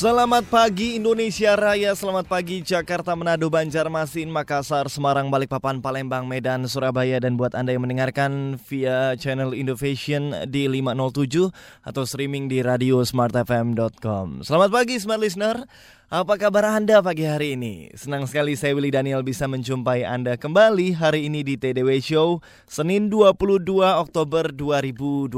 Selamat 0.00 0.48
pagi 0.48 0.96
Indonesia 0.96 1.52
Raya, 1.60 1.92
selamat 1.92 2.24
pagi 2.24 2.64
Jakarta, 2.64 3.12
Manado, 3.12 3.52
Banjarmasin, 3.52 4.32
Makassar, 4.32 4.88
Semarang, 4.88 5.28
Balikpapan, 5.28 5.84
Palembang, 5.84 6.24
Medan, 6.24 6.64
Surabaya 6.64 7.20
dan 7.20 7.36
buat 7.36 7.52
Anda 7.52 7.76
yang 7.76 7.84
mendengarkan 7.84 8.56
via 8.64 9.12
channel 9.20 9.52
Innovation 9.52 10.32
di 10.48 10.72
507 10.72 11.52
atau 11.84 12.02
streaming 12.08 12.48
di 12.48 12.64
radio 12.64 13.04
smartfm.com. 13.04 14.40
Selamat 14.40 14.72
pagi 14.72 14.96
Smart 14.96 15.20
Listener. 15.20 15.68
Apa 16.08 16.40
kabar 16.40 16.80
Anda 16.80 17.04
pagi 17.04 17.28
hari 17.28 17.60
ini? 17.60 17.92
Senang 17.92 18.24
sekali 18.24 18.56
saya 18.56 18.72
Willy 18.72 18.88
Daniel 18.88 19.20
bisa 19.20 19.44
menjumpai 19.52 20.08
Anda 20.08 20.40
kembali 20.40 20.96
hari 20.96 21.28
ini 21.28 21.44
di 21.44 21.60
TDW 21.60 22.00
Show 22.00 22.40
Senin 22.64 23.12
22 23.12 23.84
Oktober 23.84 24.48
2012. 24.48 25.28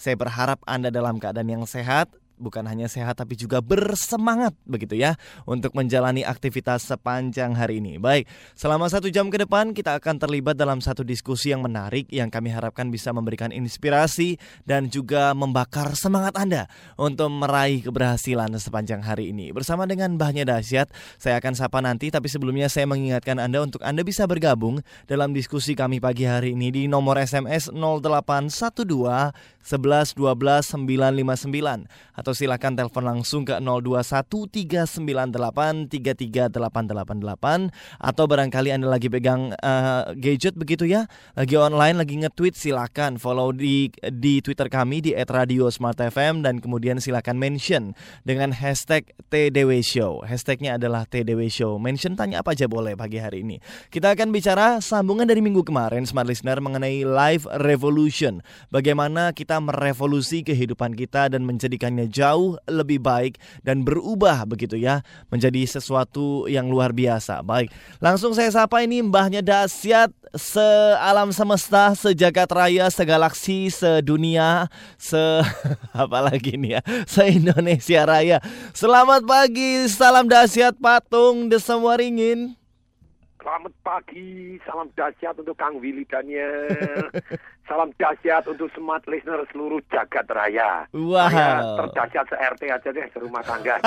Saya 0.00 0.16
berharap 0.16 0.64
Anda 0.64 0.88
dalam 0.88 1.20
keadaan 1.20 1.60
yang 1.60 1.68
sehat, 1.68 2.10
bukan 2.40 2.64
hanya 2.64 2.88
sehat 2.88 3.20
tapi 3.20 3.36
juga 3.36 3.60
bersemangat 3.60 4.56
begitu 4.64 4.96
ya 4.96 5.14
untuk 5.44 5.76
menjalani 5.76 6.24
aktivitas 6.24 6.88
sepanjang 6.88 7.52
hari 7.52 7.84
ini. 7.84 8.00
Baik, 8.00 8.26
selama 8.56 8.88
satu 8.88 9.12
jam 9.12 9.28
ke 9.28 9.36
depan 9.36 9.76
kita 9.76 10.00
akan 10.00 10.16
terlibat 10.16 10.56
dalam 10.56 10.80
satu 10.80 11.04
diskusi 11.04 11.52
yang 11.52 11.60
menarik 11.60 12.08
yang 12.08 12.32
kami 12.32 12.48
harapkan 12.48 12.88
bisa 12.88 13.12
memberikan 13.12 13.52
inspirasi 13.52 14.40
dan 14.64 14.88
juga 14.88 15.36
membakar 15.36 15.92
semangat 15.94 16.34
Anda 16.40 16.66
untuk 16.96 17.28
meraih 17.28 17.84
keberhasilan 17.84 18.56
sepanjang 18.56 19.04
hari 19.04 19.30
ini. 19.30 19.52
Bersama 19.52 19.84
dengan 19.84 20.16
Mbahnya 20.16 20.48
Dahsyat, 20.48 20.88
saya 21.20 21.36
akan 21.38 21.52
sapa 21.52 21.78
nanti 21.84 22.08
tapi 22.08 22.32
sebelumnya 22.32 22.72
saya 22.72 22.88
mengingatkan 22.88 23.36
Anda 23.36 23.60
untuk 23.60 23.84
Anda 23.84 24.00
bisa 24.00 24.24
bergabung 24.24 24.80
dalam 25.04 25.36
diskusi 25.36 25.76
kami 25.76 26.00
pagi 26.00 26.24
hari 26.24 26.56
ini 26.56 26.72
di 26.72 26.82
nomor 26.88 27.20
SMS 27.20 27.68
0812 27.68 28.80
11 29.60 30.16
12 30.16 30.80
959 30.88 32.16
atau 32.16 32.29
silakan 32.32 32.78
telepon 32.78 33.04
langsung 33.04 33.44
ke 33.44 33.58
0213983388 35.90 37.70
atau 38.00 38.24
barangkali 38.26 38.68
Anda 38.74 38.88
lagi 38.88 39.08
pegang 39.12 39.52
uh, 39.58 40.14
gadget 40.16 40.56
begitu 40.56 40.88
ya, 40.88 41.06
lagi 41.34 41.54
online 41.58 41.96
lagi 42.00 42.16
nge-tweet 42.20 42.54
silakan 42.56 43.20
follow 43.20 43.52
di 43.52 43.92
di 44.08 44.40
Twitter 44.40 44.66
kami 44.72 45.04
di 45.04 45.12
@radiosmartfm 45.14 46.42
dan 46.44 46.58
kemudian 46.58 46.98
silakan 46.98 47.36
mention 47.36 47.92
dengan 48.24 48.54
hashtag 48.54 49.10
TDW 49.30 49.80
Show. 49.80 50.22
Hashtagnya 50.26 50.76
adalah 50.76 51.06
TDW 51.06 51.48
Show. 51.48 51.78
Mention 51.78 52.18
tanya 52.18 52.42
apa 52.42 52.52
aja 52.52 52.66
boleh 52.66 52.98
pagi 52.98 53.22
hari 53.22 53.42
ini. 53.46 53.62
Kita 53.88 54.12
akan 54.12 54.34
bicara 54.34 54.78
sambungan 54.82 55.24
dari 55.28 55.40
minggu 55.40 55.62
kemarin 55.62 56.04
Smart 56.04 56.26
Listener 56.26 56.58
mengenai 56.58 57.06
life 57.06 57.46
revolution. 57.60 58.42
Bagaimana 58.68 59.32
kita 59.32 59.58
merevolusi 59.62 60.42
kehidupan 60.42 60.98
kita 60.98 61.32
dan 61.32 61.46
menjadikannya 61.46 62.10
jauh 62.20 62.60
lebih 62.68 63.00
baik 63.00 63.40
dan 63.64 63.80
berubah 63.80 64.44
begitu 64.44 64.76
ya 64.76 65.00
menjadi 65.32 65.64
sesuatu 65.64 66.44
yang 66.44 66.68
luar 66.68 66.92
biasa. 66.92 67.40
Baik, 67.40 67.72
langsung 67.96 68.36
saya 68.36 68.52
sapa 68.52 68.84
ini 68.84 69.00
mbahnya 69.00 69.40
dahsyat 69.40 70.12
sealam 70.36 71.32
semesta, 71.32 71.96
sejagat 71.96 72.52
raya, 72.52 72.86
segalaksi, 72.92 73.72
sedunia, 73.72 74.68
se 75.00 75.18
apa 75.96 76.18
lagi 76.20 76.60
nih 76.60 76.78
ya, 76.78 76.80
se 77.08 77.24
Indonesia 77.32 78.04
Raya. 78.04 78.38
Selamat 78.76 79.24
pagi, 79.24 79.88
salam 79.88 80.28
dahsyat 80.28 80.76
patung 80.76 81.48
Desem 81.48 81.80
Waringin. 81.80 82.59
Selamat 83.40 83.72
pagi, 83.80 84.60
salam 84.68 84.92
dahsyat 84.92 85.32
untuk 85.32 85.56
Kang 85.56 85.80
Willy 85.80 86.04
Daniel. 86.04 87.08
salam 87.68 87.88
dahsyat 87.96 88.44
untuk 88.44 88.68
smart 88.76 89.00
listener 89.08 89.40
seluruh 89.48 89.80
jagat 89.88 90.28
raya. 90.28 90.84
Wow. 90.92 91.24
Saya 91.24 91.56
terdahsyat 91.80 92.26
se-RT 92.28 92.62
aja 92.68 92.88
deh, 92.92 93.06
serumah 93.08 93.40
tangga. 93.40 93.80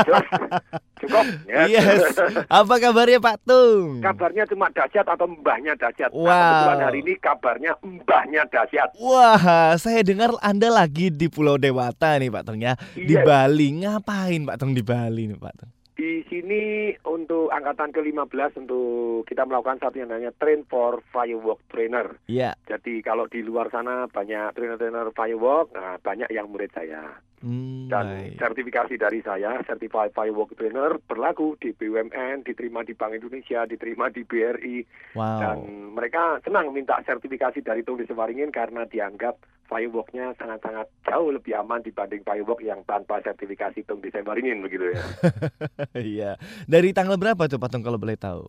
Cukup. 1.06 1.25
Ya. 1.46 1.69
Yes. 1.69 2.18
Apa 2.50 2.81
kabarnya 2.81 3.22
Pak 3.22 3.46
Tung? 3.46 4.02
Kabarnya 4.02 4.50
cuma 4.50 4.74
dahsyat 4.74 5.06
atau 5.06 5.30
mbahnya 5.30 5.78
dahsyat. 5.78 6.09
Wow. 6.09 6.25
Nah, 6.25 6.41
kebetulan 6.41 6.81
hari 6.81 7.00
ini 7.06 7.14
kabarnya 7.22 7.72
mbahnya 7.85 8.41
dahsyat. 8.50 8.90
Wah, 8.97 9.78
saya 9.78 10.02
dengar 10.02 10.34
Anda 10.41 10.74
lagi 10.74 11.14
di 11.14 11.30
Pulau 11.30 11.62
Dewata 11.62 12.18
nih 12.18 12.34
Pak 12.34 12.41
Tung 12.41 12.58
ya. 12.58 12.74
Di 12.97 13.06
Iya. 13.06 13.22
Bali. 13.22 13.85
Ngapain 13.85 14.50
Pak 14.50 14.58
Tung 14.58 14.74
di 14.74 14.81
Bali 14.81 15.30
nih 15.30 15.38
Pak 15.38 15.53
Tung? 15.62 15.72
Di 15.94 16.26
sini 16.26 16.90
untuk 17.06 17.54
angkatan 17.54 17.94
ke-15 17.94 18.66
untuk 18.66 19.30
kita 19.30 19.46
melakukan 19.46 19.78
satu 19.78 20.02
yang 20.02 20.09
namanya 20.09 20.34
Train 20.42 20.66
for 20.66 21.06
Firework 21.14 21.62
Trainer. 21.70 22.18
Iya. 22.26 22.58
Jadi 22.66 23.06
kalau 23.06 23.30
di 23.30 23.46
luar 23.46 23.70
sana 23.70 24.09
banyak 24.09 24.58
trainer-trainer 24.58 25.14
firework, 25.14 25.70
nah 25.78 26.02
banyak 26.02 26.34
yang 26.34 26.50
murid 26.50 26.74
saya. 26.74 27.14
Hmm, 27.44 27.92
Dan 27.92 28.06
baik. 28.08 28.40
sertifikasi 28.40 28.96
dari 28.96 29.20
saya, 29.20 29.59
Certified 29.68 30.16
Firework 30.16 30.56
Trainer, 30.56 30.96
berlaku 31.03 31.59
di 31.59 31.76
BUMN, 31.76 32.48
diterima 32.48 32.88
di 32.88 32.96
Bank 32.96 33.20
Indonesia, 33.20 33.68
diterima 33.68 34.08
di 34.08 34.24
BRI. 34.24 34.78
Dan 35.14 35.58
Wow. 35.59 35.92
mereka 35.94 36.40
senang 36.42 36.72
minta 36.72 37.03
sertifikasi 37.03 37.59
dari 37.59 37.84
Tung 37.84 38.00
Waringin 38.00 38.50
karena 38.50 38.88
dianggap 38.88 39.36
fireworknya 39.73 40.38
sangat-sangat 40.38 40.85
jauh 41.09 41.34
lebih 41.34 41.57
aman 41.57 41.81
dibanding 41.81 42.22
firework 42.22 42.61
yang 42.61 42.85
tanpa 42.85 43.17
sertifikasi 43.25 43.81
Tung 43.89 44.06
Waringin 44.06 44.61
begitu 44.61 44.94
ya. 44.94 45.01
Iya. 46.13 46.31
Dari 46.69 46.94
tanggal 46.94 47.17
berapa 47.17 47.50
tuh 47.50 47.57
Pak 47.57 47.73
Tung 47.73 47.81
kalau 47.81 47.97
boleh 47.97 48.13
tahu? 48.13 48.45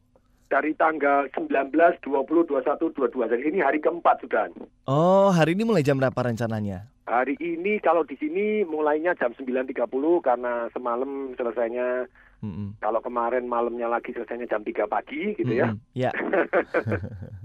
dari 0.55 0.71
tanggal 0.79 1.27
19, 1.35 1.75
20, 1.75 2.47
21, 2.47 2.79
22. 2.95 3.33
Jadi 3.33 3.43
ini 3.43 3.59
hari 3.59 3.83
keempat 3.83 4.23
sudah. 4.23 4.47
Oh, 4.87 5.35
hari 5.35 5.59
ini 5.59 5.67
mulai 5.67 5.83
jam 5.83 5.99
berapa 5.99 6.15
rencananya? 6.15 6.87
Hari 7.11 7.35
ini 7.43 7.83
kalau 7.83 8.07
di 8.07 8.15
sini 8.17 8.63
mulainya 8.63 9.19
jam 9.19 9.35
9.30 9.35 9.91
karena 10.23 10.71
semalam 10.71 11.35
selesainya 11.35 12.07
Mm-mm. 12.41 12.79
kalau 12.79 13.03
kemarin 13.03 13.45
malamnya 13.45 13.91
lagi 13.91 14.15
selesainya 14.15 14.47
jam 14.47 14.63
3 14.63 14.87
pagi 14.87 15.35
gitu 15.37 15.53
ya. 15.53 15.75
Mm-mm. 15.75 15.93
Ya. 15.93 16.15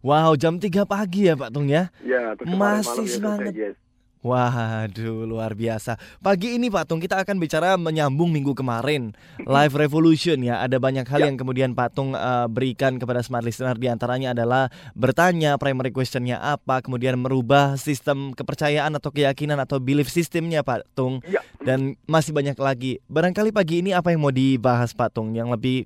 wow, 0.00 0.32
jam 0.34 0.56
3 0.56 0.84
pagi 0.84 1.26
ya 1.26 1.34
Pak 1.34 1.50
Tung 1.50 1.66
ya? 1.66 1.88
Ya, 2.00 2.34
kemarin 2.34 2.82
Masih 2.82 3.04
ya 3.04 3.14
semangat. 3.16 3.50
selesai, 3.50 3.62
yes. 3.70 3.76
Waduh, 4.24 5.28
luar 5.28 5.52
biasa. 5.52 6.00
Pagi 6.18 6.56
ini 6.56 6.72
Pak 6.72 6.88
Tung 6.88 6.96
kita 6.96 7.20
akan 7.20 7.36
bicara 7.36 7.76
menyambung 7.76 8.32
minggu 8.32 8.56
kemarin 8.56 9.12
Live 9.38 9.76
Revolution 9.76 10.40
ya. 10.40 10.64
Ada 10.64 10.80
banyak 10.80 11.04
hal 11.04 11.20
Ya. 11.20 11.26
yang 11.28 11.36
kemudian 11.36 11.76
Pak 11.76 11.92
Tung 11.92 12.16
eh, 12.16 12.48
berikan 12.48 12.96
kepada 12.96 13.20
smart 13.20 13.44
listener 13.44 13.76
di 13.76 13.84
antaranya 13.84 14.32
adalah 14.32 14.72
bertanya 14.96 15.60
primary 15.60 15.92
questionnya 15.92 16.40
apa, 16.40 16.80
kemudian 16.80 17.20
merubah 17.20 17.76
sistem 17.76 18.32
kepercayaan 18.32 18.96
atau 18.96 19.12
keyakinan 19.12 19.60
atau 19.60 19.76
belief 19.76 20.08
systemnya 20.08 20.64
Pak 20.64 20.88
Tung 20.96 21.20
Ya. 21.28 21.44
dan 21.60 21.92
masih 22.08 22.32
banyak 22.32 22.56
lagi. 22.56 23.04
Barangkali 23.06 23.52
pagi 23.52 23.84
ini 23.84 23.92
apa 23.92 24.08
yang 24.08 24.24
mau 24.24 24.32
dibahas 24.32 24.96
Pak 24.96 25.12
Tung 25.12 25.36
yang 25.36 25.52
lebih 25.52 25.84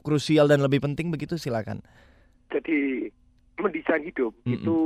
krusial 0.00 0.48
dan 0.48 0.64
lebih 0.64 0.80
penting 0.80 1.12
begitu 1.12 1.36
silakan. 1.36 1.84
Jadi 2.48 3.12
mendesain 3.60 4.02
hidup 4.02 4.34
Mm-mm. 4.44 4.54
itu 4.58 4.76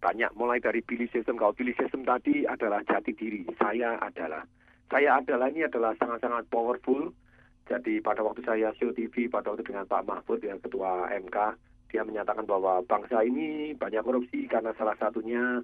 banyak 0.00 0.30
mulai 0.36 0.60
dari 0.60 0.84
belief 0.84 1.10
system. 1.10 1.40
Kalau 1.40 1.56
belief 1.56 1.76
system 1.80 2.04
tadi 2.04 2.44
adalah 2.46 2.84
jati 2.84 3.12
diri. 3.16 3.42
Saya 3.58 3.96
adalah. 3.98 4.44
Saya 4.86 5.18
adalah 5.18 5.50
ini 5.50 5.66
adalah 5.66 5.96
sangat-sangat 5.98 6.46
powerful. 6.46 7.10
Jadi 7.66 7.98
pada 7.98 8.22
waktu 8.22 8.46
saya 8.46 8.70
show 8.78 8.94
TV 8.94 9.26
pada 9.26 9.50
waktu 9.50 9.66
dengan 9.66 9.82
Pak 9.90 10.06
Mahfud 10.06 10.38
yang 10.46 10.62
ketua 10.62 11.10
MK, 11.10 11.36
dia 11.90 12.06
menyatakan 12.06 12.46
bahwa 12.46 12.78
bangsa 12.86 13.26
ini 13.26 13.74
banyak 13.74 14.06
korupsi 14.06 14.46
karena 14.46 14.70
salah 14.78 14.94
satunya 14.94 15.58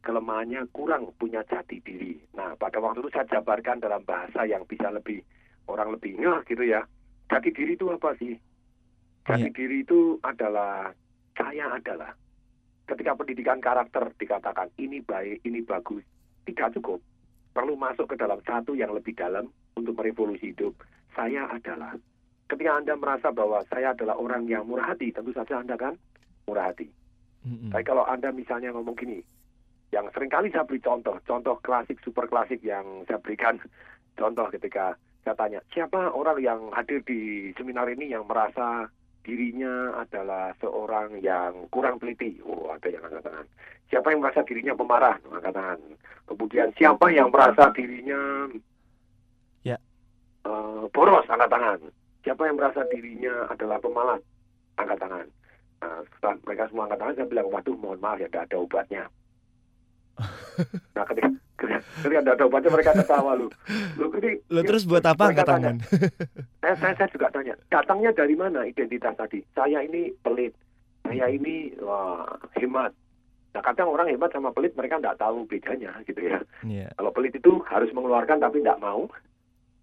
kelemahannya 0.00 0.64
kurang 0.72 1.12
punya 1.20 1.44
jati 1.44 1.84
diri. 1.84 2.16
Nah, 2.32 2.56
pada 2.56 2.80
waktu 2.80 3.04
itu 3.04 3.12
saya 3.12 3.28
jabarkan 3.28 3.84
dalam 3.84 4.00
bahasa 4.08 4.48
yang 4.48 4.64
bisa 4.64 4.88
lebih 4.88 5.20
orang 5.68 5.92
lebih 5.92 6.16
ngeh 6.16 6.40
gitu 6.48 6.64
ya. 6.64 6.80
Jati 7.28 7.52
diri 7.52 7.76
itu 7.76 7.86
apa 7.92 8.16
sih? 8.16 8.34
Jati 9.28 9.52
Iya. 9.52 9.54
diri 9.54 9.84
itu 9.84 10.16
adalah 10.24 10.96
saya 11.36 11.72
adalah. 11.72 12.12
Ketika 12.82 13.14
pendidikan 13.14 13.62
karakter 13.62 14.10
dikatakan 14.18 14.68
ini 14.76 15.00
baik, 15.00 15.40
ini 15.46 15.62
bagus, 15.62 16.02
tidak 16.44 16.74
cukup. 16.76 17.00
Perlu 17.52 17.78
masuk 17.78 18.10
ke 18.10 18.16
dalam 18.18 18.42
satu 18.42 18.74
yang 18.74 18.90
lebih 18.92 19.14
dalam 19.14 19.48
untuk 19.78 19.96
merevolusi 19.96 20.52
hidup. 20.52 20.76
Saya 21.14 21.46
adalah. 21.48 21.94
Ketika 22.48 22.70
Anda 22.76 22.98
merasa 22.98 23.32
bahwa 23.32 23.64
saya 23.70 23.96
adalah 23.96 24.18
orang 24.20 24.44
yang 24.44 24.68
murah 24.68 24.92
hati, 24.92 25.08
tentu 25.14 25.32
saja 25.32 25.62
Anda 25.62 25.78
kan 25.78 25.96
murah 26.44 26.68
hati. 26.68 26.90
Mm-mm. 27.48 27.72
Tapi 27.72 27.84
kalau 27.86 28.04
Anda 28.04 28.28
misalnya 28.28 28.74
ngomong 28.76 28.92
gini, 28.98 29.24
yang 29.92 30.08
sering 30.12 30.28
kali 30.32 30.48
saya 30.52 30.64
beri 30.64 30.80
contoh, 30.80 31.16
contoh 31.24 31.56
klasik, 31.60 32.00
super 32.00 32.24
klasik 32.28 32.60
yang 32.64 33.04
saya 33.08 33.20
berikan 33.20 33.60
contoh 34.20 34.48
ketika 34.52 34.96
saya 35.22 35.38
tanya, 35.38 35.60
siapa 35.70 36.10
orang 36.10 36.42
yang 36.42 36.60
hadir 36.74 36.98
di 37.06 37.52
seminar 37.54 37.86
ini 37.86 38.10
yang 38.10 38.26
merasa 38.26 38.90
dirinya 39.22 39.96
adalah 39.98 40.54
seorang 40.58 41.18
yang 41.22 41.66
kurang 41.70 41.98
teliti? 42.02 42.42
Oh, 42.42 42.70
ada 42.74 42.88
yang 42.90 43.02
angkat 43.06 43.22
tangan. 43.26 43.46
Siapa 43.88 44.06
yang 44.10 44.20
merasa 44.20 44.40
dirinya 44.42 44.74
pemarah? 44.74 45.16
Angkat 45.30 45.52
tangan. 45.54 45.78
Kemudian 46.26 46.68
siapa 46.78 47.06
yang 47.10 47.28
merasa 47.30 47.70
dirinya 47.74 48.50
uh, 50.46 50.84
boros 50.90 51.26
angkat 51.30 51.50
tangan. 51.50 51.78
Siapa 52.22 52.42
yang 52.46 52.56
merasa 52.58 52.86
dirinya 52.90 53.50
adalah 53.50 53.78
pemalas 53.82 54.22
angkat 54.78 54.98
tangan. 54.98 55.26
Nah, 55.82 55.98
setelah 56.14 56.34
mereka 56.46 56.62
semua 56.70 56.82
angkat 56.86 56.98
tangan, 57.02 57.14
saya 57.18 57.26
bilang, 57.26 57.48
waduh 57.50 57.76
mohon 57.78 57.98
maaf 57.98 58.18
ya, 58.22 58.30
tidak 58.30 58.46
ada 58.50 58.56
obatnya. 58.62 59.04
nah 60.94 61.04
ketika, 61.08 61.28
ketika, 61.62 62.20
tidak 62.20 62.34
ada 62.34 62.44
obatnya 62.50 62.70
mereka 62.74 62.90
ketawa 62.98 63.32
lu. 63.38 63.46
Lu, 63.94 64.06
ini, 64.18 64.30
lu 64.50 64.60
terus 64.66 64.82
buat 64.82 65.04
apa 65.06 65.30
angkat 65.30 65.46
tangan? 65.46 65.76
saya, 66.62 66.74
saya, 66.82 66.94
saya 66.98 67.08
juga 67.14 67.30
tanya, 67.30 67.54
datangnya 67.70 68.10
dari 68.10 68.34
mana 68.34 68.66
identitas 68.66 69.14
tadi? 69.14 69.38
Saya 69.54 69.86
ini 69.86 70.10
pelit, 70.20 70.52
saya 71.06 71.30
ini 71.30 71.70
wah, 71.78 72.26
hemat. 72.58 72.90
Nah 73.52 73.60
kadang 73.60 73.92
orang 73.92 74.08
hemat 74.08 74.32
sama 74.32 74.48
pelit 74.50 74.72
mereka 74.72 74.96
tidak 74.96 75.20
tahu 75.20 75.44
bedanya 75.44 75.92
gitu 76.08 76.20
ya. 76.24 76.40
Yeah. 76.64 76.88
Kalau 76.96 77.12
pelit 77.12 77.36
itu 77.36 77.60
harus 77.68 77.92
mengeluarkan 77.92 78.40
tapi 78.40 78.64
tidak 78.64 78.80
mau. 78.80 79.12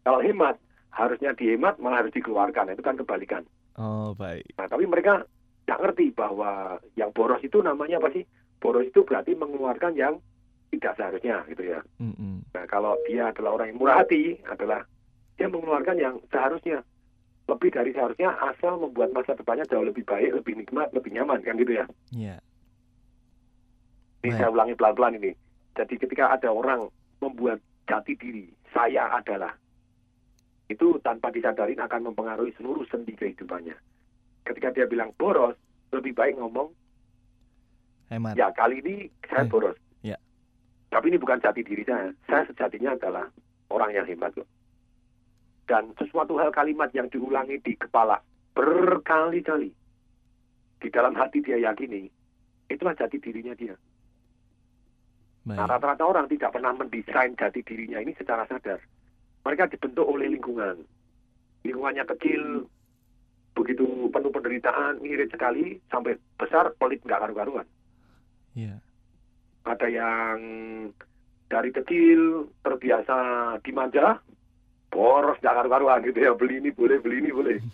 Kalau 0.01 0.19
hemat 0.25 0.57
harusnya 0.89 1.37
dihemat 1.37 1.77
malah 1.77 2.01
harus 2.01 2.13
dikeluarkan. 2.17 2.73
Itu 2.73 2.81
kan 2.81 2.97
kebalikan. 2.97 3.45
Oh 3.77 4.17
baik. 4.17 4.57
Nah 4.57 4.65
tapi 4.65 4.89
mereka 4.89 5.21
tidak 5.69 5.79
ngerti 5.85 6.09
bahwa 6.17 6.81
yang 6.97 7.13
boros 7.13 7.45
itu 7.45 7.61
namanya 7.61 8.01
apa 8.01 8.09
sih? 8.09 8.25
Boros 8.57 8.89
itu 8.89 9.05
berarti 9.05 9.37
mengeluarkan 9.37 9.93
yang 9.93 10.17
tidak 10.69 10.93
seharusnya 10.97 11.41
gitu 11.49 11.63
ya. 11.65 11.79
Mm 11.97 12.13
-hmm. 12.13 12.35
Nah 12.53 12.65
kalau 12.69 12.93
dia 13.09 13.29
adalah 13.33 13.57
orang 13.57 13.73
yang 13.73 13.79
murah 13.81 13.97
hati 14.05 14.37
adalah 14.45 14.85
dia 15.35 15.47
mengeluarkan 15.49 15.97
yang 15.97 16.15
seharusnya 16.29 16.83
lebih 17.49 17.73
dari 17.73 17.91
seharusnya 17.91 18.29
asal 18.53 18.77
membuat 18.77 19.09
masa 19.11 19.33
depannya 19.33 19.65
jauh 19.65 19.81
lebih 19.81 20.05
baik, 20.05 20.37
lebih 20.37 20.53
nikmat, 20.61 20.93
lebih 20.93 21.11
nyaman 21.17 21.41
kan 21.41 21.57
gitu 21.57 21.73
ya. 21.73 21.85
Iya. 22.13 22.37
Yeah. 22.37 22.39
Ini 24.19 24.35
saya 24.35 24.49
ulangi 24.51 24.75
pelan-pelan 24.75 25.17
ini. 25.17 25.31
Jadi 25.79 25.95
ketika 25.95 26.35
ada 26.35 26.51
orang 26.51 26.91
membuat 27.23 27.63
jati 27.87 28.19
diri, 28.19 28.51
saya 28.75 29.07
adalah 29.15 29.55
itu 30.69 30.99
tanpa 31.01 31.33
disadari 31.33 31.73
akan 31.73 32.11
mempengaruhi 32.11 32.53
seluruh 32.59 32.85
sendi 32.91 33.15
kehidupannya. 33.15 33.73
Ketika 34.45 34.75
dia 34.75 34.85
bilang 34.85 35.15
boros, 35.17 35.55
lebih 35.89 36.13
baik 36.13 36.37
ngomong 36.37 36.69
hemat. 38.13 38.37
Ya 38.37 38.53
kali 38.53 38.83
ini 38.83 38.95
saya 39.25 39.45
eh, 39.45 39.49
boros. 39.49 39.77
Tapi 40.89 41.05
ini 41.13 41.21
bukan 41.21 41.37
jati 41.37 41.61
diri 41.61 41.85
saya. 41.85 42.09
Saya 42.25 42.49
sejatinya 42.49 42.97
adalah 42.97 43.29
orang 43.69 43.93
yang 43.93 44.05
hemat 44.09 44.33
loh. 44.37 44.49
Dan 45.69 45.93
sesuatu 46.01 46.33
hal 46.41 46.49
kalimat 46.49 46.89
yang 46.97 47.05
diulangi 47.13 47.61
di 47.61 47.77
kepala 47.77 48.17
berkali-kali. 48.57 49.69
Di 50.79 50.87
dalam 50.89 51.13
hati 51.13 51.45
dia 51.45 51.61
yakini, 51.61 52.09
itulah 52.73 52.97
jati 52.97 53.21
dirinya 53.21 53.53
dia. 53.53 53.77
Nah, 55.45 55.65
rata-rata 55.65 56.05
orang 56.05 56.25
tidak 56.29 56.57
pernah 56.57 56.73
mendesain 56.73 57.37
jati 57.37 57.61
dirinya 57.61 58.01
ini 58.01 58.17
secara 58.17 58.49
sadar. 58.49 58.81
Mereka 59.45 59.69
dibentuk 59.69 60.09
oleh 60.09 60.29
lingkungan. 60.29 60.81
Lingkungannya 61.65 62.05
kecil, 62.15 62.65
begitu 63.53 63.85
penuh 64.09 64.31
penderitaan, 64.31 65.03
mirip 65.03 65.29
sekali, 65.29 65.77
sampai 65.91 66.17
besar, 66.39 66.73
pelit 66.79 67.03
nggak 67.03 67.19
karu-karuan. 67.21 67.67
Yeah. 68.57 68.81
Ada 69.67 69.87
yang 69.89 70.37
dari 71.49 71.69
kecil 71.73 72.47
terbiasa 72.61 73.17
dimanja, 73.65 74.21
boros 74.93 75.37
nggak 75.41 75.55
karu-karuan 75.55 76.05
gitu 76.05 76.19
ya, 76.21 76.31
beli 76.37 76.61
ini 76.61 76.69
boleh, 76.71 76.97
beli 77.01 77.17
ini 77.25 77.31
boleh. 77.33 77.57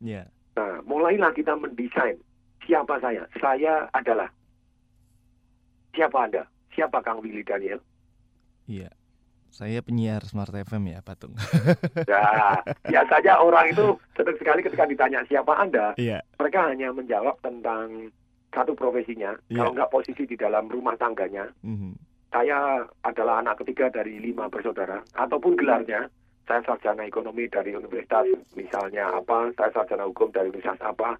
Yeah. 0.00 0.32
Nah, 0.56 0.80
mulailah 0.88 1.28
kita 1.36 1.52
mendesain 1.60 2.16
siapa 2.64 2.96
saya. 3.04 3.28
Saya 3.36 3.84
adalah 3.92 4.32
siapa 5.92 6.24
Anda? 6.24 6.48
Siapa 6.72 7.04
Kang 7.04 7.20
Willy 7.20 7.44
Daniel? 7.44 7.84
Iya. 8.64 8.88
Saya 9.50 9.82
penyiar 9.82 10.22
Smart 10.24 10.54
FM 10.54 10.94
ya, 10.94 11.04
Patung. 11.04 11.34
Nah, 11.36 12.62
biasanya 12.90 13.42
orang 13.42 13.74
itu 13.74 13.98
senang 14.14 14.38
sekali 14.38 14.64
ketika 14.64 14.86
ditanya 14.86 15.20
siapa 15.26 15.52
Anda, 15.58 15.92
iya. 15.98 16.22
mereka 16.38 16.70
hanya 16.70 16.94
menjawab 16.94 17.36
tentang 17.42 18.14
satu 18.50 18.74
profesinya, 18.74 19.34
iya. 19.48 19.62
kalau 19.62 19.72
nggak 19.74 19.92
posisi 19.94 20.22
di 20.26 20.36
dalam 20.36 20.66
rumah 20.66 20.98
tangganya. 20.98 21.46
Mm-hmm. 21.62 21.92
Saya 22.30 22.86
adalah 23.02 23.42
anak 23.42 23.62
ketiga 23.62 23.90
dari 23.90 24.22
lima 24.22 24.46
bersaudara, 24.46 25.02
ataupun 25.18 25.58
gelarnya, 25.58 26.06
saya 26.46 26.62
sarjana 26.66 27.06
ekonomi 27.06 27.46
dari 27.50 27.74
universitas, 27.74 28.26
misalnya 28.54 29.10
apa, 29.14 29.50
saya 29.58 29.70
sarjana 29.74 30.06
hukum 30.06 30.30
dari 30.30 30.50
universitas 30.50 30.82
apa, 30.82 31.18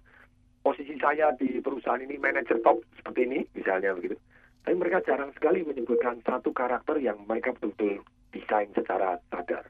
posisi 0.63 0.95
saya 0.99 1.35
di 1.35 1.59
perusahaan 1.59 1.99
ini 1.99 2.15
manajer 2.15 2.59
top 2.63 2.79
seperti 2.99 3.27
ini, 3.27 3.39
misalnya 3.55 3.95
begitu. 3.95 4.15
Tapi 4.61 4.75
mereka 4.77 5.01
jarang 5.03 5.33
sekali 5.33 5.65
menyebutkan 5.65 6.21
satu 6.21 6.53
karakter 6.53 7.01
yang 7.01 7.17
mereka 7.25 7.51
betul-betul 7.57 8.05
desain 8.29 8.69
secara 8.77 9.17
sadar. 9.33 9.65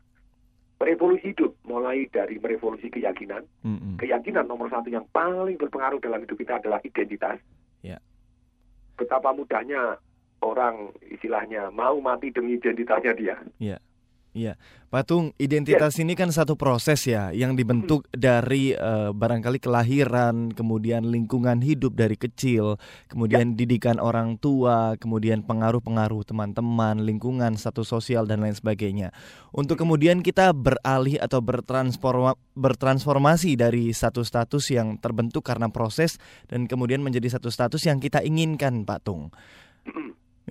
Revolusi 0.81 1.31
hidup 1.31 1.53
mulai 1.63 2.09
dari 2.09 2.41
merevolusi 2.41 2.89
keyakinan. 2.89 3.45
Mm-hmm. 3.61 4.01
Keyakinan 4.01 4.49
nomor 4.49 4.67
satu 4.67 4.89
yang 4.89 5.05
paling 5.13 5.55
berpengaruh 5.61 6.01
dalam 6.01 6.25
hidup 6.25 6.37
kita 6.41 6.57
adalah 6.57 6.81
identitas. 6.81 7.37
Betapa 9.01 9.33
mudahnya 9.33 9.97
orang 10.45 10.93
istilahnya 11.09 11.73
mau 11.73 11.97
mati 11.97 12.29
demi 12.29 12.61
identitasnya 12.61 13.13
dia. 13.17 13.35
Yeah. 13.57 13.81
Iya, 14.31 14.55
patung 14.87 15.35
identitas 15.35 15.99
yes. 15.99 16.07
ini 16.07 16.15
kan 16.15 16.31
satu 16.31 16.55
proses 16.55 17.03
ya 17.03 17.35
yang 17.35 17.51
dibentuk 17.59 18.07
hmm. 18.07 18.15
dari 18.15 18.71
uh, 18.71 19.11
barangkali 19.11 19.59
kelahiran, 19.59 20.55
kemudian 20.55 21.03
lingkungan 21.03 21.59
hidup 21.59 21.99
dari 21.99 22.15
kecil, 22.15 22.79
kemudian 23.11 23.51
ya. 23.51 23.55
didikan 23.59 23.99
orang 23.99 24.39
tua, 24.39 24.95
kemudian 25.03 25.43
pengaruh-pengaruh 25.43 26.23
teman-teman, 26.23 27.03
lingkungan, 27.03 27.59
status 27.59 27.91
sosial 27.91 28.23
dan 28.23 28.39
lain 28.39 28.55
sebagainya. 28.55 29.11
Untuk 29.51 29.75
kemudian 29.75 30.23
kita 30.23 30.55
beralih 30.55 31.19
atau 31.19 31.43
bertransforma, 31.43 32.39
bertransformasi 32.55 33.59
dari 33.59 33.91
satu 33.91 34.23
status 34.23 34.63
yang 34.71 34.95
terbentuk 34.95 35.43
karena 35.43 35.67
proses 35.67 36.23
dan 36.47 36.71
kemudian 36.71 37.03
menjadi 37.03 37.35
satu 37.35 37.51
status 37.51 37.83
yang 37.83 37.99
kita 37.99 38.23
inginkan, 38.23 38.87
Pak 38.87 39.03
Tung. 39.03 39.27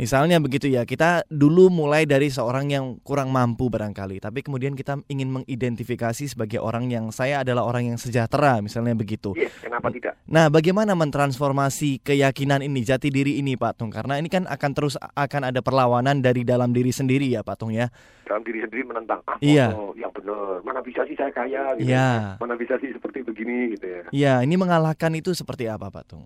Misalnya 0.01 0.41
begitu 0.41 0.65
ya, 0.65 0.89
kita 0.89 1.29
dulu 1.29 1.69
mulai 1.69 2.09
dari 2.09 2.33
seorang 2.33 2.73
yang 2.73 2.97
kurang 3.05 3.29
mampu 3.29 3.69
barangkali, 3.69 4.25
tapi 4.25 4.41
kemudian 4.41 4.73
kita 4.73 4.97
ingin 5.13 5.29
mengidentifikasi 5.29 6.25
sebagai 6.25 6.57
orang 6.57 6.89
yang 6.89 7.13
saya 7.13 7.45
adalah 7.45 7.69
orang 7.69 7.93
yang 7.93 7.99
sejahtera, 8.01 8.65
misalnya 8.65 8.97
begitu. 8.97 9.37
Yes, 9.37 9.53
kenapa 9.61 9.93
tidak? 9.93 10.17
Nah, 10.25 10.49
bagaimana 10.49 10.97
mentransformasi 10.97 12.01
keyakinan 12.01 12.65
ini, 12.65 12.81
jati 12.81 13.13
diri 13.13 13.45
ini, 13.45 13.61
Pak 13.61 13.77
Tung? 13.77 13.93
Karena 13.93 14.17
ini 14.17 14.33
kan 14.33 14.49
akan 14.49 14.71
terus 14.73 14.97
akan 14.97 15.53
ada 15.53 15.61
perlawanan 15.61 16.25
dari 16.25 16.49
dalam 16.49 16.73
diri 16.73 16.97
sendiri 16.97 17.29
ya, 17.29 17.45
Pak 17.45 17.61
Tung 17.61 17.77
ya. 17.77 17.93
Dalam 18.25 18.41
diri 18.41 18.65
sendiri 18.65 18.89
menentang, 18.89 19.21
ah, 19.29 19.37
iya. 19.45 19.77
oh, 19.77 19.93
yang 20.01 20.09
benar, 20.17 20.65
mana 20.65 20.81
bisa 20.81 21.05
sih 21.05 21.13
saya 21.13 21.29
kaya, 21.29 21.77
gitu. 21.77 21.93
Iya. 21.93 22.41
Mana 22.41 22.57
bisa 22.57 22.81
sih 22.81 22.89
seperti 22.89 23.21
begini, 23.21 23.77
gitu 23.77 23.85
ya. 23.85 24.01
Iya, 24.17 24.35
ini 24.49 24.57
mengalahkan 24.57 25.13
itu 25.13 25.37
seperti 25.37 25.69
apa, 25.69 25.93
Pak 25.93 26.09
Tung? 26.09 26.25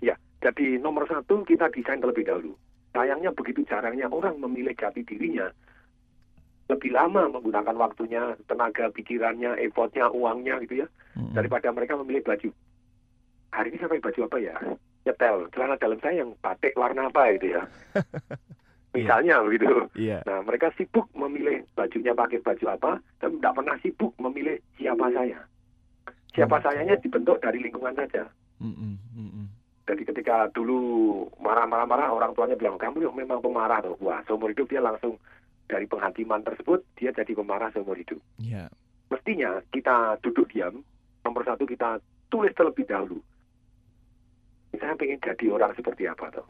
Ya, 0.00 0.16
jadi 0.40 0.80
nomor 0.80 1.04
satu 1.04 1.44
kita 1.44 1.68
desain 1.68 2.00
terlebih 2.00 2.24
dahulu 2.24 2.56
sayangnya 2.98 3.30
begitu 3.30 3.62
jarangnya 3.62 4.10
orang 4.10 4.42
memilih 4.42 4.74
jati 4.74 5.06
dirinya 5.06 5.46
lebih 6.68 6.92
lama 6.92 7.32
menggunakan 7.32 7.76
waktunya, 7.80 8.36
tenaga 8.44 8.92
pikirannya, 8.92 9.56
effortnya, 9.64 10.12
uangnya 10.12 10.60
gitu 10.68 10.84
ya, 10.84 10.86
hmm. 11.16 11.32
daripada 11.32 11.72
mereka 11.72 11.96
memilih 11.96 12.20
baju. 12.20 12.52
Hari 13.56 13.72
ini 13.72 13.80
saya 13.80 13.88
pakai 13.96 14.04
baju 14.04 14.20
apa 14.28 14.36
ya? 14.36 14.54
Nyetel, 15.08 15.36
celana 15.56 15.80
dalam 15.80 15.98
saya 16.04 16.20
yang 16.20 16.36
batik 16.44 16.76
warna 16.76 17.08
apa 17.08 17.32
gitu 17.40 17.56
ya. 17.56 17.62
Misalnya 18.96 19.40
yeah. 19.40 19.44
begitu. 19.48 19.68
Yeah. 19.96 20.20
Nah 20.28 20.44
mereka 20.44 20.68
sibuk 20.76 21.08
memilih 21.16 21.64
bajunya 21.72 22.12
pakai 22.12 22.44
baju 22.44 22.64
apa, 22.68 22.92
dan 23.24 23.40
tidak 23.40 23.56
pernah 23.56 23.76
sibuk 23.80 24.12
memilih 24.20 24.60
siapa 24.76 25.08
saya. 25.16 25.40
Siapa 26.36 26.56
hmm. 26.60 26.64
sayanya 26.68 26.94
dibentuk 27.00 27.40
dari 27.40 27.64
lingkungan 27.64 27.96
saja. 27.96 28.28
Mm 28.60 28.74
-mm. 28.74 28.92
Jadi 29.88 30.04
ketika 30.04 30.52
dulu 30.52 31.24
marah-marah-marah 31.40 32.12
orang 32.12 32.36
tuanya 32.36 32.60
bilang 32.60 32.76
kamu 32.76 33.08
memang 33.08 33.40
pemarah 33.40 33.80
tuh. 33.80 33.96
Wah 34.04 34.20
seumur 34.28 34.52
hidup 34.52 34.68
dia 34.68 34.84
langsung 34.84 35.16
dari 35.64 35.88
penghakiman 35.88 36.44
tersebut 36.44 36.84
dia 37.00 37.08
jadi 37.16 37.32
pemarah 37.32 37.72
seumur 37.72 37.96
hidup. 37.96 38.20
Yeah. 38.36 38.68
Mestinya 39.08 39.64
kita 39.72 40.20
duduk 40.20 40.52
diam. 40.52 40.84
Nomor 41.24 41.48
satu 41.48 41.64
kita 41.64 42.04
tulis 42.28 42.52
terlebih 42.52 42.84
dahulu. 42.84 43.16
Saya 44.76 44.92
ingin 45.00 45.18
jadi 45.24 45.44
orang 45.48 45.72
seperti 45.72 46.04
apa 46.04 46.28
tuh. 46.36 46.44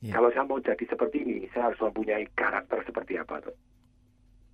Yeah. 0.00 0.16
Kalau 0.16 0.32
saya 0.32 0.48
mau 0.48 0.58
jadi 0.58 0.84
seperti 0.88 1.16
ini, 1.28 1.36
saya 1.52 1.68
harus 1.68 1.80
mempunyai 1.84 2.24
karakter 2.32 2.80
seperti 2.88 3.20
apa 3.20 3.44
tuh. 3.44 3.56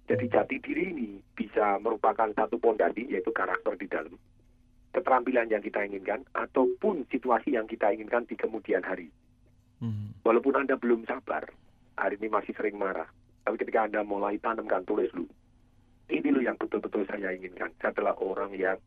Jadi 0.04 0.26
jati 0.28 0.56
diri 0.60 0.90
ini 0.90 1.10
bisa 1.32 1.78
merupakan 1.80 2.28
satu 2.34 2.58
pondasi 2.58 3.08
yaitu 3.08 3.32
karakter 3.32 3.72
di 3.78 3.86
dalam 3.88 4.12
keterampilan 4.94 5.50
yang 5.50 5.60
kita 5.60 5.82
inginkan 5.82 6.22
ataupun 6.38 7.04
situasi 7.10 7.58
yang 7.58 7.66
kita 7.66 7.90
inginkan 7.90 8.24
di 8.30 8.38
kemudian 8.38 8.86
hari. 8.86 9.10
Hmm. 9.82 10.14
Walaupun 10.22 10.54
Anda 10.54 10.78
belum 10.78 11.04
sabar, 11.10 11.50
hari 11.98 12.14
ini 12.22 12.30
masih 12.30 12.54
sering 12.54 12.78
marah, 12.78 13.10
tapi 13.42 13.58
ketika 13.58 13.90
Anda 13.90 14.06
mulai 14.06 14.38
tanamkan 14.38 14.86
tulis 14.86 15.10
lu, 15.12 15.26
ini 16.08 16.28
loh 16.30 16.40
yang 16.46 16.54
betul-betul 16.56 17.02
saya 17.10 17.34
inginkan. 17.34 17.74
Saya 17.82 17.90
adalah 17.90 18.14
orang 18.22 18.54
yang 18.54 18.78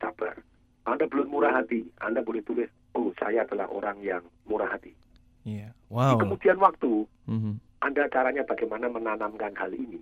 sabar. 0.00 0.40
Anda 0.88 1.04
belum 1.06 1.28
murah 1.28 1.60
hati, 1.60 1.84
Anda 2.00 2.24
boleh 2.24 2.40
tulis, 2.40 2.72
oh 2.96 3.12
saya 3.20 3.44
adalah 3.44 3.68
orang 3.68 4.00
yang 4.00 4.24
murah 4.48 4.72
hati. 4.72 4.96
Yeah. 5.44 5.76
Wow. 5.92 6.16
Di 6.16 6.24
kemudian 6.24 6.56
waktu, 6.56 7.04
mm-hmm. 7.28 7.54
Anda 7.84 8.08
caranya 8.08 8.42
bagaimana 8.48 8.88
menanamkan 8.88 9.52
hal 9.60 9.76
ini. 9.76 10.00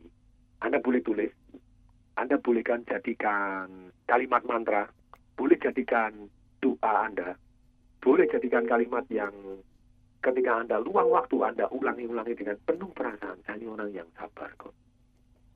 Anda 0.62 0.78
boleh 0.82 1.02
tulis, 1.02 1.30
Anda 2.18 2.38
bolehkan 2.38 2.82
jadikan 2.86 3.94
kalimat 4.10 4.42
mantra, 4.46 4.90
boleh 5.38 5.54
jadikan 5.62 6.26
doa 6.58 6.92
Anda, 7.06 7.38
boleh 8.02 8.26
jadikan 8.26 8.66
kalimat 8.66 9.06
yang 9.06 9.30
ketika 10.18 10.58
Anda 10.58 10.82
luang 10.82 11.14
waktu 11.14 11.38
Anda 11.46 11.70
ulangi-ulangi 11.70 12.34
dengan 12.34 12.58
penuh 12.66 12.90
perasaan. 12.90 13.38
Saya 13.46 13.54
ini 13.62 13.70
orang 13.70 13.94
yang 13.94 14.08
sabar 14.18 14.50
kok. 14.58 14.74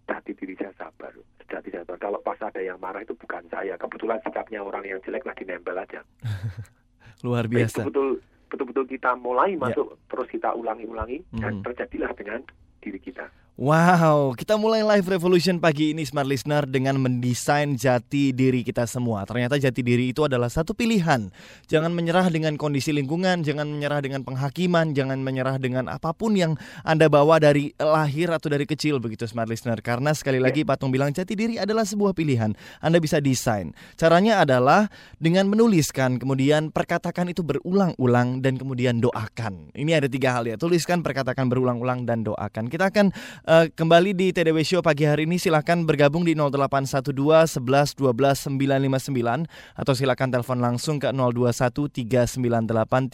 Jati 0.07 0.31
diri 0.39 0.55
saya 0.55 0.71
sabar. 0.79 1.11
Saya 1.51 1.83
sabar. 1.83 1.99
Kalau 1.99 2.23
pas 2.23 2.39
ada 2.39 2.63
yang 2.63 2.79
marah 2.79 3.03
itu 3.03 3.19
bukan 3.19 3.43
saya. 3.51 3.75
Kebetulan 3.75 4.23
sikapnya 4.23 4.63
orang 4.63 4.87
yang 4.87 5.03
jelek 5.03 5.27
lagi 5.27 5.43
nempel 5.43 5.75
aja. 5.75 6.07
Luar 7.27 7.51
biasa. 7.51 7.83
Betul 7.83 8.23
betul-betul 8.47 8.85
kita 8.87 9.17
mulai 9.17 9.57
masuk 9.57 9.97
terus 10.13 10.29
kita 10.29 10.53
ulangi-ulangi 10.53 11.25
dan 11.41 11.59
Hmm. 11.59 11.65
terjadilah 11.65 12.13
dengan 12.15 12.45
diri 12.85 13.01
kita. 13.01 13.27
Wow, 13.53 14.33
kita 14.33 14.57
mulai 14.57 14.81
live 14.81 15.13
revolution 15.13 15.61
pagi 15.61 15.93
ini 15.93 16.09
Smart 16.09 16.25
Listener 16.25 16.65
dengan 16.65 16.97
mendesain 16.97 17.77
jati 17.77 18.33
diri 18.33 18.65
kita 18.65 18.89
semua. 18.89 19.29
Ternyata 19.29 19.61
jati 19.61 19.85
diri 19.85 20.09
itu 20.09 20.25
adalah 20.25 20.49
satu 20.49 20.73
pilihan. 20.73 21.29
Jangan 21.69 21.93
menyerah 21.93 22.33
dengan 22.33 22.57
kondisi 22.57 22.97
lingkungan, 22.97 23.45
jangan 23.45 23.69
menyerah 23.69 24.01
dengan 24.01 24.25
penghakiman, 24.25 24.97
jangan 24.97 25.21
menyerah 25.21 25.61
dengan 25.61 25.93
apa 25.93 26.17
pun 26.17 26.33
yang 26.33 26.57
Anda 26.81 27.13
bawa 27.13 27.45
dari 27.45 27.77
lahir 27.77 28.33
atau 28.33 28.49
dari 28.49 28.65
kecil 28.65 29.05
begitu 29.05 29.29
Smart 29.29 29.53
Listener. 29.53 29.85
Karena 29.85 30.17
sekali 30.17 30.41
lagi 30.41 30.65
Patung 30.65 30.89
bilang 30.89 31.13
jati 31.13 31.37
diri 31.37 31.61
adalah 31.61 31.85
sebuah 31.85 32.17
pilihan. 32.17 32.57
Anda 32.81 33.05
bisa 33.05 33.21
desain. 33.21 33.77
Caranya 34.01 34.49
adalah 34.49 34.89
dengan 35.21 35.53
menuliskan, 35.53 36.17
kemudian 36.17 36.73
perkatakan 36.73 37.29
itu 37.29 37.45
berulang-ulang 37.45 38.41
dan 38.41 38.57
kemudian 38.57 38.97
doakan. 39.05 39.77
Ini 39.77 40.01
ada 40.01 40.09
tiga 40.09 40.41
hal 40.41 40.49
ya. 40.49 40.57
Tuliskan, 40.57 41.05
perkatakan 41.05 41.53
berulang-ulang 41.53 42.09
dan 42.09 42.25
doakan. 42.25 42.73
Kita 42.73 42.89
akan 42.89 43.13
eh, 43.47 43.67
kembali 43.73 44.15
di 44.15 44.31
TDW 44.31 44.63
Show 44.63 44.83
pagi 44.83 45.07
hari 45.07 45.25
ini 45.27 45.39
silahkan 45.39 45.79
bergabung 45.83 46.23
di 46.27 46.35
0812 46.35 47.63
11 47.63 47.99
12 47.99 48.59
959 48.59 49.49
atau 49.79 49.93
silahkan 49.95 50.29
telepon 50.31 50.59
langsung 50.63 50.99
ke 51.03 51.11
021 51.11 51.89
398 51.89 53.13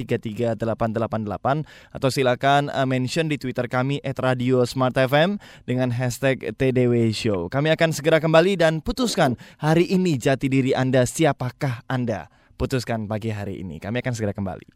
33888 0.58 1.64
atau 1.94 2.08
silahkan 2.08 2.68
eh, 2.68 2.86
mention 2.88 3.28
di 3.28 3.36
Twitter 3.40 3.68
kami 3.68 4.00
@radiosmartfm 4.02 5.38
dengan 5.64 5.88
hashtag 5.94 6.52
TDW 6.56 7.12
Show. 7.12 7.48
Kami 7.48 7.72
akan 7.72 7.90
segera 7.94 8.20
kembali 8.20 8.60
dan 8.60 8.80
putuskan 8.84 9.36
hari 9.60 9.88
ini 9.88 10.16
jati 10.20 10.50
diri 10.50 10.72
Anda 10.76 11.04
siapakah 11.04 11.84
Anda. 11.88 12.28
Putuskan 12.58 13.06
pagi 13.06 13.30
hari 13.30 13.62
ini. 13.62 13.78
Kami 13.78 14.02
akan 14.02 14.12
segera 14.18 14.34
kembali. 14.34 14.66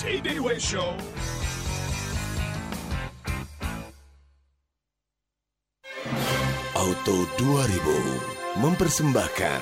TDW 0.00 0.56
Show. 0.56 0.96
Auto 6.72 7.28
2000 7.36 8.56
mempersembahkan 8.64 9.60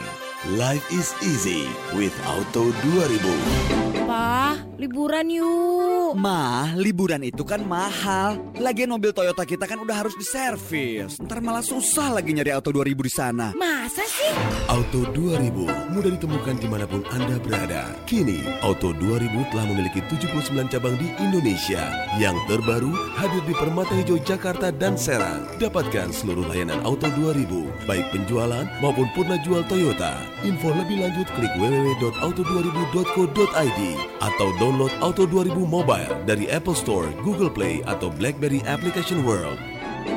Life 0.54 0.86
is 0.94 1.10
easy 1.26 1.66
with 1.98 2.14
Auto 2.30 2.70
2000. 2.86 4.07
Pa, 4.08 4.56
liburan 4.80 5.28
yuk. 5.28 6.16
Mah, 6.16 6.72
liburan 6.80 7.20
itu 7.28 7.44
kan 7.44 7.60
mahal. 7.60 8.40
Lagian 8.56 8.88
mobil 8.88 9.12
Toyota 9.12 9.44
kita 9.44 9.68
kan 9.68 9.76
udah 9.84 10.00
harus 10.00 10.16
diservis. 10.16 11.20
Ntar 11.20 11.44
malah 11.44 11.60
susah 11.60 12.16
lagi 12.16 12.32
nyari 12.32 12.48
Auto 12.56 12.72
2000 12.72 13.04
di 13.04 13.12
sana. 13.12 13.52
Masa 13.52 14.00
sih? 14.08 14.32
Auto 14.72 15.04
2000 15.12 15.92
mudah 15.92 16.10
ditemukan 16.16 16.56
di 16.56 16.64
mana 16.72 16.88
pun 16.88 17.04
Anda 17.12 17.36
berada. 17.36 17.92
Kini, 18.08 18.48
Auto 18.64 18.96
2000 18.96 19.44
telah 19.52 19.68
memiliki 19.68 20.00
79 20.08 20.72
cabang 20.72 20.96
di 20.96 21.12
Indonesia. 21.20 21.92
Yang 22.16 22.40
terbaru 22.48 22.88
hadir 23.12 23.44
di 23.44 23.52
Permata 23.52 23.92
Hijau 23.92 24.16
Jakarta 24.24 24.72
dan 24.72 24.96
Serang. 24.96 25.44
Dapatkan 25.60 26.16
seluruh 26.16 26.48
layanan 26.48 26.80
Auto 26.80 27.12
2000, 27.12 27.44
baik 27.84 28.08
penjualan 28.08 28.64
maupun 28.80 29.04
purna 29.12 29.36
jual 29.44 29.60
Toyota. 29.68 30.16
Info 30.48 30.72
lebih 30.72 31.04
lanjut 31.04 31.28
klik 31.36 31.52
www.auto2000.co.id 31.60 33.98
atau 34.18 34.50
download 34.56 34.92
Auto 34.98 35.28
2000 35.28 35.54
Mobile 35.64 36.12
dari 36.24 36.48
Apple 36.50 36.74
Store, 36.74 37.12
Google 37.20 37.52
Play, 37.52 37.84
atau 37.84 38.08
BlackBerry 38.08 38.64
Application 38.64 39.22
World. 39.22 39.60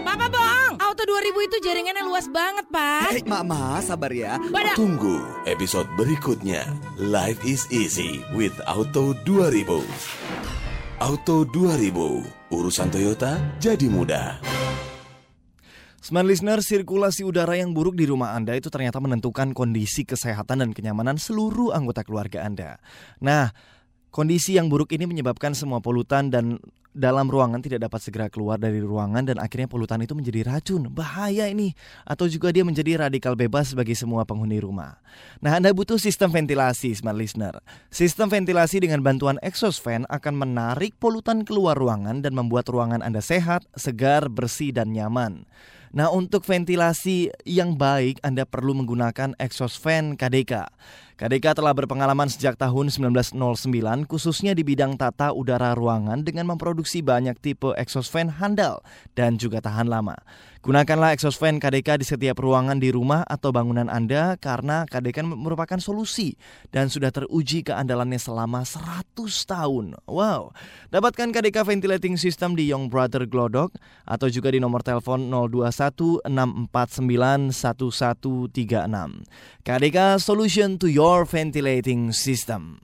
Papa 0.01 0.31
bohong. 0.31 0.79
Auto 0.79 1.03
2000 1.03 1.47
itu 1.51 1.57
jaringannya 1.61 2.03
luas 2.07 2.27
banget, 2.31 2.65
Pak. 2.71 3.11
Eh, 3.11 3.23
Mama, 3.27 3.83
sabar 3.83 4.11
ya. 4.11 4.39
Pada 4.51 4.73
Tunggu 4.73 5.19
episode 5.43 5.87
berikutnya. 5.99 6.63
Life 6.95 7.43
is 7.43 7.67
easy 7.69 8.23
with 8.31 8.55
Auto 8.65 9.11
2000. 9.27 9.83
Auto 11.01 11.43
2000, 11.49 12.53
urusan 12.53 12.87
Toyota 12.93 13.41
jadi 13.57 13.89
mudah. 13.89 14.37
Smart 16.01 16.25
Listener, 16.25 16.65
sirkulasi 16.65 17.21
udara 17.21 17.53
yang 17.57 17.77
buruk 17.77 17.93
di 17.93 18.09
rumah 18.09 18.33
Anda 18.33 18.57
itu 18.57 18.73
ternyata 18.73 18.97
menentukan 18.97 19.53
kondisi 19.53 20.01
kesehatan 20.01 20.65
dan 20.65 20.69
kenyamanan 20.73 21.21
seluruh 21.21 21.77
anggota 21.77 22.01
keluarga 22.01 22.41
Anda. 22.41 22.81
Nah, 23.21 23.53
kondisi 24.11 24.59
yang 24.59 24.67
buruk 24.67 24.91
ini 24.91 25.07
menyebabkan 25.07 25.55
semua 25.55 25.79
polutan 25.79 26.29
dan 26.29 26.59
dalam 26.91 27.31
ruangan 27.31 27.63
tidak 27.63 27.87
dapat 27.87 28.03
segera 28.03 28.27
keluar 28.27 28.59
dari 28.59 28.83
ruangan 28.83 29.23
dan 29.23 29.39
akhirnya 29.39 29.71
polutan 29.71 30.03
itu 30.03 30.11
menjadi 30.11 30.43
racun. 30.43 30.91
Bahaya 30.91 31.47
ini. 31.47 31.71
Atau 32.03 32.27
juga 32.27 32.51
dia 32.51 32.67
menjadi 32.67 33.07
radikal 33.07 33.39
bebas 33.39 33.71
bagi 33.71 33.95
semua 33.95 34.27
penghuni 34.27 34.59
rumah. 34.59 34.99
Nah, 35.39 35.55
Anda 35.55 35.71
butuh 35.71 35.95
sistem 35.95 36.35
ventilasi, 36.35 36.91
Smart 36.91 37.15
Listener. 37.15 37.63
Sistem 37.87 38.27
ventilasi 38.27 38.83
dengan 38.83 38.99
bantuan 38.99 39.39
exhaust 39.39 39.79
fan 39.79 40.03
akan 40.11 40.35
menarik 40.35 40.91
polutan 40.99 41.47
keluar 41.47 41.79
ruangan 41.79 42.19
dan 42.19 42.35
membuat 42.35 42.67
ruangan 42.67 42.99
Anda 42.99 43.23
sehat, 43.23 43.63
segar, 43.79 44.27
bersih, 44.27 44.75
dan 44.75 44.91
nyaman. 44.91 45.47
Nah, 45.91 46.07
untuk 46.07 46.47
ventilasi 46.47 47.35
yang 47.43 47.75
baik, 47.75 48.23
Anda 48.23 48.47
perlu 48.47 48.71
menggunakan 48.79 49.35
exhaust 49.35 49.75
fan 49.83 50.15
KDK. 50.15 50.71
KDK 51.21 51.53
telah 51.53 51.69
berpengalaman 51.77 52.25
sejak 52.33 52.57
tahun 52.57 52.89
1909 52.89 53.37
khususnya 54.09 54.57
di 54.57 54.65
bidang 54.65 54.97
tata 54.97 55.29
udara 55.37 55.77
ruangan 55.77 56.25
dengan 56.25 56.49
memproduksi 56.49 57.05
banyak 57.05 57.37
tipe 57.37 57.77
exhaust 57.77 58.09
fan 58.09 58.41
handal 58.41 58.81
dan 59.13 59.37
juga 59.37 59.61
tahan 59.61 59.85
lama. 59.85 60.17
Gunakanlah 60.61 61.17
exhaust 61.17 61.41
fan 61.41 61.57
KDK 61.57 61.97
di 61.97 62.05
setiap 62.05 62.37
ruangan 62.37 62.77
di 62.77 62.93
rumah 62.93 63.25
atau 63.25 63.49
bangunan 63.49 63.89
Anda 63.89 64.37
karena 64.37 64.85
KDK 64.85 65.25
merupakan 65.25 65.81
solusi 65.81 66.37
dan 66.69 66.85
sudah 66.85 67.09
teruji 67.09 67.65
keandalannya 67.65 68.21
selama 68.21 68.61
100 68.61 69.09
tahun. 69.25 69.97
Wow. 70.05 70.53
Dapatkan 70.93 71.33
KDK 71.33 71.65
Ventilating 71.65 72.13
System 72.13 72.53
di 72.53 72.69
Young 72.69 72.93
Brother 72.93 73.25
Glodok 73.25 73.73
atau 74.05 74.29
juga 74.29 74.53
di 74.53 74.61
nomor 74.61 74.85
telepon 74.85 75.33
021 75.33 76.29
649 76.29 77.49
1136. 77.49 78.53
KDK 79.65 79.97
Solution 80.21 80.77
to 80.77 80.85
your 80.85 81.10
ventilating 81.25 82.11
system. 82.13 82.81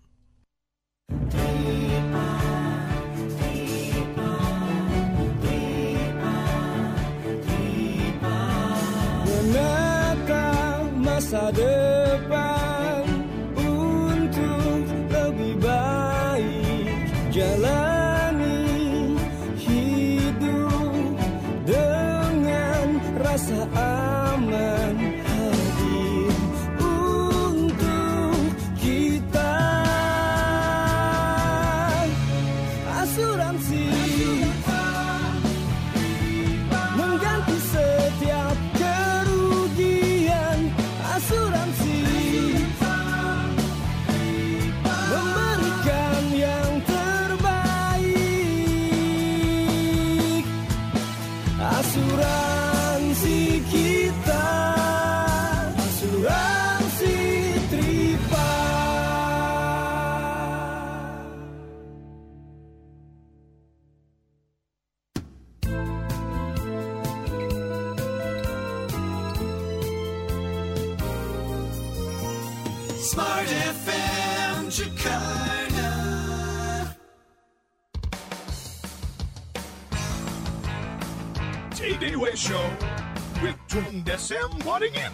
Desem 84.03 84.49
Waddingin. 84.67 85.13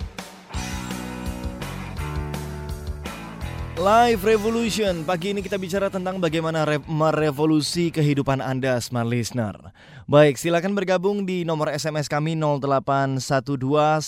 Live 3.73 4.21
Revolution. 4.21 5.01
Pagi 5.01 5.33
ini 5.33 5.41
kita 5.41 5.57
bicara 5.57 5.89
tentang 5.89 6.21
bagaimana 6.21 6.61
re- 6.61 6.85
merevolusi 6.85 7.89
kehidupan 7.89 8.37
Anda, 8.37 8.77
smart 8.77 9.09
listener. 9.09 9.73
Baik, 10.05 10.37
silakan 10.37 10.77
bergabung 10.77 11.25
di 11.25 11.41
nomor 11.41 11.73
SMS 11.73 12.05
kami 12.05 12.37
0812 12.37 13.17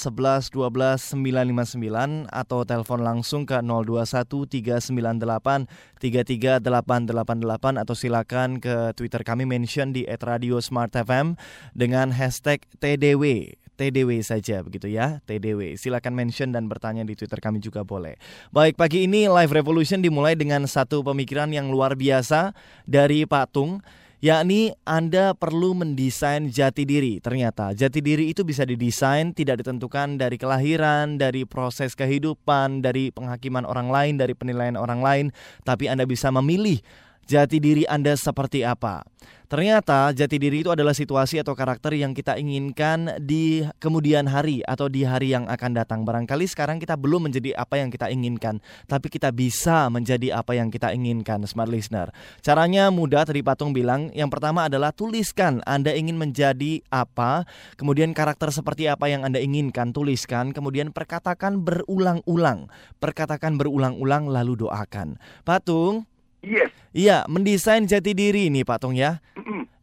11 0.06 0.54
12 0.54 1.18
959 1.18 2.30
atau 2.30 2.62
telepon 2.62 3.02
langsung 3.02 3.50
ke 3.50 3.58
021 3.58 4.46
398 4.86 5.66
33888 5.98 7.82
atau 7.82 7.96
silakan 7.98 8.62
ke 8.62 8.94
Twitter 8.94 9.26
kami 9.26 9.50
mention 9.50 9.90
di 9.90 10.06
@radiosmartfm 10.06 11.34
dengan 11.74 12.14
hashtag 12.14 12.62
TDW. 12.78 13.58
TDW 13.76 14.24
saja 14.24 14.64
begitu 14.64 14.88
ya, 14.88 15.20
TDW. 15.28 15.76
Silakan 15.76 16.16
mention 16.16 16.56
dan 16.56 16.72
bertanya 16.72 17.04
di 17.04 17.14
Twitter 17.14 17.38
kami 17.38 17.60
juga 17.60 17.84
boleh. 17.84 18.16
Baik, 18.50 18.80
pagi 18.80 19.06
ini 19.06 19.28
Live 19.28 19.52
Revolution 19.52 20.00
dimulai 20.00 20.34
dengan 20.34 20.64
satu 20.66 21.04
pemikiran 21.04 21.52
yang 21.52 21.70
luar 21.70 21.94
biasa 22.00 22.56
dari 22.88 23.28
Pak 23.28 23.52
Tung 23.52 23.84
yakni 24.26 24.74
Anda 24.90 25.38
perlu 25.38 25.78
mendesain 25.78 26.50
jati 26.50 26.82
diri. 26.82 27.22
Ternyata 27.22 27.78
jati 27.78 28.02
diri 28.02 28.34
itu 28.34 28.42
bisa 28.42 28.66
didesain 28.66 29.38
tidak 29.38 29.62
ditentukan 29.62 30.18
dari 30.18 30.42
kelahiran, 30.42 31.22
dari 31.22 31.46
proses 31.46 31.94
kehidupan, 31.94 32.82
dari 32.82 33.14
penghakiman 33.14 33.70
orang 33.70 33.94
lain, 33.94 34.14
dari 34.18 34.34
penilaian 34.34 34.82
orang 34.82 35.06
lain, 35.06 35.26
tapi 35.62 35.86
Anda 35.86 36.10
bisa 36.10 36.34
memilih 36.34 36.82
jati 37.26 37.58
diri 37.58 37.84
Anda 37.90 38.14
seperti 38.14 38.62
apa. 38.62 39.02
Ternyata 39.46 40.10
jati 40.10 40.42
diri 40.42 40.66
itu 40.66 40.74
adalah 40.74 40.98
situasi 40.98 41.38
atau 41.38 41.54
karakter 41.54 41.94
yang 41.94 42.18
kita 42.18 42.34
inginkan 42.34 43.22
di 43.22 43.62
kemudian 43.78 44.26
hari 44.26 44.66
atau 44.66 44.90
di 44.90 45.06
hari 45.06 45.38
yang 45.38 45.46
akan 45.46 45.72
datang. 45.78 46.02
Barangkali 46.02 46.50
sekarang 46.50 46.82
kita 46.82 46.98
belum 46.98 47.30
menjadi 47.30 47.54
apa 47.54 47.78
yang 47.78 47.94
kita 47.94 48.10
inginkan, 48.10 48.58
tapi 48.90 49.06
kita 49.14 49.30
bisa 49.30 49.86
menjadi 49.94 50.42
apa 50.42 50.58
yang 50.58 50.74
kita 50.74 50.90
inginkan, 50.98 51.46
smart 51.46 51.70
listener. 51.70 52.10
Caranya 52.42 52.90
mudah 52.90 53.22
tadi 53.22 53.46
Patung 53.46 53.70
bilang, 53.70 54.10
yang 54.18 54.34
pertama 54.34 54.66
adalah 54.66 54.90
tuliskan 54.90 55.62
Anda 55.70 55.94
ingin 55.94 56.18
menjadi 56.18 56.82
apa, 56.90 57.46
kemudian 57.78 58.18
karakter 58.18 58.50
seperti 58.50 58.90
apa 58.90 59.14
yang 59.14 59.22
Anda 59.22 59.38
inginkan, 59.38 59.94
tuliskan, 59.94 60.58
kemudian 60.58 60.90
perkatakan 60.90 61.62
berulang-ulang. 61.62 62.66
Perkatakan 62.98 63.62
berulang-ulang 63.62 64.26
lalu 64.26 64.58
doakan. 64.66 65.22
Patung, 65.46 66.10
Yes. 66.46 66.70
Iya, 66.94 67.26
mendesain 67.26 67.84
jati 67.90 68.14
diri 68.14 68.54
nih 68.54 68.62
Pak 68.62 68.78
Tung 68.86 68.94
ya. 68.94 69.20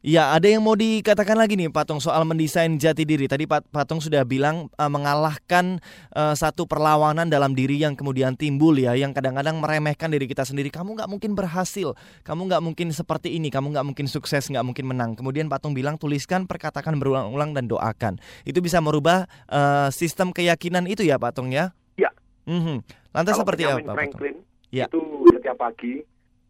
Iya, 0.02 0.35
ada 0.35 0.50
yang 0.50 0.66
mau 0.66 0.75
dikatakan 0.75 1.38
lagi 1.38 1.54
nih 1.54 1.71
Pak 1.71 1.87
Tung 1.87 2.02
soal 2.02 2.26
mendesain 2.26 2.75
jati 2.75 3.07
diri. 3.07 3.31
Tadi 3.31 3.47
Pak 3.47 3.71
Patung 3.71 4.02
sudah 4.02 4.26
bilang 4.26 4.66
uh, 4.75 4.90
mengalahkan 4.90 5.78
uh, 6.11 6.35
satu 6.35 6.66
perlawanan 6.66 7.31
dalam 7.31 7.54
diri 7.54 7.78
yang 7.78 7.95
kemudian 7.95 8.35
timbul 8.35 8.75
ya, 8.75 8.99
yang 8.99 9.14
kadang-kadang 9.14 9.62
meremehkan 9.62 10.11
diri 10.11 10.26
kita 10.26 10.42
sendiri. 10.42 10.75
Kamu 10.75 10.99
nggak 10.99 11.07
mungkin 11.07 11.38
berhasil, 11.38 11.95
kamu 12.26 12.50
nggak 12.50 12.62
mungkin 12.66 12.90
seperti 12.90 13.38
ini, 13.38 13.47
kamu 13.47 13.78
nggak 13.78 13.87
mungkin 13.95 14.07
sukses, 14.11 14.50
nggak 14.50 14.66
mungkin 14.66 14.90
menang. 14.90 15.14
Kemudian 15.14 15.47
Pak 15.47 15.62
Tung 15.62 15.75
bilang 15.75 15.95
tuliskan, 15.95 16.50
perkatakan 16.50 16.99
berulang-ulang 16.99 17.54
dan 17.54 17.71
doakan. 17.71 18.19
Itu 18.42 18.59
bisa 18.59 18.83
merubah 18.83 19.31
uh, 19.47 19.87
sistem 19.95 20.35
keyakinan 20.35 20.90
itu 20.90 21.07
ya 21.07 21.14
Pak 21.14 21.38
Tung 21.38 21.54
ya. 21.54 21.71
Ya. 21.95 22.11
Mhm. 22.50 22.83
Lantas 23.14 23.38
Kalau 23.38 23.47
seperti 23.47 23.71
apa 23.71 23.78
Pak? 23.87 23.95
Franklin 23.95 24.35
Ya. 24.73 24.88
itu 24.88 25.28
setiap 25.37 25.61
pagi 25.61 26.00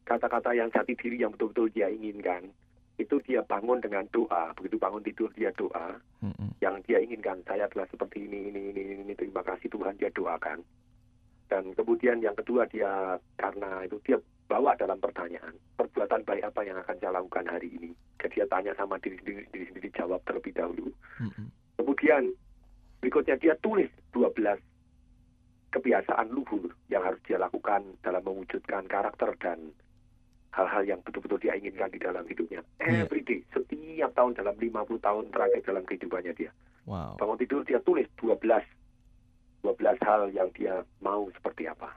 kata-kata 0.05 0.55
yang 0.55 0.69
jati 0.71 0.95
diri 0.99 1.23
yang 1.23 1.33
betul-betul 1.35 1.71
dia 1.73 1.89
inginkan 1.89 2.51
itu 3.01 3.17
dia 3.25 3.41
bangun 3.43 3.81
dengan 3.81 4.05
doa. 4.13 4.53
Begitu 4.55 4.77
bangun 4.77 5.03
tidur 5.03 5.31
dia 5.35 5.51
doa. 5.57 5.97
Mhm. 6.23 6.55
yang 6.63 6.79
dia 6.87 7.03
inginkan 7.03 7.43
saya 7.43 7.67
adalah 7.67 7.83
seperti 7.91 8.23
ini 8.23 8.55
ini 8.55 8.71
ini 8.71 9.03
ini, 9.03 9.13
terima 9.19 9.43
kasih 9.43 9.67
Tuhan 9.67 9.99
dia 9.99 10.07
doakan. 10.15 10.63
Dan 11.51 11.75
kemudian 11.75 12.23
yang 12.23 12.39
kedua 12.39 12.63
dia 12.71 13.19
karena 13.35 13.83
itu 13.83 13.99
dia 14.07 14.15
bawa 14.47 14.79
dalam 14.79 15.03
pertanyaan 15.03 15.51
perbuatan 15.75 16.23
baik 16.23 16.47
apa 16.47 16.63
yang 16.63 16.79
akan 16.79 16.97
saya 17.03 17.19
lakukan 17.19 17.51
hari 17.51 17.67
ini? 17.75 17.91
Jadi 18.23 18.39
dia 18.39 18.47
tanya 18.47 18.71
sama 18.79 18.95
diri 19.03 19.19
sendiri 19.19 19.43
diri 19.51 19.67
sendiri 19.75 19.89
jawab 19.91 20.23
terlebih 20.23 20.55
dahulu. 20.55 20.87
Mhm. 21.19 21.47
kemudian 21.83 22.23
berikutnya 23.03 23.35
dia 23.43 23.55
tulis 23.59 23.91
12 24.15 24.59
kebiasaan 25.75 26.31
luhur 26.31 26.71
yang 26.87 27.03
harus 27.03 27.19
dia 27.27 27.41
lakukan 27.41 27.83
dalam 28.05 28.23
mewujudkan 28.23 28.87
karakter 28.87 29.35
dan 29.43 29.75
hal-hal 30.53 30.83
yang 30.85 31.01
betul-betul 31.01 31.41
dia 31.41 31.57
inginkan 31.57 31.89
di 31.89 32.01
dalam 32.01 32.25
hidupnya. 32.29 32.61
Iya. 32.85 33.09
Every 33.09 33.25
day, 33.25 33.41
setiap 33.57 34.13
tahun 34.13 34.37
dalam 34.37 34.55
50 34.61 35.01
tahun 35.01 35.25
terakhir 35.33 35.61
dalam 35.65 35.85
kehidupannya 35.89 36.33
dia. 36.37 36.53
Wow. 36.85 37.17
Bangun 37.17 37.41
tidur 37.41 37.65
dia 37.65 37.81
tulis 37.81 38.05
12 38.21 38.43
12 39.63 39.79
hal 40.03 40.21
yang 40.35 40.51
dia 40.53 40.83
mau 41.01 41.31
seperti 41.31 41.71
apa. 41.71 41.95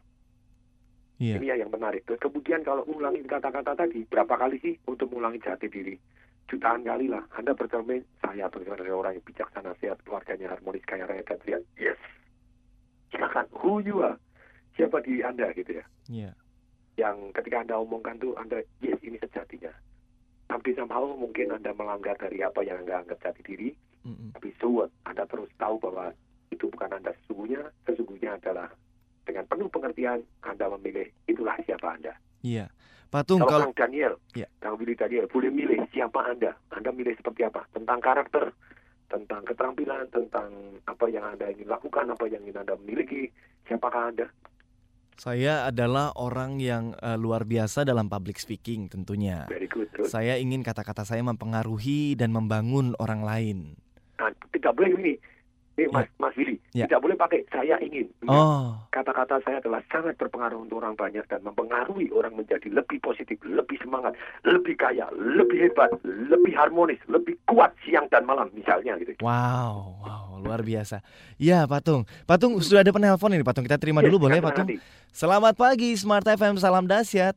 Iya. 1.18 1.42
Ini 1.42 1.66
yang 1.66 1.72
menarik. 1.74 2.06
Terus 2.06 2.22
kemudian 2.22 2.62
kalau 2.62 2.86
ulangi 2.86 3.26
kata-kata 3.26 3.74
tadi, 3.74 4.06
berapa 4.06 4.36
kali 4.38 4.62
sih 4.62 4.76
untuk 4.86 5.10
mengulangi 5.12 5.42
jati 5.42 5.66
diri? 5.72 5.98
Jutaan 6.46 6.86
kali 6.86 7.10
lah. 7.10 7.26
Anda 7.34 7.58
bercermin, 7.58 8.06
saya 8.22 8.46
bagaimana 8.54 8.86
dari 8.86 8.94
orang 8.94 9.18
yang 9.18 9.26
bijaksana, 9.26 9.74
sehat, 9.82 9.98
keluarganya 10.06 10.54
harmonis, 10.54 10.86
kaya 10.86 11.10
raya, 11.10 11.26
dan 11.26 11.42
lihat, 11.50 11.64
yes. 11.82 11.98
Silakan, 13.10 13.50
who 13.50 13.82
you 13.82 14.06
are. 14.06 14.20
Siapa 14.78 15.02
diri 15.02 15.26
Anda 15.26 15.50
gitu 15.56 15.82
ya. 15.82 15.86
Iya. 16.12 16.32
Yang 16.96 17.36
ketika 17.36 17.64
Anda 17.64 17.76
omongkan 17.80 18.16
tuh, 18.18 18.34
Anda, 18.40 18.64
yes, 18.80 19.00
ini 19.04 19.20
sejatinya. 19.20 19.72
Tapi 20.48 20.72
somehow 20.78 21.04
mungkin 21.12 21.52
Anda 21.52 21.76
melanggar 21.76 22.16
dari 22.16 22.40
apa 22.40 22.64
yang 22.64 22.88
Anda 22.88 23.04
anggap 23.04 23.20
jati 23.20 23.42
diri, 23.44 23.70
Mhm. 24.06 24.38
tapi 24.38 24.54
so 24.62 24.70
what? 24.72 24.90
Anda 25.04 25.26
terus 25.28 25.50
tahu 25.60 25.76
bahwa 25.82 26.14
itu 26.54 26.70
bukan 26.72 26.94
Anda 26.94 27.12
sesungguhnya, 27.24 27.68
sesungguhnya 27.84 28.38
adalah 28.40 28.70
dengan 29.26 29.44
penuh 29.50 29.68
pengertian 29.68 30.22
Anda 30.46 30.70
memilih 30.78 31.10
itulah 31.26 31.58
siapa 31.66 31.98
Anda. 31.98 32.14
Iya. 32.46 32.70
Patung 33.10 33.42
Kalau 33.42 33.50
kalau 33.50 33.66
Kang 33.72 33.76
Daniel, 33.90 34.14
Ya. 34.38 34.48
Kang 34.62 34.76
Willy 34.78 34.94
Daniel 34.94 35.26
boleh 35.28 35.50
milih 35.50 35.82
siapa 35.92 36.20
Anda. 36.30 36.54
Anda 36.72 36.94
milih 36.94 37.16
seperti 37.18 37.48
apa? 37.48 37.66
Tentang 37.74 38.00
karakter, 38.00 38.54
tentang 39.10 39.42
keterampilan, 39.46 40.06
tentang 40.14 40.50
apa 40.86 41.06
yang 41.10 41.26
Anda 41.26 41.50
ingin 41.50 41.70
lakukan, 41.70 42.06
apa 42.12 42.26
yang 42.30 42.44
ingin 42.46 42.62
Anda 42.62 42.76
miliki. 42.86 43.32
Siapakah 43.66 44.14
Anda? 44.14 44.28
Saya 45.16 45.68
adalah 45.72 46.12
orang 46.20 46.60
yang 46.60 46.92
eh, 47.00 47.16
luar 47.16 47.48
biasa 47.48 47.88
dalam 47.88 48.12
public 48.12 48.36
speaking 48.40 48.92
tentunya. 48.92 49.48
Very 49.48 49.68
good. 49.72 49.88
Terus, 49.96 50.12
Saya 50.12 50.36
ingin 50.36 50.62
kata-kata 50.62 51.08
saya 51.08 51.24
mempengaruhi 51.24 52.20
dan 52.20 52.36
membangun 52.36 52.94
orang 53.00 53.24
lain. 53.24 53.58
nah, 54.16 54.32
tidak 54.52 54.72
boleh 54.76 54.92
ini. 54.96 55.14
Ini 55.76 55.92
Mas, 55.92 56.08
Mas 56.16 56.32
Willy, 56.34 56.56
Ya. 56.72 56.88
tidak 56.88 57.04
boleh 57.04 57.16
pakai 57.16 57.44
saya 57.48 57.76
ingin. 57.80 58.08
Oh, 58.26 58.80
Kata-kata 58.90 59.44
saya 59.44 59.60
adalah 59.60 59.84
sangat 59.86 60.16
berpengaruh 60.16 60.56
untuk 60.58 60.80
orang 60.80 60.96
banyak 60.96 61.28
dan 61.28 61.44
mempengaruhi 61.44 62.08
orang 62.10 62.32
menjadi 62.34 62.72
lebih 62.72 63.00
positif, 63.00 63.36
lebih 63.44 63.76
semangat, 63.80 64.16
lebih 64.42 64.76
kaya, 64.76 65.04
lebih 65.14 65.68
hebat, 65.68 65.92
lebih 66.02 66.56
harmonis, 66.56 67.00
lebih 67.06 67.36
kuat 67.46 67.76
siang 67.84 68.08
dan 68.08 68.24
malam 68.24 68.48
misalnya 68.52 68.96
gitu. 68.98 69.20
wow, 69.20 70.00
wow, 70.00 70.40
luar 70.40 70.64
biasa. 70.64 71.04
Ya, 71.36 71.68
Patung. 71.68 72.08
Patung 72.24 72.56
sudah 72.60 72.80
ada 72.80 72.96
penelpon 72.96 73.36
ini, 73.36 73.44
Patung. 73.44 73.68
Kita 73.68 73.76
terima 73.76 74.00
dulu 74.00 74.16
Yes, 74.16 74.24
boleh, 74.24 74.40
Patung? 74.40 74.68
nanti. 74.72 74.80
Selamat 75.12 75.56
pagi, 75.56 75.92
Smart 75.94 76.24
FM. 76.24 76.56
Salam 76.56 76.88
dahsyat. 76.88 77.36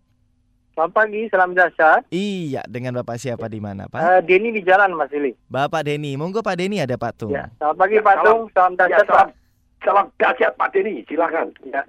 Selamat 0.79 0.95
pagi, 0.95 1.27
salam 1.27 1.59
dahsyat. 1.59 2.07
Iya, 2.15 2.63
dengan 2.71 3.03
Bapak 3.03 3.19
siapa 3.19 3.51
di 3.51 3.59
mana, 3.59 3.91
Pak? 3.91 3.99
Eh, 3.99 4.21
Denny 4.23 4.55
di 4.55 4.63
jalan, 4.63 4.95
Mas 4.95 5.11
Ili. 5.11 5.35
Bapak 5.51 5.83
Denny. 5.83 6.15
Monggo 6.15 6.39
Pak 6.39 6.55
Denny 6.55 6.79
ada 6.79 6.95
Patung. 6.95 7.35
Ya, 7.35 7.51
selamat 7.59 7.77
pagi 7.83 7.99
Ya, 7.99 8.07
Pak 8.07 8.15
salam. 8.15 8.27
Tung, 8.31 8.43
salam 8.55 8.71
Ya, 8.71 8.79
dahsyat 8.79 9.03
Pak. 9.03 9.11
salam, 9.11 9.29
salam 9.83 10.07
dahsyat 10.23 10.53
Pak 10.55 10.71
Denny, 10.71 11.03
silakan. 11.11 11.51
Ya. 11.67 11.83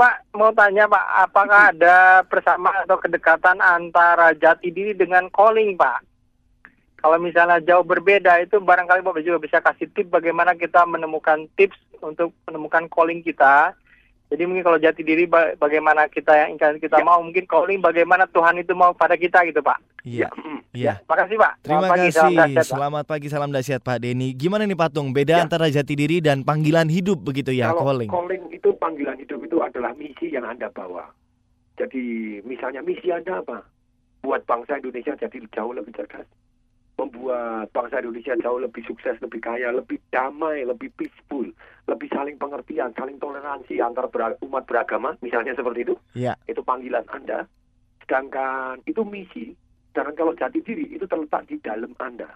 Pak, 0.00 0.14
mau 0.32 0.48
tanya 0.56 0.88
Pak, 0.88 1.04
apakah 1.28 1.76
ada 1.76 2.24
persamaan 2.24 2.88
atau 2.88 2.96
kedekatan 2.96 3.60
antara 3.60 4.32
jati 4.32 4.72
diri 4.72 4.96
dengan 4.96 5.28
calling 5.28 5.76
Pak? 5.76 6.00
Kalau 7.04 7.20
misalnya 7.20 7.60
jauh 7.60 7.84
berbeda 7.84 8.40
itu 8.40 8.56
barangkali 8.64 9.04
Bapak 9.04 9.28
juga 9.28 9.44
bisa 9.44 9.60
kasih 9.60 9.92
tips 9.92 10.08
bagaimana 10.08 10.56
kita 10.56 10.88
menemukan 10.88 11.52
tips 11.60 11.76
untuk 12.00 12.32
menemukan 12.48 12.88
calling 12.88 13.20
kita. 13.20 13.76
Jadi 14.32 14.48
mungkin 14.48 14.64
kalau 14.64 14.80
jati 14.80 15.04
diri 15.04 15.28
ba- 15.28 15.52
bagaimana 15.54 16.08
kita 16.08 16.32
yang 16.32 16.56
ingin 16.56 16.80
kita 16.80 16.96
Ya. 16.96 17.04
mau, 17.04 17.20
mungkin 17.20 17.44
calling 17.44 17.78
bagaimana 17.78 18.24
Tuhan 18.24 18.56
itu 18.56 18.72
mau 18.72 18.96
pada 18.96 19.12
kita 19.12 19.44
gitu 19.44 19.60
Pak. 19.60 19.76
Iya. 20.02 20.32
mm. 20.32 20.72
Iya. 20.72 21.04
Makasih 21.04 21.36
Pak. 21.36 21.52
Terima 21.60 21.76
Selamat 21.78 21.90
pagi, 21.90 22.00
kasih. 22.02 22.16
salam 22.16 22.32
Pak. 22.32 22.64
Selamat 22.64 23.04
pagi, 23.04 23.26
salam 23.28 23.50
dahsyat 23.52 23.80
Pak 23.80 23.98
Denny. 23.98 24.32
Gimana 24.32 24.64
nih 24.64 24.72
Patung? 24.72 25.12
Beda 25.12 25.36
Ya. 25.36 25.44
antara 25.44 25.68
jati 25.68 25.92
diri 25.92 26.18
dan 26.18 26.40
panggilan 26.40 26.88
hidup 26.88 27.20
begitu 27.20 27.52
ya, 27.52 27.70
Kalau 27.70 27.92
calling. 27.92 28.08
itu 28.50 28.68
panggilan 28.74 29.20
hidup 29.20 29.36
itu 29.38 29.60
adalah 29.60 29.92
misi 29.92 30.32
yang 30.32 30.48
Anda 30.48 30.72
bawa. 30.72 31.12
Jadi 31.74 32.02
misalnya 32.42 32.80
misi 32.80 33.12
Anda 33.12 33.38
apa? 33.38 33.68
Buat 34.20 34.48
bangsa 34.48 34.78
Indonesia 34.78 35.12
jadi 35.14 35.44
jauh 35.50 35.76
lebih 35.76 35.92
cerdas. 35.92 36.24
Membuat 36.92 37.72
bangsa 37.72 38.04
Indonesia 38.04 38.36
jauh 38.36 38.60
lebih 38.60 38.84
sukses, 38.84 39.16
lebih 39.18 39.40
kaya, 39.40 39.72
lebih 39.72 39.98
damai, 40.12 40.62
lebih 40.62 40.92
peaceful, 40.94 41.48
lebih 41.88 42.08
saling 42.12 42.36
pengertian, 42.36 42.92
saling 42.94 43.16
toleransi 43.16 43.80
antar 43.80 44.12
umat 44.44 44.64
beragama, 44.68 45.16
misalnya 45.24 45.56
seperti 45.56 45.88
itu. 45.88 45.94
Ya. 46.12 46.36
Itu 46.46 46.60
panggilan 46.62 47.08
Anda. 47.10 47.48
Sedangkan 48.04 48.84
itu 48.84 49.02
misi. 49.02 49.56
Sedangkan 49.90 50.14
kalau 50.14 50.32
jati 50.36 50.60
diri 50.60 50.88
itu 50.92 51.08
terletak 51.08 51.48
di 51.48 51.56
dalam 51.58 51.96
Anda. 51.96 52.28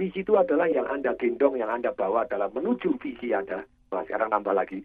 Misi 0.00 0.24
itu 0.24 0.34
adalah 0.40 0.66
yang 0.72 0.88
Anda 0.88 1.12
gendong, 1.20 1.60
yang 1.60 1.68
Anda 1.68 1.92
bawa 1.92 2.24
dalam 2.26 2.48
menuju 2.56 2.96
visi 2.96 3.36
Anda. 3.36 3.60
Nah, 3.92 4.02
sekarang 4.08 4.32
nambah 4.32 4.56
lagi 4.56 4.80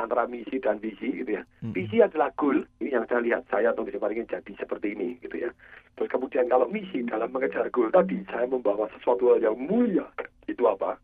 antara 0.00 0.24
misi 0.24 0.56
dan 0.60 0.80
visi 0.80 1.20
gitu 1.20 1.36
ya. 1.36 1.42
Mm-mm. 1.60 1.76
Visi 1.76 2.00
adalah 2.00 2.32
goal, 2.36 2.64
ini 2.80 2.96
yang 2.96 3.04
saya 3.06 3.20
lihat 3.20 3.44
saya 3.52 3.72
atau 3.72 3.84
bisa 3.84 4.00
ingin 4.00 4.28
jadi 4.28 4.52
seperti 4.56 4.96
ini 4.96 5.20
gitu 5.20 5.36
ya. 5.36 5.50
Terus 5.96 6.08
kemudian 6.08 6.48
kalau 6.48 6.66
misi 6.68 7.04
dalam 7.04 7.28
mengejar 7.30 7.68
goal 7.68 7.92
tadi 7.92 8.20
saya 8.32 8.48
membawa 8.48 8.88
sesuatu 8.96 9.36
hal 9.36 9.44
yang 9.44 9.56
mulia, 9.60 10.08
itu 10.48 10.64
apa? 10.64 10.96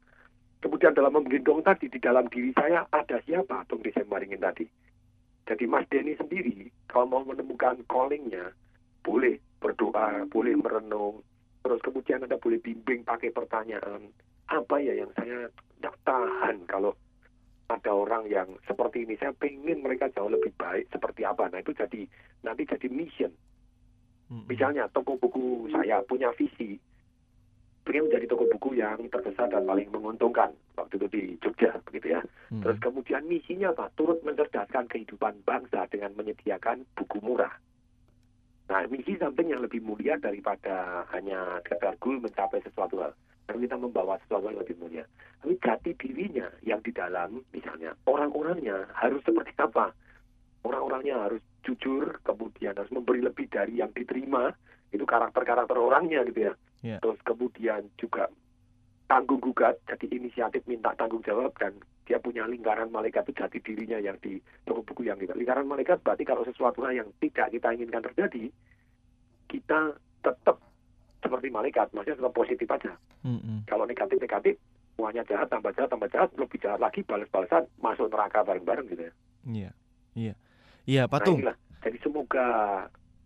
Kemudian 0.64 0.96
dalam 0.96 1.14
menggendong 1.14 1.62
tadi 1.62 1.86
di 1.92 2.00
dalam 2.00 2.26
diri 2.32 2.50
saya 2.56 2.88
ada 2.90 3.20
siapa 3.22 3.62
Tung 3.68 3.84
Desembaringin 3.84 4.40
tadi. 4.40 4.66
Jadi 5.46 5.64
Mas 5.70 5.86
Denny 5.86 6.18
sendiri 6.18 6.66
kalau 6.90 7.06
mau 7.06 7.22
menemukan 7.22 7.78
callingnya 7.86 8.50
boleh 9.06 9.38
berdoa, 9.62 10.26
boleh 10.26 10.58
merenung, 10.58 11.22
terus 11.62 11.78
kemudian 11.86 12.26
Anda 12.26 12.34
boleh 12.40 12.58
bimbing 12.58 13.06
pakai 13.06 13.30
pertanyaan 13.30 14.10
apa 14.50 14.78
ya 14.78 14.94
yang 14.98 15.10
saya 15.14 15.50
tidak 15.78 15.94
tahan 16.06 16.56
kalau 16.66 16.94
ada 17.66 17.90
orang 17.90 18.30
yang 18.30 18.46
seperti 18.66 19.02
ini 19.02 19.18
saya 19.18 19.34
pengen 19.34 19.82
mereka 19.82 20.06
jauh 20.14 20.30
lebih 20.30 20.54
baik 20.54 20.86
seperti 20.94 21.26
apa. 21.26 21.50
Nah 21.50 21.58
itu 21.58 21.74
jadi 21.74 22.06
nanti 22.46 22.62
jadi 22.62 22.86
mission. 22.86 23.32
Misalnya 24.26 24.90
toko 24.90 25.18
buku 25.18 25.70
saya 25.70 26.02
punya 26.06 26.30
visi. 26.34 26.78
Pengen 27.86 28.10
menjadi 28.10 28.26
toko 28.34 28.50
buku 28.50 28.78
yang 28.78 28.98
terbesar 29.06 29.46
dan 29.50 29.62
paling 29.62 29.90
menguntungkan. 29.94 30.50
Waktu 30.74 30.98
itu 30.98 31.06
di 31.10 31.22
Jogja 31.38 31.78
begitu 31.86 32.18
ya. 32.18 32.20
Terus 32.50 32.78
kemudian 32.82 33.22
misinya 33.26 33.70
apa? 33.70 33.90
Turut 33.94 34.18
mencerdaskan 34.26 34.90
kehidupan 34.90 35.46
bangsa 35.46 35.86
dengan 35.90 36.14
menyediakan 36.18 36.82
buku 36.98 37.18
murah. 37.22 37.54
Nah 38.66 38.82
misi 38.90 39.14
samping 39.14 39.54
yang 39.54 39.62
lebih 39.62 39.78
mulia 39.82 40.18
daripada 40.18 41.06
hanya 41.14 41.62
sekedar 41.62 41.94
goal 42.02 42.18
mencapai 42.18 42.58
sesuatu 42.66 42.98
hal 42.98 43.14
dan 43.46 43.56
kita 43.62 43.76
membawa 43.78 44.18
sesuatu 44.26 44.50
yang 44.50 44.58
lebih 44.60 44.76
mulia. 44.82 45.04
Tapi 45.42 45.54
jati 45.62 45.90
dirinya 45.94 46.46
yang 46.66 46.82
di 46.82 46.90
dalam 46.90 47.42
misalnya 47.54 47.94
orang-orangnya 48.06 48.90
harus 48.94 49.22
seperti 49.22 49.54
apa? 49.58 49.94
Orang-orangnya 50.66 51.30
harus 51.30 51.42
jujur 51.62 52.18
kemudian 52.26 52.74
harus 52.74 52.90
memberi 52.90 53.22
lebih 53.22 53.46
dari 53.46 53.78
yang 53.78 53.94
diterima. 53.94 54.50
Itu 54.90 55.06
karakter-karakter 55.06 55.78
orangnya 55.78 56.26
gitu 56.26 56.50
ya. 56.50 56.54
Ya. 56.84 57.02
terus 57.02 57.18
kemudian 57.26 57.88
juga 57.98 58.30
tanggung 59.10 59.42
gugat 59.42 59.74
jadi 59.90 60.06
inisiatif 60.18 60.62
minta 60.70 60.94
tanggung 60.94 61.24
jawab 61.26 61.50
dan 61.58 61.74
dia 62.06 62.22
punya 62.22 62.46
lingkaran 62.46 62.94
malaikat 62.94 63.26
itu 63.26 63.34
jati 63.42 63.58
dirinya 63.58 63.98
yang 63.98 64.14
di 64.22 64.38
toko 64.62 64.86
buku 64.86 65.10
yang 65.10 65.18
kita 65.18 65.34
lingkaran 65.34 65.66
malaikat 65.66 65.98
berarti 66.06 66.22
kalau 66.22 66.46
sesuatu 66.46 66.86
yang 66.86 67.10
tidak 67.18 67.50
kita 67.50 67.74
inginkan 67.74 68.06
terjadi 68.06 68.44
kita 69.50 69.98
tetap 70.22 70.62
seperti 71.26 71.50
malaikat 71.50 71.90
maksudnya 71.90 72.18
tetap 72.18 72.32
positif 72.32 72.68
aja 72.68 72.92
Mm-mm. 73.22 73.66
kalau 73.66 73.84
negatif 73.84 74.16
negatif 74.16 74.54
semuanya 74.94 75.22
jahat 75.24 75.46
tambah 75.46 75.70
jahat 75.72 75.90
tambah 75.90 76.08
jahat 76.08 76.30
lebih 76.34 76.58
jahat 76.58 76.78
lagi 76.78 77.02
balas-balasan 77.02 77.66
masuk 77.78 78.08
neraka 78.08 78.40
bareng-bareng 78.42 78.86
gitu 78.88 79.02
ya 79.02 79.14
Iya. 79.46 79.70
Iya. 80.16 80.34
Iya, 80.86 81.02
nah 81.04 81.10
Patung. 81.10 81.38
inilah 81.38 81.54
jadi 81.82 81.98
semoga 82.00 82.46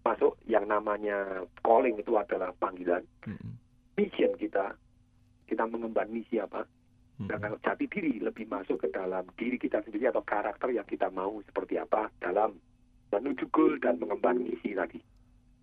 masuk 0.00 0.36
yang 0.44 0.64
namanya 0.64 1.16
calling 1.60 1.94
itu 1.94 2.12
adalah 2.14 2.50
panggilan 2.56 3.04
Mm-mm. 3.22 3.52
mission 3.94 4.32
kita 4.34 4.74
kita 5.44 5.64
mengemban 5.64 6.08
misi 6.08 6.36
apa 6.36 6.64
dan 7.20 7.36
kalau 7.36 7.60
jati 7.60 7.84
diri 7.84 8.16
lebih 8.16 8.48
masuk 8.48 8.80
ke 8.80 8.88
dalam 8.88 9.28
diri 9.36 9.60
kita 9.60 9.84
sendiri 9.84 10.08
atau 10.08 10.24
karakter 10.24 10.72
yang 10.72 10.88
kita 10.88 11.12
mau 11.12 11.36
seperti 11.44 11.76
apa 11.76 12.08
dalam 12.16 12.56
menuju 13.10 13.44
goal 13.52 13.76
dan 13.76 14.00
mengemban 14.00 14.40
misi 14.40 14.72
tadi 14.72 14.96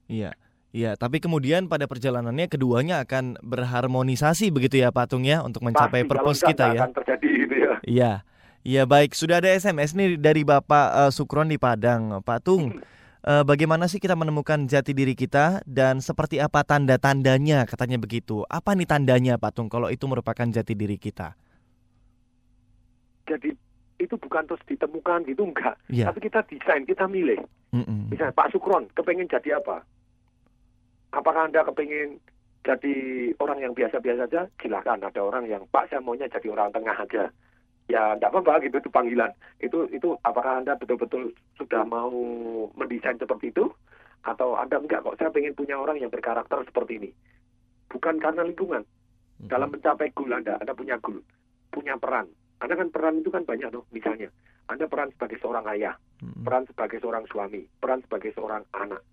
Iya. 0.05 0.31
Iya, 0.69 0.93
tapi 0.93 1.17
kemudian 1.17 1.65
pada 1.65 1.85
perjalanannya 1.85 2.47
keduanya 2.47 3.01
akan 3.01 3.39
berharmonisasi 3.39 4.51
begitu 4.51 4.77
ya 4.77 4.91
Patung 4.91 5.23
ya 5.23 5.39
untuk 5.39 5.63
mencapai 5.63 6.03
Pasti, 6.03 6.11
purpose 6.11 6.41
kita 6.41 6.65
ya. 6.71 6.83
akan 6.83 6.91
terjadi 6.93 7.27
gitu 7.39 7.55
ya 7.55 7.73
Iya. 7.83 8.11
Iya 8.61 8.83
baik, 8.83 9.15
sudah 9.15 9.39
ada 9.39 9.47
SMS 9.49 9.95
nih 9.95 10.19
dari 10.19 10.43
Bapak 10.43 10.87
eh, 10.99 11.11
Sukron 11.11 11.47
di 11.47 11.55
Padang. 11.55 12.19
Patung, 12.19 12.83
eh, 13.23 13.43
bagaimana 13.43 13.87
sih 13.87 13.95
kita 13.95 14.11
menemukan 14.11 14.67
jati 14.67 14.91
diri 14.91 15.15
kita 15.15 15.63
dan 15.63 15.97
seperti 15.97 16.37
apa 16.37 16.61
tanda-tandanya 16.61 17.63
katanya 17.63 17.95
begitu. 17.95 18.43
Apa 18.43 18.75
nih 18.75 18.83
tandanya 18.83 19.39
Patung 19.39 19.67
kalau 19.67 19.87
itu 19.87 20.03
merupakan 20.03 20.43
jati 20.45 20.75
diri 20.75 20.99
kita? 20.99 21.39
jadi 23.25 23.51
itu 23.99 24.15
bukan 24.15 24.47
terus 24.47 24.63
ditemukan 24.63 25.27
gitu 25.27 25.43
enggak 25.43 25.75
Iya. 25.91 26.07
tapi 26.07 26.23
kita 26.23 26.47
desain 26.47 26.87
kita 26.87 27.11
milih 27.11 27.43
Mm-mm. 27.75 28.07
misalnya 28.07 28.31
Pak 28.31 28.55
Sukron 28.55 28.87
kepengen 28.95 29.27
jadi 29.27 29.59
apa 29.59 29.83
apakah 31.11 31.47
anda 31.47 31.63
kepengen 31.67 32.19
jadi 32.65 32.95
orang 33.39 33.59
yang 33.63 33.73
biasa-biasa 33.77 34.27
saja? 34.27 34.41
Silakan 34.59 35.03
ada 35.03 35.21
orang 35.23 35.47
yang 35.47 35.63
Pak 35.71 35.87
saya 35.87 36.03
maunya 36.03 36.27
jadi 36.27 36.51
orang 36.51 36.75
tengah 36.75 36.95
aja. 36.95 37.31
Ya 37.87 38.19
enggak 38.19 38.35
apa-apa 38.35 38.67
gitu 38.67 38.83
itu 38.83 38.89
panggilan. 38.91 39.31
Itu 39.63 39.87
itu 39.95 40.19
apakah 40.27 40.59
anda 40.59 40.75
betul-betul 40.75 41.31
sudah 41.55 41.87
mau 41.87 42.11
mendesain 42.75 43.15
seperti 43.15 43.55
itu? 43.55 43.71
Atau 44.27 44.59
anda 44.59 44.75
enggak 44.83 45.07
kok 45.07 45.15
saya 45.15 45.31
pengen 45.31 45.55
punya 45.55 45.79
orang 45.79 45.95
yang 45.95 46.11
berkarakter 46.11 46.59
seperti 46.67 46.99
ini. 46.99 47.09
Bukan 47.87 48.19
karena 48.19 48.43
lingkungan. 48.43 48.83
Mm-mm. 49.37 49.53
dalam 49.53 49.69
mencapai 49.69 50.09
goal 50.17 50.33
anda 50.33 50.57
anda 50.57 50.73
punya 50.73 50.97
goal 50.97 51.21
punya 51.69 51.93
peran. 52.01 52.25
Anda 52.57 52.73
kan 52.73 52.89
peran 52.89 53.21
itu 53.21 53.29
kan 53.29 53.45
banyak 53.45 53.69
tuh 53.69 53.85
misalnya. 53.93 54.33
Anda 54.65 54.89
peran 54.89 55.13
sebagai 55.13 55.37
seorang 55.39 55.63
ayah 55.77 55.93
Mm-mm. 56.25 56.41
peran 56.41 56.65
sebagai 56.65 56.97
seorang 56.99 57.23
suami, 57.29 57.63
peran 57.77 58.01
sebagai 58.01 58.33
seorang 58.33 58.65
anak. 58.73 59.05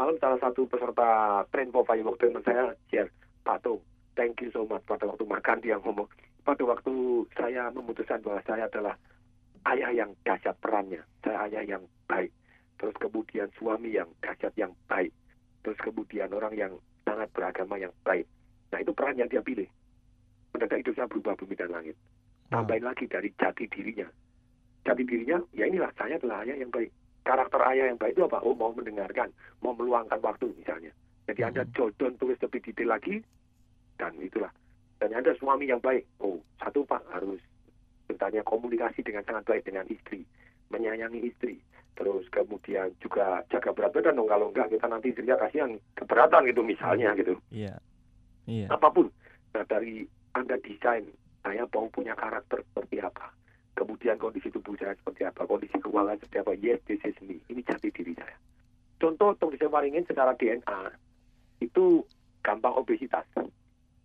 Semalam 0.00 0.16
salah 0.16 0.40
satu 0.40 0.64
peserta 0.64 1.44
for 1.52 1.84
Fire 1.84 2.00
Walk 2.00 2.16
teman 2.16 2.40
saya 2.40 2.72
share, 2.88 3.12
Pak 3.44 3.60
Tung, 3.60 3.84
thank 4.16 4.40
you 4.40 4.48
so 4.48 4.64
much 4.64 4.80
pada 4.88 5.04
waktu 5.04 5.28
makan 5.28 5.60
dia 5.60 5.76
ngomong, 5.76 6.08
pada 6.40 6.64
waktu 6.64 7.28
saya 7.36 7.68
memutuskan 7.68 8.24
bahwa 8.24 8.40
saya 8.48 8.64
adalah 8.64 8.96
ayah 9.68 9.92
yang 9.92 10.16
dahsyat 10.24 10.56
perannya, 10.64 11.04
saya 11.20 11.44
ayah 11.52 11.76
yang 11.76 11.84
baik, 12.08 12.32
terus 12.80 12.96
kemudian 12.96 13.52
suami 13.60 13.92
yang 13.92 14.08
dahsyat 14.24 14.56
yang 14.56 14.72
baik, 14.88 15.12
terus 15.60 15.76
kemudian 15.84 16.32
orang 16.32 16.56
yang 16.56 16.72
sangat 17.04 17.28
beragama 17.36 17.76
yang 17.76 17.92
baik. 18.00 18.24
Nah 18.72 18.80
itu 18.80 18.96
peran 18.96 19.20
yang 19.20 19.28
dia 19.28 19.44
pilih. 19.44 19.68
Mendadak 20.56 20.80
hidup 20.80 20.96
saya 20.96 21.12
berubah 21.12 21.36
bumi 21.36 21.60
dan 21.60 21.76
langit. 21.76 21.96
Wow. 22.48 22.64
Tambahin 22.64 22.88
lagi 22.88 23.04
dari 23.04 23.28
jati 23.36 23.68
dirinya. 23.68 24.08
Jati 24.80 25.04
dirinya, 25.04 25.44
ya 25.52 25.68
inilah 25.68 25.92
saya 25.92 26.16
adalah 26.16 26.40
ayah 26.48 26.56
yang 26.56 26.72
baik. 26.72 26.88
Karakter 27.30 27.62
ayah 27.70 27.86
yang 27.86 27.94
baik 27.94 28.18
itu 28.18 28.26
apa? 28.26 28.42
Oh 28.42 28.58
mau 28.58 28.74
mendengarkan, 28.74 29.30
mau 29.62 29.70
meluangkan 29.70 30.18
waktu 30.18 30.50
misalnya. 30.58 30.90
Jadi 31.30 31.46
Anda 31.46 31.62
Mhm. 31.62 31.70
jodoh 31.78 32.10
tulis 32.18 32.42
lebih 32.42 32.58
detail 32.58 32.90
lagi, 32.90 33.22
dan 33.94 34.18
itulah. 34.18 34.50
Dan 34.98 35.14
Anda 35.14 35.30
suami 35.38 35.70
yang 35.70 35.78
baik. 35.78 36.10
Oh 36.18 36.42
satu 36.58 36.82
Pak 36.82 37.06
harus 37.14 37.38
bertanya 38.04 38.42
komunikasi 38.42 39.06
dengan 39.06 39.22
sangat 39.22 39.46
baik 39.46 39.62
dengan 39.62 39.86
istri, 39.86 40.26
menyayangi 40.74 41.22
istri. 41.22 41.62
Terus 41.94 42.26
kemudian 42.34 42.90
juga 42.98 43.46
jaga 43.46 43.70
berat 43.70 43.94
badan 43.94 44.18
dong 44.18 44.26
kalau 44.26 44.50
enggak 44.50 44.74
kita 44.74 44.90
nanti 44.90 45.14
istrinya 45.14 45.38
kasihan 45.38 45.70
keberatan 45.94 46.48
gitu 46.50 46.66
misalnya 46.66 47.14
gitu 47.14 47.38
Iya. 47.54 47.78
Iya. 48.50 48.66
apa 48.66 48.90
pun. 48.90 49.06
Nah 49.54 49.62
dari 49.70 50.02
Anda 50.34 50.58
desain, 50.58 51.06
saya 51.46 51.62
mau 51.70 51.86
punya 51.94 52.18
karakter 52.18 52.66
seperti 52.66 52.98
apa. 52.98 53.30
Kemudian 53.80 54.20
kondisi 54.20 54.52
tubuh 54.52 54.76
saya 54.76 54.92
seperti 54.92 55.24
apa, 55.24 55.48
kondisi 55.48 55.80
keuangan 55.80 56.20
seperti 56.20 56.36
apa. 56.44 56.52
Yes, 56.60 56.84
this 56.84 57.00
is 57.00 57.16
me. 57.24 57.40
Ini 57.48 57.64
jati 57.64 57.88
diri 57.88 58.12
saya. 58.12 58.36
Contoh 59.00 59.32
Tung 59.40 59.56
Waringin 59.56 60.04
secara 60.04 60.36
DNA 60.36 60.92
itu 61.64 62.04
gampang 62.44 62.76
obesitas. 62.76 63.24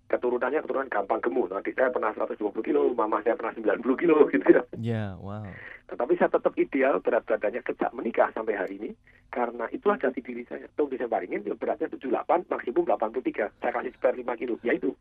Keturunannya 0.08 0.64
keturunan 0.64 0.88
gampang 0.88 1.20
gemuk. 1.20 1.52
Nanti 1.52 1.76
saya 1.76 1.92
pernah 1.92 2.16
120 2.16 2.40
kilo, 2.64 2.96
mama 2.96 3.20
saya 3.20 3.36
pernah 3.36 3.52
90 3.52 3.84
kilo 4.00 4.24
gitu 4.32 4.48
ya. 4.48 4.64
Ya, 4.80 5.06
wow. 5.20 5.44
Tetapi 5.92 6.16
saya 6.16 6.32
tetap 6.32 6.56
ideal 6.56 7.04
berat 7.04 7.28
badannya 7.28 7.60
sejak 7.68 7.92
menikah 7.92 8.32
sampai 8.32 8.56
hari 8.56 8.80
ini 8.80 8.90
karena 9.28 9.68
itulah 9.76 10.00
jati 10.00 10.24
diri 10.24 10.48
saya. 10.48 10.72
Tung 10.80 10.88
bisa 10.88 11.04
baringin 11.12 11.44
beratnya 11.60 11.92
78, 11.92 12.48
maksimum 12.48 12.88
83. 12.88 13.60
Saya 13.60 13.72
kasih 13.76 13.92
spare 13.92 14.16
5 14.24 14.40
kilo. 14.40 14.56
Ya 14.64 14.72
itu. 14.72 14.96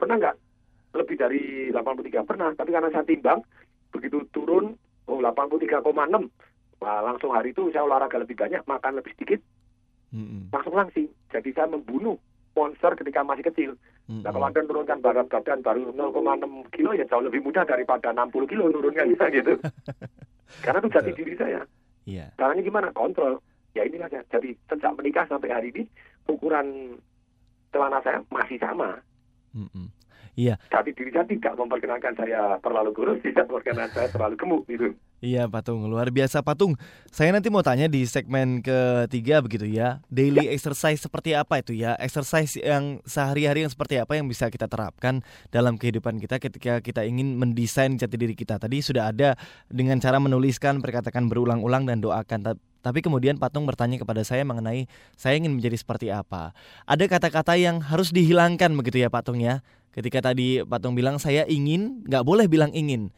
Pernah 0.00 0.16
nggak 0.16 0.36
lebih 0.96 1.16
dari 1.20 1.68
83? 1.68 2.24
Pernah. 2.24 2.48
Tapi 2.56 2.70
karena 2.72 2.88
saya 2.88 3.04
timbang, 3.04 3.44
begitu 3.94 4.26
turun, 4.34 4.74
oh 5.06 5.22
83,6. 5.22 5.86
Wah, 6.82 7.00
langsung 7.00 7.30
hari 7.30 7.54
itu 7.54 7.70
saya 7.70 7.86
olahraga 7.86 8.18
lebih 8.18 8.34
banyak, 8.34 8.66
makan 8.66 8.98
lebih 8.98 9.14
sedikit, 9.14 9.40
Mm-mm. 10.10 10.50
langsung 10.50 10.74
langsing. 10.74 11.06
Jadi 11.30 11.54
saya 11.54 11.70
membunuh 11.70 12.18
monster 12.54 12.94
ketika 12.98 13.22
masih 13.22 13.46
kecil. 13.46 13.70
Nah 14.06 14.30
kalau 14.30 14.46
Anda 14.46 14.62
turunkan 14.68 15.00
berat 15.00 15.26
badan 15.32 15.64
baru 15.64 15.90
0,6 15.90 16.76
kilo 16.76 16.92
ya 16.92 17.08
jauh 17.08 17.24
lebih 17.24 17.40
mudah 17.40 17.64
daripada 17.64 18.12
60 18.12 18.50
kilo 18.52 18.68
turunnya 18.70 19.08
bisa 19.08 19.26
gitu. 19.36 19.58
Karena 20.62 20.78
itu 20.84 20.90
jati 20.92 21.10
diri 21.16 21.34
saya. 21.34 21.60
Iya. 22.04 22.30
Caranya 22.36 22.62
gimana? 22.62 22.88
Kontrol. 22.92 23.40
Ya 23.74 23.82
ini 23.82 23.98
aja. 23.98 24.22
Jadi 24.30 24.54
sejak 24.70 24.92
menikah 24.94 25.26
sampai 25.26 25.50
hari 25.50 25.68
ini 25.74 25.82
ukuran 26.30 26.94
celana 27.74 27.98
saya 28.04 28.22
masih 28.30 28.60
sama. 28.60 29.02
Iya. 30.34 30.58
Jati 30.70 30.90
diri 30.94 31.10
saya 31.14 31.26
tidak 31.26 31.54
memperkenalkan 31.54 32.14
saya 32.18 32.58
terlalu 32.58 32.90
kurus, 32.90 33.18
tidak 33.26 33.46
memperkenalkan 33.46 33.92
saya 33.94 34.08
terlalu 34.10 34.34
gemuk 34.38 34.62
gitu. 34.66 34.94
Iya 35.24 35.48
Patung, 35.48 35.88
luar 35.88 36.12
biasa 36.12 36.44
Patung. 36.44 36.76
Saya 37.08 37.32
nanti 37.32 37.48
mau 37.48 37.64
tanya 37.64 37.88
di 37.88 38.04
segmen 38.04 38.60
ketiga 38.60 39.40
begitu 39.40 39.64
ya. 39.64 40.04
Daily 40.12 40.52
exercise 40.52 41.00
seperti 41.00 41.32
apa 41.32 41.64
itu 41.64 41.72
ya? 41.72 41.96
Exercise 41.96 42.60
yang 42.60 43.00
sehari-hari 43.08 43.64
yang 43.64 43.72
seperti 43.72 43.96
apa 43.96 44.20
yang 44.20 44.28
bisa 44.28 44.52
kita 44.52 44.68
terapkan 44.68 45.24
dalam 45.48 45.80
kehidupan 45.80 46.20
kita 46.20 46.36
ketika 46.36 46.84
kita 46.84 47.08
ingin 47.08 47.40
mendesain 47.40 47.96
jati 47.96 48.20
diri 48.20 48.36
kita. 48.36 48.60
Tadi 48.60 48.84
sudah 48.84 49.16
ada 49.16 49.32
dengan 49.72 49.96
cara 49.96 50.20
menuliskan, 50.20 50.84
perkatakan 50.84 51.32
berulang-ulang 51.32 51.88
dan 51.88 52.04
doakan. 52.04 52.44
Ta- 52.44 52.60
Tapi 52.84 53.00
kemudian 53.00 53.40
Patung 53.40 53.64
bertanya 53.64 53.96
kepada 53.96 54.20
saya 54.28 54.44
mengenai 54.44 54.92
saya 55.16 55.40
ingin 55.40 55.56
menjadi 55.56 55.80
seperti 55.80 56.12
apa. 56.12 56.52
Ada 56.84 57.08
kata-kata 57.08 57.56
yang 57.56 57.80
harus 57.80 58.12
dihilangkan 58.12 58.76
begitu 58.76 59.00
ya 59.00 59.08
Patung 59.08 59.40
ya. 59.40 59.64
Ketika 59.88 60.20
tadi 60.20 60.60
Patung 60.68 60.92
bilang 60.92 61.16
saya 61.16 61.48
ingin, 61.48 62.04
nggak 62.04 62.28
boleh 62.28 62.44
bilang 62.44 62.76
ingin. 62.76 63.08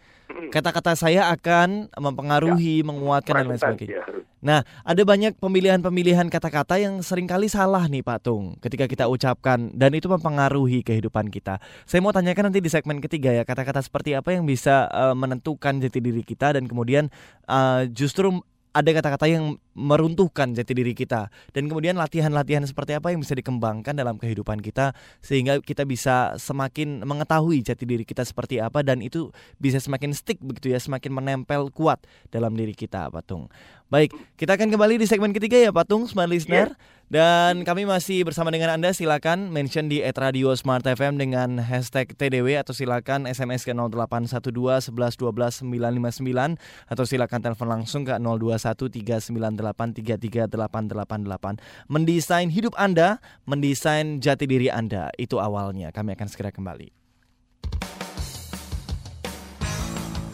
Kata-kata 0.51 0.99
saya 0.99 1.31
akan 1.31 1.91
mempengaruhi, 1.95 2.83
menguatkan 2.83 3.45
dan 3.45 3.47
lain 3.51 3.61
sebagainya. 3.61 4.03
ya. 4.03 4.27
Nah, 4.47 4.62
ada 4.87 5.03
banyak 5.03 5.35
pemilihan-pemilihan 5.43 6.31
kata-kata 6.31 6.79
yang 6.79 7.03
sering 7.03 7.27
kali 7.27 7.51
salah 7.51 7.89
nih 7.91 8.07
Pak 8.07 8.31
Tung 8.31 8.55
ketika 8.62 8.87
kita 8.87 9.11
ucapkan 9.11 9.75
dan 9.75 9.91
itu 9.97 10.07
mempengaruhi 10.07 10.87
kehidupan 10.87 11.35
kita. 11.35 11.59
Saya 11.83 11.99
mau 11.99 12.15
tanyakan 12.15 12.53
nanti 12.53 12.62
di 12.62 12.71
segmen 12.71 13.03
ketiga 13.03 13.35
ya, 13.35 13.43
kata-kata 13.43 13.83
seperti 13.83 14.15
apa 14.15 14.37
yang 14.37 14.47
bisa 14.47 14.87
eh, 14.93 15.17
menentukan 15.19 15.83
jati 15.83 15.99
diri 15.99 16.23
kita 16.23 16.55
dan 16.55 16.71
kemudian 16.71 17.11
eh, 17.51 17.91
justru 17.91 18.39
ada 18.77 18.91
kata-kata 18.93 19.27
yang 19.27 19.57
meruntuhkan 19.77 20.57
jati 20.57 20.73
diri 20.73 20.97
kita. 20.97 21.29
Dan 21.53 21.69
kemudian 21.69 21.95
latihan-latihan 22.01 22.65
seperti 22.65 22.97
apa 22.97 23.12
yang 23.12 23.21
bisa 23.21 23.37
dikembangkan 23.37 23.93
dalam 23.93 24.17
kehidupan 24.17 24.65
kita 24.65 24.97
sehingga 25.21 25.61
kita 25.61 25.85
bisa 25.85 26.35
semakin 26.41 27.05
mengetahui 27.05 27.61
jati 27.61 27.85
diri 27.85 28.09
kita 28.09 28.25
seperti 28.25 28.59
apa 28.59 28.81
dan 28.81 29.05
itu 29.05 29.29
bisa 29.61 29.77
semakin 29.77 30.17
stick 30.17 30.41
begitu 30.41 30.73
ya 30.73 30.81
semakin 30.81 31.12
menempel 31.12 31.69
kuat 31.71 32.01
dalam 32.33 32.57
diri 32.57 32.73
kita 32.73 33.12
Patung. 33.12 33.53
Baik, 33.87 34.11
kita 34.35 34.59
akan 34.59 34.75
kembali 34.75 34.99
di 34.99 35.07
segmen 35.07 35.31
ketiga 35.31 35.62
ya 35.62 35.71
Patung 35.71 36.11
Smart 36.11 36.27
Listener. 36.27 36.75
Dan 37.07 37.62
kami 37.62 37.87
masih 37.87 38.27
bersama 38.27 38.51
dengan 38.51 38.75
Anda 38.75 38.91
silakan 38.91 39.55
mention 39.55 39.87
di 39.87 40.03
@radio 40.03 40.51
Smart 40.59 40.83
FM 40.83 41.23
dengan 41.23 41.62
hashtag 41.62 42.11
TDW 42.19 42.59
atau 42.59 42.75
silakan 42.75 43.31
SMS 43.31 43.62
ke 43.62 43.71
0812 43.71 44.91
11 44.91 44.91
12 44.91 45.62
959 45.62 46.59
atau 46.91 47.05
silakan 47.07 47.39
telepon 47.47 47.71
langsung 47.71 48.03
ke 48.03 48.11
021 48.19 48.91
398 48.91 49.55
33888. 49.72 51.59
Mendesain 51.88 52.52
hidup 52.52 52.76
Anda, 52.76 53.18
mendesain 53.48 54.20
jati 54.20 54.44
diri 54.44 54.70
Anda, 54.70 55.11
itu 55.16 55.40
awalnya. 55.40 55.90
Kami 55.90 56.14
akan 56.14 56.29
segera 56.29 56.52
kembali. 56.52 56.92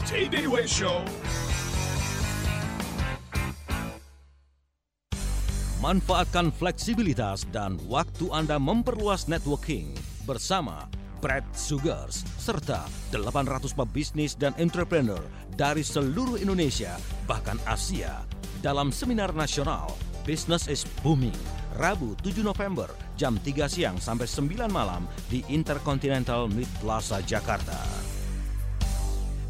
TDW 0.04 0.68
Show. 0.68 1.00
Manfaatkan 5.80 6.54
fleksibilitas 6.54 7.42
dan 7.50 7.74
waktu 7.90 8.30
Anda 8.30 8.54
memperluas 8.60 9.26
networking 9.26 9.98
bersama 10.22 10.86
Brad 11.22 11.46
Sugars 11.54 12.26
serta 12.34 12.82
800 13.14 13.78
pebisnis 13.78 14.34
dan 14.34 14.50
entrepreneur 14.58 15.22
dari 15.54 15.86
seluruh 15.86 16.34
Indonesia 16.42 16.98
bahkan 17.30 17.62
Asia 17.62 18.26
dalam 18.58 18.90
seminar 18.90 19.30
nasional 19.30 19.94
Business 20.26 20.66
is 20.66 20.82
Booming 21.06 21.62
Rabu 21.78 22.18
7 22.20 22.42
November 22.42 22.90
jam 23.14 23.38
3 23.38 23.70
siang 23.70 23.96
sampai 24.02 24.26
9 24.26 24.66
malam 24.68 25.06
di 25.30 25.40
Intercontinental 25.48 26.50
Mid 26.50 26.68
Plaza 26.82 27.24
Jakarta. 27.24 27.78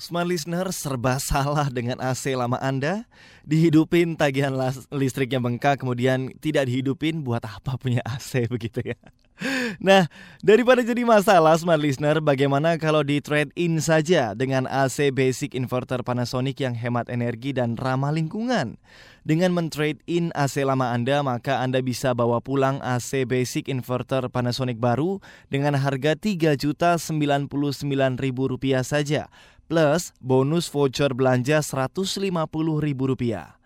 Smart 0.00 0.32
listener 0.32 0.72
serba 0.72 1.20
salah 1.20 1.68
dengan 1.68 2.00
AC 2.00 2.32
lama 2.32 2.56
Anda 2.56 3.04
Dihidupin 3.44 4.16
tagihan 4.16 4.56
listriknya 4.88 5.44
bengkak 5.44 5.84
Kemudian 5.84 6.32
tidak 6.40 6.72
dihidupin 6.72 7.20
buat 7.20 7.44
apa 7.44 7.76
punya 7.76 8.00
AC 8.08 8.44
begitu 8.54 8.80
ya 8.80 8.96
Nah 9.80 10.06
daripada 10.44 10.84
jadi 10.84 11.00
masalah 11.02 11.56
Smart 11.56 11.80
listener 11.80 12.20
Bagaimana 12.20 12.76
kalau 12.76 13.00
di 13.00 13.24
trade 13.24 13.48
in 13.56 13.80
saja 13.80 14.36
Dengan 14.36 14.68
AC 14.68 15.08
basic 15.10 15.56
inverter 15.56 16.04
Panasonic 16.04 16.60
yang 16.60 16.76
hemat 16.76 17.08
energi 17.08 17.56
dan 17.56 17.80
ramah 17.80 18.12
lingkungan 18.12 18.76
dengan 19.20 19.52
men-trade 19.52 20.00
in 20.08 20.32
AC 20.32 20.64
lama 20.64 20.96
Anda, 20.96 21.20
maka 21.20 21.60
Anda 21.60 21.84
bisa 21.84 22.16
bawa 22.16 22.40
pulang 22.40 22.80
AC 22.80 23.28
basic 23.28 23.68
inverter 23.68 24.24
Panasonic 24.32 24.80
baru 24.80 25.20
dengan 25.52 25.76
harga 25.76 26.16
Rp3.099.000 26.16 28.80
saja 28.80 29.28
plus 29.70 30.10
bonus 30.18 30.66
voucher 30.66 31.14
belanja 31.14 31.62
Rp150.000. 31.62 33.59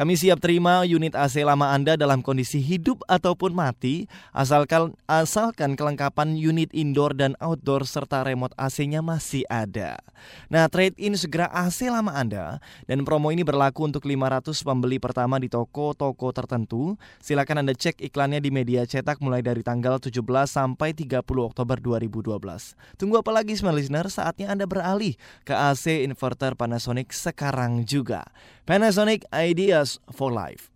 Kami 0.00 0.16
siap 0.16 0.40
terima 0.40 0.80
unit 0.88 1.12
AC 1.12 1.44
lama 1.44 1.76
Anda 1.76 1.92
dalam 1.92 2.24
kondisi 2.24 2.56
hidup 2.56 3.04
ataupun 3.04 3.52
mati, 3.52 4.08
asalkan 4.32 4.96
asalkan 5.04 5.76
kelengkapan 5.76 6.40
unit 6.40 6.72
indoor 6.72 7.12
dan 7.12 7.36
outdoor 7.36 7.84
serta 7.84 8.24
remote 8.24 8.56
AC-nya 8.56 9.04
masih 9.04 9.44
ada. 9.52 10.00
Nah, 10.48 10.72
trade-in 10.72 11.12
segera 11.20 11.52
AC 11.52 11.84
lama 11.92 12.16
Anda 12.16 12.64
dan 12.88 13.04
promo 13.04 13.28
ini 13.28 13.44
berlaku 13.44 13.92
untuk 13.92 14.08
500 14.08 14.64
pembeli 14.64 14.96
pertama 14.96 15.36
di 15.36 15.52
toko-toko 15.52 16.32
tertentu. 16.32 16.96
Silakan 17.20 17.68
Anda 17.68 17.76
cek 17.76 18.00
iklannya 18.00 18.40
di 18.40 18.48
media 18.48 18.88
cetak 18.88 19.20
mulai 19.20 19.44
dari 19.44 19.60
tanggal 19.60 20.00
17 20.00 20.16
sampai 20.48 20.96
30 20.96 21.20
Oktober 21.20 21.76
2012. 21.76 22.40
Tunggu 22.96 23.20
apa 23.20 23.36
lagi 23.36 23.52
smart 23.52 23.76
listener? 23.76 24.08
Saatnya 24.08 24.48
Anda 24.48 24.64
beralih 24.64 25.20
ke 25.44 25.52
AC 25.52 26.08
inverter 26.08 26.56
Panasonic 26.56 27.12
sekarang 27.12 27.84
juga. 27.84 28.24
Panasonic 28.70 29.26
Ideas 29.34 29.98
for 30.14 30.30
Life. 30.30 30.70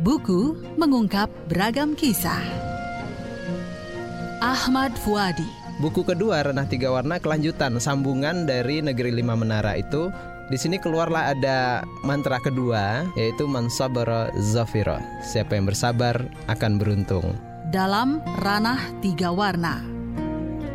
Buku 0.00 0.56
mengungkap 0.80 1.28
beragam 1.52 1.92
kisah. 1.92 2.40
Ahmad 4.40 4.96
Fuadi 5.04 5.44
Buku 5.76 6.08
kedua 6.08 6.40
Ranah 6.40 6.64
Tiga 6.72 6.96
Warna 6.96 7.20
kelanjutan 7.20 7.76
sambungan 7.84 8.48
dari 8.48 8.80
Negeri 8.80 9.12
Lima 9.12 9.36
Menara 9.36 9.76
itu 9.76 10.08
di 10.48 10.56
sini 10.56 10.80
keluarlah 10.80 11.36
ada 11.36 11.84
mantra 12.00 12.40
kedua 12.40 13.04
yaitu 13.20 13.44
mansabara 13.44 14.32
zafira. 14.40 15.04
Siapa 15.20 15.52
yang 15.52 15.68
bersabar 15.68 16.16
akan 16.48 16.80
beruntung. 16.80 17.36
dalam 17.68 18.24
Ranah 18.40 19.04
Tiga 19.04 19.28
Warna. 19.28 19.91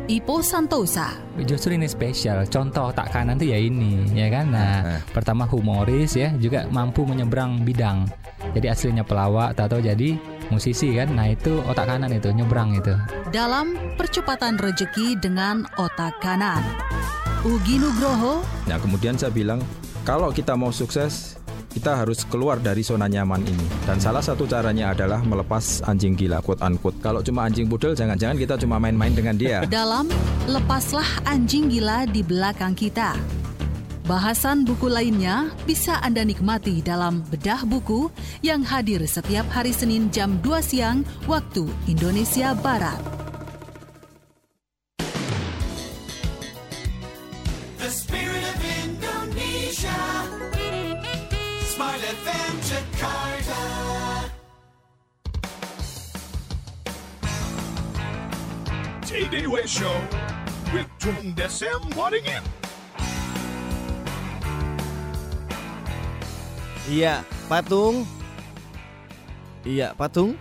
Ipo 0.08 0.40
Santosa 0.40 1.12
Justru 1.44 1.76
ini 1.76 1.84
spesial. 1.84 2.48
Contoh 2.48 2.88
otak 2.88 3.12
kanan 3.12 3.36
tuh 3.36 3.52
ya 3.52 3.60
ini, 3.60 4.08
ya 4.16 4.32
kan? 4.32 4.48
Nah, 4.50 5.04
pertama 5.12 5.44
humoris 5.44 6.16
ya, 6.16 6.32
juga 6.40 6.64
mampu 6.72 7.04
menyeberang 7.04 7.62
bidang. 7.62 8.08
Jadi 8.56 8.66
aslinya 8.72 9.04
pelawak, 9.04 9.54
atau 9.54 9.78
jadi 9.78 10.18
musisi 10.48 10.96
kan? 10.96 11.12
Nah 11.12 11.30
itu 11.30 11.60
otak 11.68 11.92
kanan 11.92 12.10
itu 12.10 12.32
nyebrang 12.32 12.74
itu. 12.74 12.96
dalam 13.30 13.76
Percepatan 13.94 14.56
Rejeki 14.56 15.20
dengan 15.20 15.68
Otak 15.76 16.18
Kanan. 16.24 16.64
Ugi 17.46 17.78
Nugroho 17.78 18.42
Nah 18.66 18.82
kemudian 18.82 19.14
saya 19.14 19.30
bilang 19.30 19.62
kalau 20.02 20.34
kita 20.34 20.58
mau 20.58 20.74
sukses 20.74 21.37
kita 21.78 21.94
harus 21.94 22.26
keluar 22.26 22.58
dari 22.58 22.82
zona 22.82 23.06
nyaman 23.06 23.46
ini 23.46 23.66
dan 23.86 24.02
salah 24.02 24.18
satu 24.18 24.50
caranya 24.50 24.90
adalah 24.90 25.22
melepas 25.22 25.86
anjing 25.86 26.18
gila 26.18 26.42
quote 26.42 26.58
unquote. 26.58 26.98
Kalau 26.98 27.22
cuma 27.22 27.46
anjing 27.46 27.70
pudel 27.70 27.94
jangan-jangan 27.94 28.34
kita 28.34 28.58
cuma 28.58 28.82
main-main 28.82 29.14
dengan 29.14 29.38
dia. 29.38 29.62
dalam 29.62 30.10
Lepaslah 30.50 31.28
Anjing 31.28 31.70
Gila 31.70 32.10
di 32.10 32.26
Belakang 32.26 32.74
Kita. 32.74 33.14
Bahasan 34.08 34.64
buku 34.64 34.88
lainnya 34.88 35.52
bisa 35.68 36.00
Anda 36.00 36.24
nikmati 36.24 36.80
dalam 36.80 37.20
Bedah 37.28 37.62
Buku 37.68 38.08
yang 38.40 38.64
hadir 38.64 39.04
setiap 39.04 39.46
hari 39.52 39.70
Senin 39.76 40.08
jam 40.08 40.40
2 40.40 40.58
siang 40.64 41.04
waktu 41.28 41.68
Indonesia 41.86 42.56
Barat. 42.58 43.27
Iya, 66.88 67.24
Patung. 67.48 68.04
Iya, 69.64 69.96
Patung. 69.96 70.36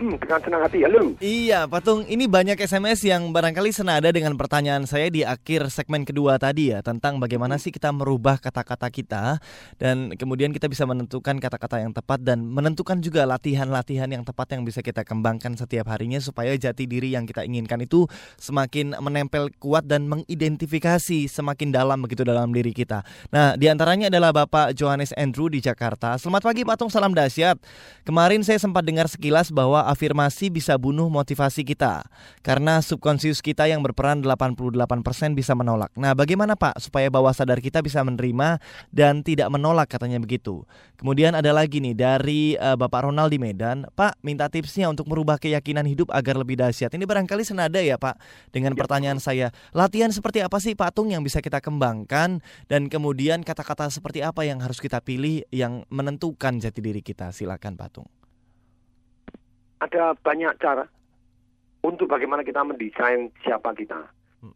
Hmm, 0.00 0.16
dengan 0.16 0.40
senang 0.40 0.62
hati, 0.64 0.78
halo. 0.88 1.12
Iya, 1.20 1.68
Patung. 1.68 2.08
Ini 2.08 2.24
banyak 2.24 2.56
SMS 2.56 3.04
yang 3.04 3.28
barangkali 3.28 3.70
senada 3.76 4.08
dengan 4.08 4.32
pertanyaan 4.40 4.88
saya 4.88 5.12
di 5.12 5.20
akhir 5.20 5.68
segmen 5.68 6.08
kedua 6.08 6.40
tadi 6.40 6.72
ya 6.72 6.80
tentang 6.80 7.20
bagaimana 7.20 7.60
sih 7.60 7.68
kita 7.68 7.92
merubah 7.92 8.40
kata-kata 8.40 8.88
kita 8.88 9.36
dan 9.76 10.16
kemudian 10.16 10.50
kita 10.50 10.66
bisa 10.72 10.88
menentukan 10.88 11.36
kata-kata 11.36 11.84
yang 11.84 11.92
tepat 11.92 12.24
dan 12.24 12.40
menentukan 12.40 13.04
juga 13.04 13.28
latihan-latihan 13.28 14.08
yang 14.08 14.24
tepat 14.24 14.56
yang 14.56 14.64
bisa 14.64 14.80
kita 14.80 15.04
kembangkan 15.04 15.54
setiap 15.60 15.92
harinya 15.92 16.18
supaya 16.18 16.56
jati 16.56 16.88
diri 16.88 17.12
yang 17.12 17.28
kita 17.28 17.44
inginkan 17.44 17.84
itu 17.84 18.08
semakin 18.40 18.96
menempel 18.98 19.52
kuat 19.60 19.84
dan 19.84 20.08
mengidentifikasi 20.08 21.28
semakin 21.28 21.68
dalam 21.68 22.00
begitu 22.00 22.24
dalam 22.24 22.48
diri 22.50 22.72
kita. 22.72 23.04
Nah, 23.28 23.54
di 23.60 23.68
antaranya 23.68 24.08
adalah 24.08 24.32
Bapak 24.32 24.72
Johannes 24.72 25.12
Andrew 25.20 25.52
di 25.52 25.60
Jakarta. 25.60 26.16
Selamat 26.16 26.42
pagi 26.48 26.64
Patung, 26.64 26.88
salam 26.88 27.12
dahsyat. 27.12 27.60
Kemarin 28.02 28.40
saya 28.40 28.58
sempat 28.58 28.82
dengar 28.82 29.06
sekilas 29.06 29.52
bahwa 29.52 29.91
afirmasi 29.92 30.48
bisa 30.48 30.80
bunuh 30.80 31.12
motivasi 31.12 31.62
kita 31.62 32.08
karena 32.40 32.80
subkonsius 32.80 33.44
kita 33.44 33.68
yang 33.68 33.84
berperan 33.84 34.24
88% 34.24 35.36
bisa 35.36 35.52
menolak. 35.52 35.92
Nah, 35.94 36.16
bagaimana 36.16 36.56
Pak 36.56 36.80
supaya 36.80 37.12
bawah 37.12 37.36
sadar 37.36 37.60
kita 37.60 37.84
bisa 37.84 38.00
menerima 38.00 38.56
dan 38.88 39.20
tidak 39.20 39.52
menolak 39.52 39.92
katanya 39.92 40.16
begitu. 40.16 40.64
Kemudian 40.96 41.36
ada 41.36 41.52
lagi 41.52 41.84
nih 41.84 41.92
dari 41.92 42.56
uh, 42.56 42.78
Bapak 42.80 43.04
Ronald 43.10 43.28
di 43.28 43.38
Medan, 43.42 43.84
Pak 43.92 44.16
minta 44.24 44.48
tipsnya 44.48 44.88
untuk 44.88 45.10
merubah 45.10 45.36
keyakinan 45.36 45.84
hidup 45.84 46.08
agar 46.08 46.40
lebih 46.40 46.56
dahsyat. 46.56 46.94
Ini 46.96 47.04
barangkali 47.04 47.44
senada 47.44 47.78
ya 47.82 48.00
Pak 48.00 48.16
dengan 48.54 48.72
pertanyaan 48.72 49.20
saya. 49.20 49.52
Latihan 49.76 50.08
seperti 50.08 50.40
apa 50.40 50.56
sih 50.62 50.72
Patung 50.72 51.12
yang 51.12 51.20
bisa 51.20 51.44
kita 51.44 51.60
kembangkan 51.60 52.40
dan 52.70 52.88
kemudian 52.88 53.44
kata-kata 53.44 53.92
seperti 53.92 54.24
apa 54.24 54.48
yang 54.48 54.64
harus 54.64 54.80
kita 54.80 55.04
pilih 55.04 55.44
yang 55.52 55.84
menentukan 55.92 56.56
jati 56.62 56.80
diri 56.80 57.04
kita? 57.04 57.34
Silakan 57.34 57.74
Patung. 57.74 58.21
Ada 59.82 60.14
banyak 60.14 60.54
cara 60.62 60.86
untuk 61.82 62.06
bagaimana 62.06 62.46
kita 62.46 62.62
mendesain 62.62 63.34
siapa 63.42 63.74
kita. 63.74 64.06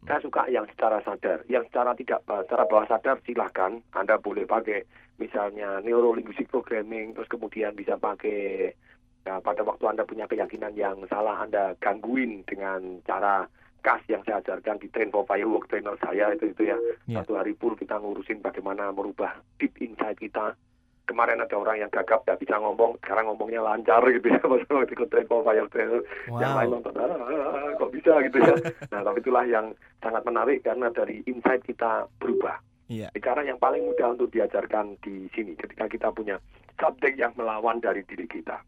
Saya 0.03 0.19
suka 0.19 0.51
yang 0.51 0.67
secara 0.67 0.99
sadar, 0.99 1.47
yang 1.47 1.63
secara 1.71 1.95
tidak 1.95 2.19
secara 2.27 2.67
bawah 2.67 2.87
sadar 2.91 3.23
silahkan. 3.23 3.79
Anda 3.95 4.19
boleh 4.19 4.43
pakai 4.43 4.83
misalnya 5.15 5.79
neurolinguistic 5.79 6.51
programming, 6.51 7.15
terus 7.15 7.31
kemudian 7.31 7.71
bisa 7.71 7.95
pakai 7.95 8.75
ya, 9.23 9.39
pada 9.39 9.63
waktu 9.63 9.87
Anda 9.87 10.03
punya 10.03 10.27
keyakinan 10.27 10.75
yang 10.75 11.03
salah 11.07 11.39
Anda 11.39 11.75
gangguin 11.79 12.43
dengan 12.47 12.99
cara 13.07 13.47
kas 13.79 14.03
yang 14.11 14.23
saya 14.27 14.43
ajarkan 14.43 14.83
di 14.83 14.91
Train 14.91 15.07
for 15.07 15.23
Firework 15.23 15.71
trainer 15.71 15.95
saya 16.03 16.35
itu 16.35 16.51
itu 16.51 16.67
ya. 16.67 16.75
Iya. 17.07 17.23
satu 17.23 17.39
hari 17.39 17.55
full 17.55 17.79
kita 17.79 17.95
ngurusin 17.95 18.43
bagaimana 18.43 18.91
merubah 18.91 19.39
deep 19.55 19.71
inside 19.79 20.19
kita 20.19 20.59
kemarin 21.07 21.39
ada 21.39 21.55
orang 21.55 21.79
yang 21.79 21.89
gagap 21.89 22.21
nggak 22.21 22.37
bisa 22.37 22.59
ngomong 22.59 22.99
sekarang 22.99 23.31
ngomongnya 23.31 23.63
lancar 23.63 24.03
gitu 24.05 24.27
ya 24.27 24.37
pas 24.51 24.61
waktu 24.67 24.93
ikut 24.93 25.09
for 25.25 25.41
Fire 25.41 25.63
yang 25.63 25.91
Wow. 26.27 26.43
lain 26.43 26.69
nonton 26.69 26.93
"Ah, 26.93 27.71
kok 27.73 27.89
bisa? 27.89 28.13
gitu 28.21 28.37
ya. 28.37 28.53
Nah 28.91 29.01
tapi 29.01 29.19
itulah 29.19 29.43
yang 29.43 29.71
sangat 29.97 30.21
menarik 30.21 30.59
karena 30.61 30.91
dari 30.91 31.23
inside 31.25 31.63
kita 31.63 32.05
berubah. 32.19 32.59
Iya. 32.87 33.11
cara 33.19 33.43
yang 33.43 33.59
paling 33.59 33.83
mudah 33.83 34.15
untuk 34.15 34.31
diajarkan 34.31 34.95
di 35.03 35.27
sini 35.31 35.55
ketika 35.55 35.87
kita 35.87 36.07
punya 36.07 36.39
subjek 36.79 37.15
yang 37.15 37.35
melawan 37.35 37.79
dari 37.79 37.99
diri 38.03 38.23
kita. 38.23 38.63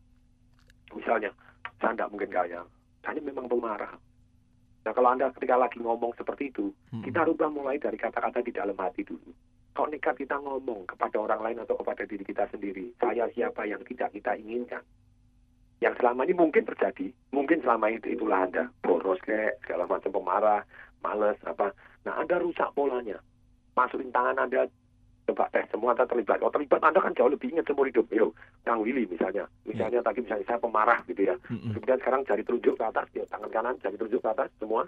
Misalnya 0.92 1.32
saya 1.78 1.96
tidak 1.96 2.10
mungkin 2.10 2.28
kaya 2.28 2.60
saya 3.00 3.22
memang 3.22 3.48
pemarah. 3.48 3.96
Nah 4.80 4.92
kalau 4.92 5.12
Anda 5.12 5.32
ketika 5.32 5.56
lagi 5.56 5.80
ngomong 5.80 6.16
seperti 6.16 6.52
itu, 6.52 6.72
kita 7.00 7.24
rubah 7.24 7.48
mulai 7.48 7.80
dari 7.80 7.96
kata-kata 7.96 8.40
di 8.40 8.52
dalam 8.52 8.76
hati 8.76 9.04
dulu. 9.04 9.32
Nekat 9.90 10.22
kita 10.22 10.38
ngomong 10.38 10.86
kepada 10.86 11.18
orang 11.18 11.42
lain 11.42 11.58
atau 11.66 11.74
kepada 11.74 12.06
diri 12.06 12.22
kita 12.22 12.46
sendiri, 12.54 12.94
saya 13.02 13.26
siapa 13.34 13.66
yang 13.66 13.82
tidak 13.90 14.14
kita 14.14 14.38
inginkan. 14.38 14.86
Yang 15.82 15.98
selama 15.98 16.30
ini 16.30 16.38
mungkin 16.38 16.62
terjadi, 16.62 17.10
mungkin 17.34 17.64
selama 17.66 17.90
itu 17.90 18.14
itulah 18.14 18.46
Anda, 18.46 18.70
boros 18.86 19.18
kayak 19.26 19.58
segala 19.66 19.90
macam 19.90 20.14
pemarah, 20.14 20.62
males, 21.02 21.42
apa. 21.42 21.74
Nah 22.06 22.22
Anda 22.22 22.38
rusak 22.38 22.70
polanya. 22.78 23.18
Masukin 23.74 24.14
tangan 24.14 24.38
Anda, 24.38 24.70
coba 25.26 25.50
tes 25.50 25.66
semua 25.74 25.98
Anda 25.98 26.06
terlibat. 26.06 26.38
Oh 26.46 26.54
terlibat 26.54 26.86
Anda 26.86 27.02
kan 27.02 27.18
jauh 27.18 27.34
lebih 27.34 27.50
ingat 27.50 27.66
seumur 27.66 27.90
hidup. 27.90 28.06
Yo, 28.14 28.30
Kang 28.68 28.86
Willy 28.86 29.10
misalnya. 29.10 29.50
Misalnya 29.66 30.06
tadi 30.06 30.22
misalnya 30.22 30.46
saya 30.54 30.62
pemarah 30.62 31.02
gitu 31.10 31.34
ya. 31.34 31.36
Kemudian 31.50 31.98
sekarang 31.98 32.22
jari 32.30 32.46
telunjuk 32.46 32.78
ke 32.78 32.86
atas, 32.86 33.10
ya, 33.18 33.26
tangan 33.26 33.50
kanan, 33.50 33.76
jari 33.82 33.98
telunjuk 33.98 34.22
ke 34.22 34.30
atas, 34.30 34.54
semua. 34.62 34.86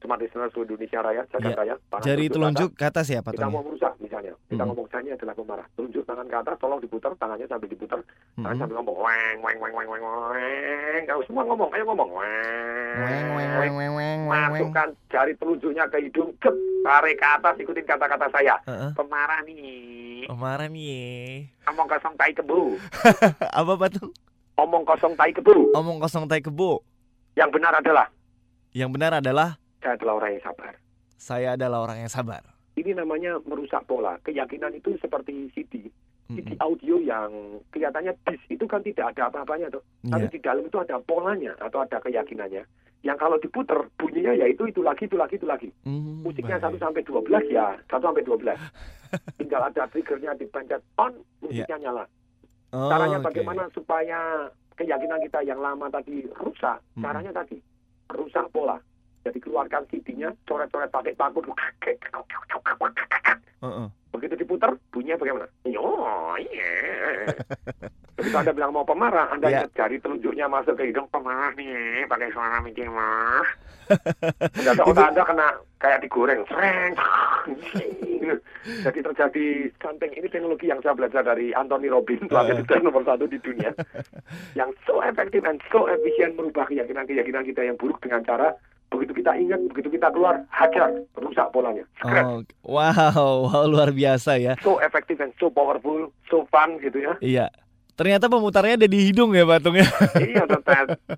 Semua 0.00 0.16
listener 0.16 0.48
seluruh 0.48 0.64
Indonesia 0.66 0.98
Raya, 0.98 1.22
Jakarta 1.28 1.62
ya. 1.62 1.76
tangan 1.86 2.02
Jari 2.02 2.24
telunjuk 2.26 2.70
ke 2.72 2.82
atas. 2.82 3.06
ya 3.06 3.20
Kita 3.20 3.26
Patung. 3.36 3.52
mau 3.52 3.60
merusak 3.60 3.92
misalnya. 4.00 4.32
Kita 4.48 4.56
Mhm. 4.58 4.68
ngomong 4.72 4.86
saya 4.88 5.00
ini 5.02 5.10
adalah 5.12 5.34
pemarah. 5.34 5.66
Telunjuk 5.70 6.02
tangan 6.02 6.24
ke 6.24 6.36
atas, 6.36 6.56
tolong 6.56 6.80
diputar, 6.80 7.12
tangannya 7.14 7.44
sambil 7.44 7.68
diputar. 7.68 8.00
Tangan 8.34 8.48
Mhm. 8.48 8.58
sambil 8.58 8.74
ngomong, 8.80 8.96
weng, 8.98 9.38
weng, 9.38 9.58
weng, 9.60 9.74
weng, 9.76 9.88
weng, 9.92 10.02
weng. 10.02 11.02
Kalau 11.04 11.22
semua 11.22 11.42
ngomong, 11.44 11.68
ayo 11.70 11.84
ngomong, 11.84 12.10
weng, 12.10 12.58
Weng, 12.90 13.28
weng, 13.30 13.52
weng, 13.52 13.74
weng, 13.76 13.92
weng, 13.92 14.20
weng. 14.26 14.50
Masukkan 14.50 14.88
jari 15.06 15.32
telunjuknya 15.36 15.84
ke 15.86 15.98
hidung, 16.00 16.32
cep, 16.38 16.54
tarik 16.80 17.14
ke 17.14 17.26
atas, 17.28 17.54
ikutin 17.56 17.84
kata-kata 17.84 18.26
saya. 18.30 18.56
Heeh. 18.64 18.90
Pemarah 18.94 19.40
nih, 19.42 20.24
Pemarah 20.26 20.66
nih. 20.66 21.44
omong 21.66 21.86
kosong 21.86 22.14
tai 22.16 22.32
kebu. 22.32 22.80
Apa 23.60 23.72
Patung? 23.76 24.10
Omong 24.56 24.82
kosong 24.82 25.12
tai 25.12 25.30
kebu. 25.30 25.70
Omong 25.70 25.98
kosong 25.98 26.24
tai 26.24 26.40
kebo. 26.40 26.80
Yang 27.32 27.50
benar 27.52 27.76
adalah, 27.76 28.08
Yang 28.70 28.90
benar 28.92 29.12
adalah 29.14 29.58
saya 29.80 29.96
adalah 29.96 30.14
orang 30.16 30.30
yang 30.32 30.44
sabar. 30.44 30.72
saya 31.16 31.48
adalah 31.52 31.78
orang 31.82 31.98
yang 31.98 32.08
sabar. 32.08 32.42
Ini 32.72 32.96
namanya 32.96 33.36
merusak 33.44 33.84
pola. 33.84 34.16
Keyakinan 34.22 34.72
itu 34.72 34.96
seperti 34.96 35.52
CD. 35.52 35.90
CD 36.30 36.54
audio 36.60 36.96
yang 36.96 37.28
kelihatannya 37.68 38.14
dis 38.24 38.38
itu 38.48 38.62
kan 38.64 38.80
tidak 38.80 39.10
ada 39.12 39.26
apa-apanya 39.26 39.66
tuh. 39.68 39.82
Tapi 40.06 40.24
Iya. 40.24 40.32
di 40.32 40.38
dalam 40.38 40.62
itu 40.62 40.78
ada 40.78 40.96
polanya 41.02 41.52
atau 41.58 41.82
ada 41.82 41.98
keyakinannya. 41.98 42.62
Yang 43.02 43.18
kalau 43.18 43.36
diputer 43.36 43.80
bunyinya 43.98 44.32
ya 44.32 44.46
itu 44.46 44.62
itu 44.64 44.80
lagi 44.80 45.04
itu 45.04 45.18
lagi 45.18 45.34
itu 45.34 45.44
lagi. 45.44 45.68
Hmm, 45.82 46.22
Musiknya 46.22 46.56
1 46.56 46.78
sampai 46.78 47.02
12 47.02 47.44
ya 47.50 47.74
1 47.90 47.98
sampai 48.00 48.22
12. 48.22 48.56
Tinggal 49.42 49.60
ada 49.66 49.82
triggernya 49.90 50.38
dipencet 50.38 50.80
on, 50.96 51.12
musiknya 51.42 51.76
nyala. 51.80 52.04
Oh, 52.70 52.86
Caranya 52.86 53.18
bagaimana 53.18 53.66
supaya 53.74 54.46
keyakinan 54.72 55.18
kita 55.26 55.42
yang 55.42 55.58
lama 55.58 55.90
tadi 55.90 56.22
rusak? 56.38 56.78
Hmm. 56.94 57.02
Caranya 57.02 57.34
tadi 57.34 57.58
rusak 58.08 58.46
pola. 58.54 58.78
Jadi 59.20 59.38
keluarkan 59.40 59.84
CD-nya, 59.92 60.32
coret-coret 60.48 60.88
pakai 60.88 61.12
paku. 61.12 61.44
Heeh. 63.60 63.86
Begitu 64.10 64.34
diputar, 64.40 64.72
bunyinya 64.90 65.20
bagaimana? 65.20 65.46
Yo, 65.68 65.86
iya. 66.40 66.72
Begitu 68.16 68.36
Anda 68.36 68.52
bilang 68.56 68.72
mau 68.72 68.84
pemarah, 68.84 69.32
Anda 69.32 69.52
ingat 69.52 69.76
jari 69.76 70.00
telunjuknya 70.00 70.48
masuk 70.48 70.76
ke 70.80 70.88
hidung 70.88 71.08
pemarah 71.12 71.52
nih, 71.56 72.04
pakai 72.08 72.32
suara 72.32 72.60
Mickey 72.64 72.88
Mouse. 72.88 73.52
Udah 74.60 74.84
otak 74.84 75.08
Anda 75.12 75.22
kena 75.24 75.48
kayak 75.80 76.00
digoreng, 76.04 76.40
sreng. 76.48 76.92
Jadi 78.60 78.98
terjadi 79.00 79.46
something 79.80 80.12
ini 80.12 80.28
teknologi 80.28 80.68
yang 80.68 80.84
saya 80.84 80.92
belajar 80.92 81.24
dari 81.24 81.52
Anthony 81.56 81.88
Robbins, 81.88 82.28
pelatih 82.28 82.60
desain 82.60 82.84
nomor 82.84 83.02
satu 83.08 83.24
di 83.24 83.40
dunia, 83.40 83.72
yang 84.58 84.68
so 84.84 85.00
efektif 85.00 85.40
dan 85.40 85.56
so 85.72 85.88
efisien 85.88 86.36
merubah 86.36 86.68
keyakinan-keyakinan 86.68 87.44
kita 87.48 87.64
yang 87.64 87.76
buruk 87.80 87.98
dengan 88.04 88.20
cara 88.24 88.52
begitu 88.90 89.12
kita 89.14 89.32
ingat, 89.32 89.60
begitu 89.66 89.88
kita 89.88 90.10
keluar, 90.10 90.42
hajar, 90.50 90.90
rusak 91.14 91.46
polanya. 91.50 91.86
Oh, 92.02 92.42
wow, 92.66 93.14
wow, 93.46 93.64
luar 93.64 93.90
biasa 93.90 94.36
ya. 94.36 94.58
So 94.60 94.82
effective 94.82 95.18
and 95.18 95.32
so 95.38 95.48
powerful, 95.48 96.10
so 96.26 96.44
fun 96.50 96.76
gitu 96.78 96.98
ya. 97.00 97.14
Iya. 97.20 97.46
Ternyata 97.94 98.32
pemutarnya 98.32 98.80
ada 98.80 98.88
di 98.88 99.12
hidung 99.12 99.36
ya 99.36 99.44
Patung 99.44 99.76
ya. 99.76 99.84
iya, 100.24 100.40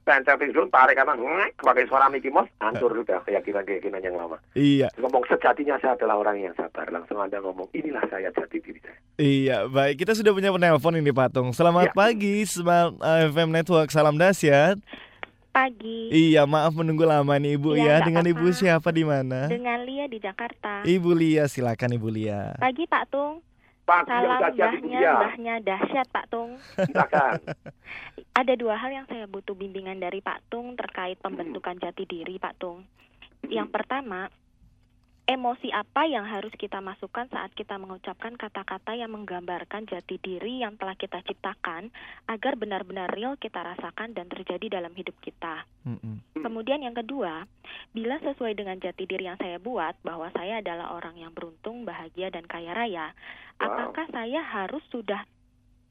pencet 0.03 0.35
hidung, 0.43 0.67
tarik 0.67 0.99
kanan, 0.99 1.15
ngek, 1.15 1.63
pakai 1.63 1.87
suara 1.87 2.11
Mickey 2.11 2.27
Mouse, 2.27 2.51
hancur 2.59 2.91
udah 2.91 3.23
keyakinan-keyakinan 3.23 4.03
yang 4.03 4.19
lama. 4.19 4.35
iya. 4.53 4.91
Ngomong 4.99 5.23
sejatinya 5.31 5.79
saya 5.79 5.95
adalah 5.95 6.19
orang 6.19 6.43
yang 6.43 6.55
sabar. 6.59 6.91
Langsung 6.91 7.23
Anda 7.23 7.39
ngomong, 7.39 7.71
inilah 7.71 8.03
saya 8.11 8.35
jati 8.35 8.59
diri 8.59 8.83
saya. 8.83 8.99
Iya, 9.15 9.71
baik. 9.71 10.03
Kita 10.03 10.19
sudah 10.19 10.35
punya 10.35 10.51
penelpon 10.51 10.99
ini 10.99 11.15
Patung. 11.15 11.55
Selamat 11.55 11.95
Iya. 11.95 11.95
pagi, 11.95 12.35
Smart 12.43 12.99
uh, 12.99 13.31
FM 13.31 13.55
Network. 13.55 13.95
Salam 13.95 14.19
dahsyat. 14.19 14.83
Pagi. 15.53 16.09
Iya, 16.09 16.49
maaf 16.49 16.73
menunggu 16.73 17.05
lama 17.05 17.37
nih 17.37 17.61
Ibu 17.61 17.77
Iya, 17.77 18.01
ya. 18.01 18.09
Dengan 18.09 18.25
apa-apa. 18.25 18.41
Ibu 18.41 18.57
siapa 18.57 18.89
di 18.89 19.05
mana? 19.05 19.53
Dengan 19.53 19.85
Lia 19.85 20.09
di 20.09 20.17
Jakarta. 20.17 20.81
Ibu 20.83 21.13
Lia, 21.13 21.45
silakan 21.45 21.93
Ibu 21.93 22.09
Lia. 22.09 22.57
Pagi 22.57 22.89
Pak 22.89 23.05
Tung. 23.13 23.45
Pagi 23.85 24.09
Salam 24.09 24.41
dahsyat 24.41 24.73
Ibu 24.73 24.87
mbahnya, 24.89 24.97
Lia. 24.97 25.13
mbahnya 25.21 25.55
dahsyat 25.61 26.07
Pak 26.09 26.25
Tung. 26.33 26.51
Silakan. 26.57 27.41
Ada 28.41 28.53
dua 28.57 28.81
hal 28.81 28.91
yang 28.97 29.07
saya 29.13 29.29
butuh 29.29 29.53
bimbingan 29.53 30.01
dari 30.01 30.25
Pak 30.25 30.49
Tung 30.49 30.73
terkait 30.73 31.21
pembentukan 31.21 31.77
jati 31.77 32.09
diri 32.09 32.41
Pak 32.41 32.57
Tung. 32.57 32.89
Yang 33.45 33.69
pertama, 33.69 34.33
emosi 35.23 35.71
apa 35.71 36.03
yang 36.11 36.27
harus 36.27 36.51
kita 36.59 36.83
masukkan 36.83 37.31
saat 37.31 37.55
kita 37.55 37.79
mengucapkan 37.79 38.35
kata-kata 38.35 38.99
yang 38.99 39.15
menggambarkan 39.15 39.87
jati 39.87 40.19
diri 40.19 40.67
yang 40.67 40.75
telah 40.75 40.99
kita 40.99 41.23
ciptakan 41.23 41.95
agar 42.27 42.59
benar-benar 42.59 43.07
real 43.15 43.39
kita 43.39 43.63
rasakan 43.63 44.19
dan 44.19 44.27
terjadi 44.27 44.83
dalam 44.83 44.91
hidup 44.99 45.15
kita. 45.23 45.63
Kemudian 46.43 46.83
yang 46.83 46.99
kedua, 46.99 47.47
bila 47.95 48.19
sesuai 48.19 48.59
dengan 48.59 48.83
jati 48.83 49.07
diri 49.07 49.31
yang 49.31 49.39
saya 49.39 49.63
buat 49.63 49.95
bahwa 50.03 50.27
saya 50.35 50.59
adalah 50.59 50.99
orang 50.99 51.15
yang 51.15 51.31
beruntung, 51.31 51.87
bahagia 51.87 52.35
dan 52.35 52.43
kaya 52.51 52.75
raya, 52.75 53.15
apakah 53.63 54.11
saya 54.11 54.43
harus 54.43 54.83
sudah 54.91 55.23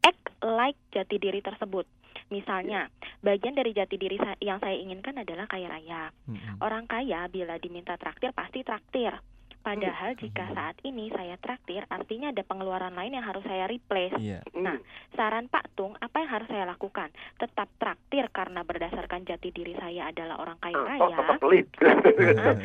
act 0.03 0.27
like 0.43 0.77
jati 0.91 1.15
diri 1.15 1.39
tersebut? 1.39 1.87
Misalnya, 2.31 2.87
bagian 3.19 3.53
dari 3.53 3.75
jati 3.75 3.99
diri 3.99 4.15
yang 4.39 4.63
saya 4.63 4.79
inginkan 4.79 5.19
adalah 5.19 5.45
kaya 5.51 5.67
raya. 5.67 6.15
Orang 6.63 6.87
kaya 6.87 7.27
bila 7.27 7.59
diminta 7.59 7.99
traktir 7.99 8.31
pasti 8.31 8.63
traktir. 8.63 9.19
Padahal 9.61 10.13
jika 10.15 10.49
saat 10.49 10.75
ini 10.81 11.07
saya 11.09 11.37
traktir, 11.37 11.85
artinya 11.87 12.29
ada 12.29 12.41
pengeluaran 12.41 12.91
lain 12.91 13.13
yang 13.13 13.21
harus 13.21 13.41
saya 13.43 13.65
replace. 13.65 14.17
Iya. 14.17 14.41
Nah, 14.53 14.81
saran 15.13 15.45
Pak 15.45 15.73
Tung, 15.73 15.93
apa 15.95 16.17
yang 16.17 16.29
harus 16.31 16.47
saya 16.47 16.65
lakukan? 16.65 17.07
Tetap 17.37 17.69
traktir 17.77 18.25
karena 18.29 18.61
berdasarkan 18.61 19.21
jati 19.23 19.49
diri 19.49 19.73
saya 19.75 20.09
adalah 20.09 20.37
orang 20.37 20.57
kaya 20.57 20.73
Oh, 20.73 20.83
raya. 20.83 21.17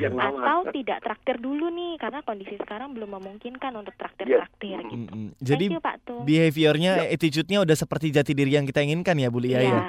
lama. 0.09 0.41
Atau 0.41 0.73
tidak 0.73 0.99
traktir 1.01 1.37
dulu 1.37 1.69
nih, 1.69 1.97
karena 1.97 2.21
kondisi 2.23 2.57
sekarang 2.57 2.93
belum 2.93 3.13
memungkinkan 3.15 3.73
untuk 3.75 3.93
Iya. 3.93 4.01
traktir-traktir 4.01 4.79
gitu. 4.87 5.13
Mm, 5.13 5.31
Jadi 5.39 5.67
Thank 5.67 5.77
you, 5.77 5.83
Pak 5.83 5.97
Tung. 6.03 6.23
behaviornya, 6.25 6.93
attitude-nya 7.09 7.59
udah 7.61 7.77
seperti 7.77 8.09
jati 8.11 8.33
diri 8.33 8.53
yang 8.53 8.65
kita 8.65 8.81
inginkan 8.81 9.17
ya 9.17 9.29
Bu 9.29 9.39
Lia 9.39 9.59
Iya. 9.59 9.69
ya. 9.69 9.81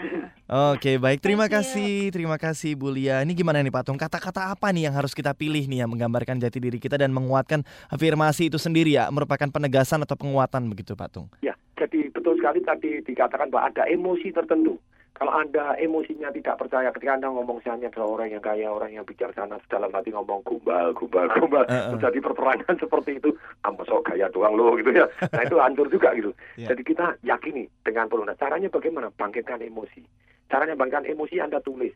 Oke, 0.48 0.96
baik. 0.96 1.20
Terima 1.20 1.52
kasih, 1.52 2.08
terima 2.08 2.40
kasih 2.40 2.80
Bu 2.80 2.88
Lia. 2.88 3.20
Ini 3.20 3.36
gimana 3.36 3.60
nih 3.60 3.68
Patung? 3.68 4.00
Kata-kata 4.00 4.48
apa 4.48 4.72
nih 4.72 4.88
yang 4.88 4.96
harus 4.96 5.12
kita 5.12 5.36
pilih 5.36 5.68
nih 5.68 5.84
yang 5.84 5.92
menggambarkan 5.92 6.40
jati 6.40 6.64
diri 6.64 6.80
kita 6.80 6.96
dan 6.96 7.12
menguatkan 7.12 7.68
afirmasi 7.92 8.48
itu 8.48 8.56
sendiri 8.56 8.96
ya, 8.96 9.12
merupakan 9.12 9.52
penegasan 9.52 10.08
atau 10.08 10.16
penguatan 10.16 10.72
begitu 10.72 10.96
Patung? 10.96 11.28
Ya, 11.44 11.52
jadi 11.76 12.08
betul 12.16 12.40
sekali 12.40 12.64
tadi 12.64 13.04
dikatakan 13.04 13.52
bahwa 13.52 13.76
ada 13.76 13.92
emosi 13.92 14.32
tertentu. 14.32 14.80
Kalau 15.20 15.36
Anda 15.36 15.76
emosinya 15.84 16.32
tidak 16.32 16.64
percaya 16.64 16.96
ketika 16.96 17.20
Anda 17.20 17.28
ngomong 17.28 17.60
saya 17.68 17.84
adalah 17.84 18.08
orang 18.08 18.32
yang 18.32 18.44
kaya, 18.46 18.72
orang 18.72 18.96
yang 18.96 19.04
bijaksana, 19.04 19.60
dalam 19.68 19.92
hati 19.92 20.16
ngomong 20.16 20.48
gumbal, 20.48 20.96
gumbal, 20.96 21.28
gumbal, 21.28 21.68
terjadi 21.68 22.24
perperangan 22.24 22.78
seperti 22.88 23.20
itu, 23.20 23.36
ah 23.68 23.76
sok 23.84 24.14
gaya 24.14 24.32
doang 24.32 24.56
lo 24.56 24.80
gitu 24.80 24.96
ya. 24.96 25.12
Nah 25.28 25.44
itu 25.44 25.60
hancur 25.60 25.92
juga 25.92 26.16
gitu. 26.16 26.32
Ya. 26.56 26.72
Jadi 26.72 26.88
kita 26.88 27.20
yakini 27.26 27.68
dengan 27.84 28.08
peluang. 28.08 28.32
Nah, 28.32 28.38
caranya 28.40 28.72
bagaimana? 28.72 29.12
Bangkitkan 29.12 29.60
emosi. 29.60 30.06
Caranya 30.48 30.80
bangkitkan 30.80 31.08
emosi 31.12 31.44
Anda 31.44 31.60
tulis. 31.60 31.94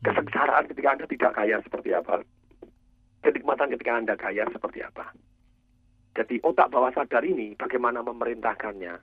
Kesengsaraan 0.00 0.68
ketika 0.68 0.88
Anda 0.96 1.06
tidak 1.08 1.32
kaya 1.36 1.56
seperti 1.60 1.90
apa. 1.92 2.24
Kenikmatan 3.20 3.68
ketika 3.76 3.92
Anda 3.96 4.14
kaya 4.16 4.44
seperti 4.48 4.80
apa. 4.80 5.12
Jadi 6.16 6.40
otak 6.42 6.72
bawah 6.72 6.92
sadar 6.92 7.24
ini 7.24 7.56
bagaimana 7.56 8.00
memerintahkannya. 8.04 8.94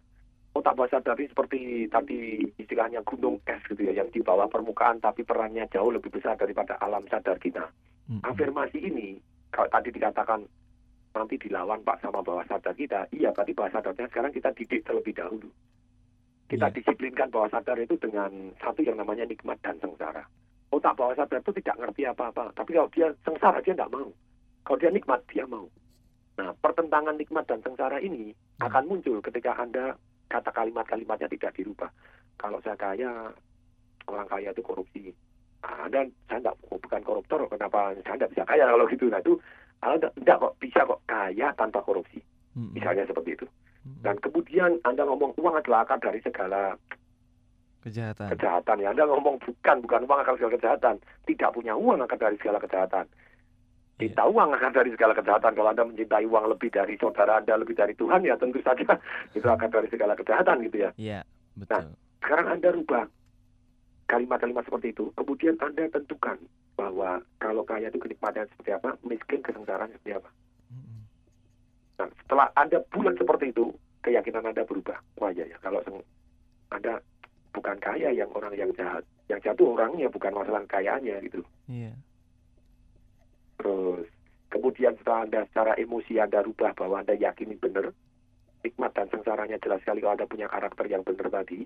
Otak 0.58 0.74
bawah 0.74 0.90
sadar 0.90 1.18
ini 1.18 1.30
seperti 1.30 1.60
tadi 1.90 2.46
istilahnya 2.58 3.06
gunung 3.06 3.42
es 3.46 3.62
gitu 3.70 3.82
ya, 3.86 3.94
yang 4.02 4.10
di 4.10 4.26
bawah 4.26 4.50
permukaan 4.50 4.98
tapi 4.98 5.22
perannya 5.22 5.70
jauh 5.70 5.94
lebih 5.94 6.10
besar 6.10 6.34
daripada 6.38 6.78
alam 6.82 7.06
sadar 7.10 7.38
kita. 7.38 7.70
Afirmasi 8.26 8.80
ini, 8.82 9.20
kalau 9.54 9.70
tadi 9.70 9.92
dikatakan 9.92 10.46
nanti 11.14 11.36
dilawan 11.42 11.82
Pak 11.82 12.02
sama 12.02 12.22
bawah 12.22 12.46
sadar 12.46 12.74
kita, 12.78 13.10
iya 13.14 13.34
berarti 13.34 13.54
bawah 13.54 13.72
sadarnya 13.74 14.10
sekarang 14.10 14.32
kita 14.34 14.50
didik 14.54 14.82
terlebih 14.86 15.14
dahulu. 15.18 15.50
Kita 16.48 16.72
disiplinkan 16.72 17.28
bawah 17.28 17.52
sadar 17.52 17.76
itu 17.76 18.00
dengan 18.00 18.32
satu 18.64 18.80
yang 18.80 18.96
namanya 18.96 19.28
nikmat 19.28 19.60
dan 19.60 19.76
sengsara. 19.84 20.24
Otak 20.72 20.96
bawah 20.96 21.12
sadar 21.20 21.44
itu 21.44 21.52
tidak 21.60 21.76
ngerti 21.76 22.08
apa-apa, 22.08 22.56
tapi 22.56 22.72
kalau 22.72 22.88
dia 22.96 23.12
sengsara 23.28 23.60
dia 23.60 23.76
tidak 23.76 23.92
mau. 23.92 24.08
Kalau 24.64 24.80
dia 24.80 24.92
nikmat 24.92 25.20
dia 25.28 25.44
mau. 25.44 25.68
Nah, 26.40 26.56
pertentangan 26.64 27.20
nikmat 27.20 27.44
dan 27.52 27.60
sengsara 27.68 28.00
ini 28.00 28.32
akan 28.64 28.88
muncul 28.88 29.20
ketika 29.20 29.60
Anda 29.60 30.00
kata 30.32 30.52
kalimat-kalimatnya 30.56 31.28
tidak 31.28 31.52
dirubah. 31.56 31.92
Kalau 32.40 32.64
saya 32.64 32.80
kaya, 32.80 33.32
orang 34.08 34.28
kaya 34.32 34.56
itu 34.56 34.64
korupsi. 34.64 35.12
Ah, 35.68 35.90
Anda, 35.90 36.08
saya 36.32 36.48
enggak, 36.48 36.56
bukan 36.64 37.02
koruptor, 37.04 37.44
kenapa 37.52 37.92
saya 38.08 38.24
tidak 38.24 38.32
bisa 38.38 38.44
kaya 38.48 38.64
kalau 38.72 38.86
gitu? 38.88 39.06
Nah, 39.12 39.20
itu 39.20 39.34
Anda 39.84 40.08
enggak 40.16 40.38
kok, 40.40 40.54
bisa 40.64 40.80
kok 40.88 41.04
kaya 41.10 41.48
tanpa 41.60 41.84
korupsi. 41.84 42.24
Misalnya 42.56 43.04
seperti 43.04 43.36
itu. 43.36 43.46
Dan 44.02 44.16
kemudian 44.20 44.78
Anda 44.84 45.04
ngomong 45.04 45.36
uang 45.38 45.56
adalah 45.58 45.84
akar 45.84 46.00
dari 46.00 46.20
segala 46.22 46.76
Kejahatan. 47.82 48.28
kejahatan. 48.36 48.78
Ya, 48.84 48.92
Anda 48.92 49.08
ngomong 49.08 49.40
bukan, 49.40 49.78
bukan 49.86 50.02
uang 50.04 50.20
akar 50.20 50.36
segala 50.36 50.60
kejahatan. 50.60 50.96
Tidak 51.24 51.50
punya 51.56 51.74
uang 51.78 52.04
akar 52.04 52.20
dari 52.20 52.36
segala 52.42 52.60
kejahatan. 52.60 53.08
Kita 53.98 54.30
uang 54.30 54.54
akan 54.54 54.72
dari 54.78 54.94
segala 54.94 55.18
kejahatan. 55.18 55.58
Kalau 55.58 55.70
Anda 55.74 55.82
mencintai 55.82 56.26
uang 56.30 56.46
lebih 56.54 56.70
dari 56.70 56.94
saudara 57.02 57.42
Anda, 57.42 57.58
lebih 57.58 57.74
dari 57.74 57.98
Tuhan, 57.98 58.22
ya 58.22 58.38
tentu 58.38 58.62
saja 58.62 58.86
itu 59.38 59.48
akan 59.48 59.70
dari 59.74 59.90
segala 59.90 60.14
kejahatan 60.14 60.62
gitu 60.70 60.78
ya. 60.86 60.92
Iya, 61.02 61.20
Nah, 61.58 61.66
betul. 61.66 61.98
sekarang 62.22 62.48
Anda 62.54 62.70
rubah 62.78 63.04
kalimat-kalimat 64.06 64.64
seperti 64.70 64.94
itu. 64.94 65.10
Kemudian 65.18 65.58
Anda 65.58 65.90
tentukan 65.90 66.38
bahwa 66.78 67.26
kalau 67.42 67.66
kaya 67.66 67.90
itu 67.90 67.98
kenikmatan 67.98 68.46
seperti 68.54 68.72
apa, 68.78 68.94
miskin 69.02 69.42
kesengsaraan 69.42 69.90
seperti 69.98 70.14
apa. 70.14 70.30
Nah, 71.98 72.10
setelah 72.24 72.48
Anda 72.54 72.78
bulat 72.94 73.18
seperti 73.18 73.50
itu, 73.50 73.74
keyakinan 74.06 74.46
Anda 74.46 74.64
berubah. 74.64 74.98
Wah 75.18 75.34
ya, 75.34 75.50
ya 75.50 75.58
kalau 75.60 75.82
Anda 76.70 77.02
bukan 77.54 77.78
kaya 77.82 78.14
yang 78.14 78.30
orang 78.38 78.54
yang 78.54 78.70
jahat. 78.78 79.02
Yang 79.28 79.58
itu 79.60 79.66
orangnya, 79.66 80.08
bukan 80.08 80.32
masalah 80.32 80.64
kayaannya 80.70 81.20
gitu. 81.26 81.42
Iya. 81.68 81.92
Terus 83.60 84.08
kemudian 84.54 84.94
setelah 85.02 85.26
Anda 85.28 85.42
secara 85.50 85.74
emosi 85.76 86.22
Anda 86.22 86.46
rubah 86.46 86.72
bahwa 86.78 87.02
Anda 87.02 87.18
yakini 87.18 87.58
benar, 87.58 87.92
nikmat 88.62 88.94
dan 88.96 89.10
sengsaranya 89.12 89.58
jelas 89.60 89.82
sekali 89.84 90.00
kalau 90.00 90.16
Anda 90.16 90.30
punya 90.30 90.48
karakter 90.48 90.86
yang 90.88 91.04
benar 91.04 91.28
tadi. 91.34 91.66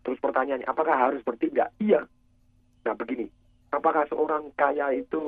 Terus 0.00 0.20
pertanyaannya, 0.20 0.68
apakah 0.68 0.96
harus 0.96 1.24
bertindak? 1.24 1.72
Iya. 1.80 2.04
Nah 2.84 2.94
begini, 2.96 3.28
apakah 3.72 4.06
seorang 4.08 4.52
kaya 4.56 4.92
itu 4.96 5.22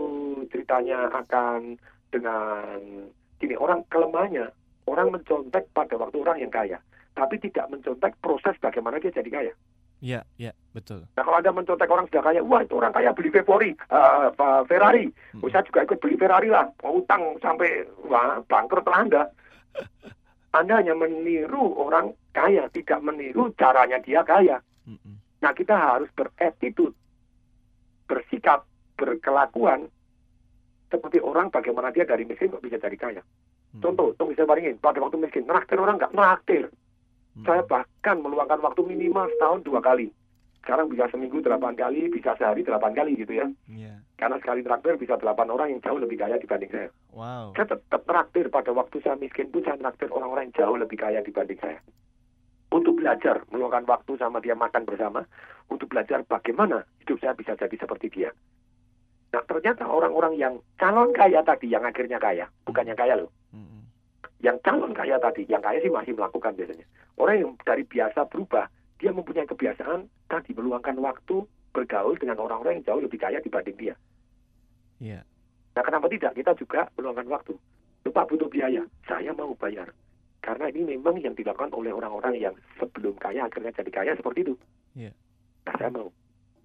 ceritanya 0.49 1.09
akan 1.13 1.77
dengan 2.13 2.79
gini, 3.43 3.59
orang 3.59 3.83
kelemahannya, 3.91 4.47
orang 4.87 5.11
mencontek 5.11 5.67
pada 5.75 5.99
waktu 5.99 6.23
orang 6.23 6.39
yang 6.39 6.53
kaya, 6.55 6.79
tapi 7.19 7.43
tidak 7.43 7.67
mencontek 7.75 8.15
proses 8.23 8.55
bagaimana 8.63 9.03
dia 9.03 9.11
jadi 9.11 9.31
kaya. 9.31 9.53
Iya, 10.03 10.27
iya, 10.35 10.51
betul. 10.75 11.07
Nah 11.15 11.23
kalau 11.23 11.39
Anda 11.39 11.55
mencontek 11.55 11.91
orang 11.91 12.07
sudah 12.11 12.23
kaya, 12.23 12.41
wah 12.43 12.63
itu 12.63 12.75
orang 12.75 12.95
kaya 12.95 13.15
beli 13.15 13.31
Ferrari, 13.31 13.71
eh, 13.75 14.19
apa, 14.35 14.67
Ferrari. 14.67 15.07
Oh, 15.39 15.51
saya 15.51 15.63
juga 15.67 15.87
ikut 15.87 15.99
beli 16.03 16.19
Ferrari 16.19 16.51
lah, 16.51 16.67
mau 16.83 16.99
utang 16.99 17.39
sampai 17.39 17.87
wah 18.07 18.39
bangkrut 18.47 18.87
lah 18.87 18.99
Anda. 19.03 19.23
Anda 20.59 20.83
hanya 20.83 20.95
meniru 20.99 21.75
orang 21.79 22.15
kaya, 22.35 22.67
tidak 22.71 22.99
meniru 23.03 23.51
caranya 23.55 23.99
dia 24.03 24.27
kaya. 24.27 24.59
Nah 25.43 25.51
kita 25.55 25.75
harus 25.75 26.11
berattitude, 26.15 26.95
bersikap, 28.07 28.63
berkelakuan 28.95 29.91
seperti 30.93 31.25
orang 31.25 31.49
bagaimana 31.49 31.89
dia 31.89 32.05
dari 32.05 32.29
miskin 32.29 32.53
kok 32.53 32.61
bisa 32.61 32.77
jadi 32.77 32.97
kaya. 33.01 33.23
Contoh, 33.81 34.13
tuh 34.21 34.29
bisa 34.29 34.45
bandingin, 34.45 34.77
pada 34.77 35.01
waktu 35.01 35.17
miskin, 35.17 35.49
naktir 35.49 35.81
orang 35.81 35.97
nggak 35.97 36.13
naktir. 36.13 36.69
Saya 37.49 37.65
bahkan 37.65 38.21
meluangkan 38.21 38.61
waktu 38.61 38.85
minimal 38.85 39.25
setahun 39.33 39.65
dua 39.65 39.81
kali. 39.81 40.13
Sekarang 40.61 40.93
bisa 40.93 41.09
seminggu 41.09 41.41
delapan 41.41 41.73
kali, 41.73 42.13
bisa 42.13 42.37
sehari 42.37 42.61
delapan 42.61 42.93
kali 42.93 43.17
gitu 43.17 43.33
ya. 43.33 43.49
Iya. 43.67 44.05
Karena 44.21 44.37
sekali 44.39 44.61
traktir 44.61 45.01
bisa 45.01 45.17
delapan 45.17 45.49
orang 45.49 45.73
yang 45.73 45.81
jauh 45.81 45.99
lebih 45.99 46.21
kaya 46.21 46.37
dibanding 46.37 46.71
saya. 46.71 46.89
Wow. 47.11 47.57
Saya 47.57 47.73
tetap 47.73 48.05
traktir 48.05 48.47
pada 48.53 48.71
waktu 48.71 49.01
saya 49.01 49.17
miskin 49.17 49.49
pun 49.49 49.65
saya 49.65 49.81
traktir 49.81 50.13
orang-orang 50.13 50.53
yang 50.53 50.57
jauh 50.63 50.77
lebih 50.77 51.01
kaya 51.01 51.25
dibanding 51.25 51.59
saya. 51.59 51.81
Untuk 52.71 53.01
belajar, 53.01 53.43
meluangkan 53.51 53.85
waktu 53.89 54.13
sama 54.21 54.39
dia 54.39 54.55
makan 54.55 54.87
bersama, 54.87 55.27
untuk 55.67 55.91
belajar 55.91 56.23
bagaimana 56.25 56.85
hidup 57.05 57.19
saya 57.19 57.35
bisa 57.35 57.57
jadi 57.59 57.77
seperti 57.77 58.07
dia. 58.13 58.31
Nah 59.33 59.43
ternyata 59.49 59.89
orang-orang 59.89 60.37
yang 60.37 60.55
calon 60.77 61.11
kaya 61.17 61.41
tadi, 61.41 61.73
yang 61.73 61.83
akhirnya 61.83 62.21
kaya, 62.21 62.45
bukan 62.69 62.85
yang 62.85 62.99
kaya 63.01 63.17
loh. 63.17 63.33
Yang 64.43 64.59
calon 64.67 64.93
kaya 64.93 65.17
tadi, 65.23 65.47
yang 65.47 65.63
kaya 65.63 65.79
sih 65.79 65.89
masih 65.89 66.13
melakukan 66.19 66.53
biasanya. 66.59 66.85
Orang 67.17 67.37
yang 67.39 67.51
dari 67.63 67.87
biasa 67.87 68.27
berubah, 68.27 68.67
dia 68.99 69.15
mempunyai 69.15 69.47
kebiasaan 69.47 70.11
tadi 70.27 70.51
meluangkan 70.53 70.99
waktu 70.99 71.47
bergaul 71.73 72.19
dengan 72.19 72.43
orang-orang 72.43 72.83
yang 72.83 72.87
jauh 72.91 73.03
lebih 73.07 73.23
kaya 73.23 73.39
dibanding 73.39 73.77
dia. 73.79 73.95
Iya. 74.99 75.23
Nah 75.73 75.83
kenapa 75.87 76.11
tidak? 76.11 76.37
Kita 76.37 76.53
juga 76.59 76.91
meluangkan 76.99 77.27
waktu. 77.31 77.55
Lupa 78.03 78.27
butuh 78.27 78.51
biaya, 78.51 78.83
saya 79.07 79.31
mau 79.33 79.55
bayar. 79.57 79.89
Karena 80.43 80.67
ini 80.75 80.99
memang 80.99 81.23
yang 81.23 81.39
dilakukan 81.39 81.71
oleh 81.71 81.95
orang-orang 81.95 82.35
yang 82.35 82.55
sebelum 82.77 83.15
kaya 83.23 83.47
akhirnya 83.47 83.71
jadi 83.79 83.91
kaya 83.95 84.13
seperti 84.19 84.43
itu. 84.43 84.55
Iya. 84.99 85.15
Nah 85.71 85.75
saya 85.79 85.91
mau. 85.95 86.11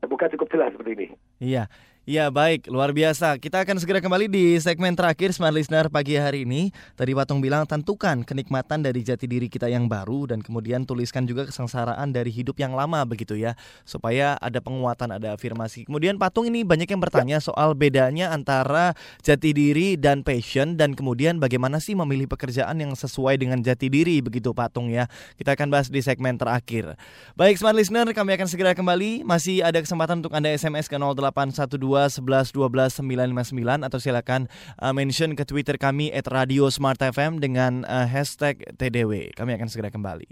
Semoga 0.02 0.26
cukup 0.34 0.48
jelas 0.50 0.74
seperti 0.74 0.92
ini. 0.98 1.08
Iya, 1.42 1.70
Ya 2.08 2.32
baik, 2.32 2.72
luar 2.72 2.96
biasa. 2.96 3.36
Kita 3.36 3.68
akan 3.68 3.84
segera 3.84 4.00
kembali 4.00 4.32
di 4.32 4.56
segmen 4.64 4.96
terakhir 4.96 5.36
Smart 5.36 5.52
Listener 5.52 5.92
pagi 5.92 6.16
hari 6.16 6.48
ini. 6.48 6.72
Tadi 6.96 7.12
Patung 7.12 7.44
bilang 7.44 7.68
tentukan 7.68 8.24
kenikmatan 8.24 8.80
dari 8.80 9.04
jati 9.04 9.28
diri 9.28 9.52
kita 9.52 9.68
yang 9.68 9.92
baru 9.92 10.32
dan 10.32 10.40
kemudian 10.40 10.88
tuliskan 10.88 11.28
juga 11.28 11.44
kesengsaraan 11.44 12.16
dari 12.16 12.32
hidup 12.32 12.64
yang 12.64 12.80
lama 12.80 13.04
begitu 13.04 13.36
ya. 13.36 13.60
Supaya 13.84 14.40
ada 14.40 14.64
penguatan, 14.64 15.20
ada 15.20 15.36
afirmasi. 15.36 15.84
Kemudian 15.84 16.16
Patung 16.16 16.48
ini 16.48 16.64
banyak 16.64 16.88
yang 16.88 17.04
bertanya 17.04 17.44
soal 17.44 17.76
bedanya 17.76 18.32
antara 18.32 18.96
jati 19.20 19.52
diri 19.52 20.00
dan 20.00 20.24
passion 20.24 20.80
dan 20.80 20.96
kemudian 20.96 21.44
bagaimana 21.44 21.84
sih 21.84 21.92
memilih 21.92 22.32
pekerjaan 22.32 22.80
yang 22.80 22.96
sesuai 22.96 23.36
dengan 23.36 23.60
jati 23.60 23.92
diri 23.92 24.24
begitu 24.24 24.56
Patung 24.56 24.88
ya. 24.88 25.12
Kita 25.36 25.60
akan 25.60 25.76
bahas 25.76 25.92
di 25.92 26.00
segmen 26.00 26.40
terakhir. 26.40 26.96
Baik 27.36 27.60
Smart 27.60 27.76
Listener, 27.76 28.08
kami 28.16 28.32
akan 28.40 28.48
segera 28.48 28.72
kembali. 28.72 29.28
Masih 29.28 29.60
ada 29.60 29.84
kesempatan 29.84 30.24
untuk 30.24 30.32
Anda 30.32 30.56
SMS 30.56 30.88
ke 30.88 30.96
0812 30.96 31.97
11 32.06 32.54
12 32.54 33.02
959 33.02 33.82
atau 33.82 33.98
silakan 33.98 34.46
uh, 34.78 34.94
mention 34.94 35.34
ke 35.34 35.42
Twitter 35.42 35.82
kami 35.82 36.14
at 36.14 36.30
Radio 36.30 36.70
Smart 36.70 37.02
FM 37.02 37.42
dengan 37.42 37.82
uh, 37.90 38.06
hashtag 38.06 38.62
TDW. 38.78 39.34
Kami 39.34 39.58
akan 39.58 39.68
segera 39.74 39.90
kembali. 39.90 40.30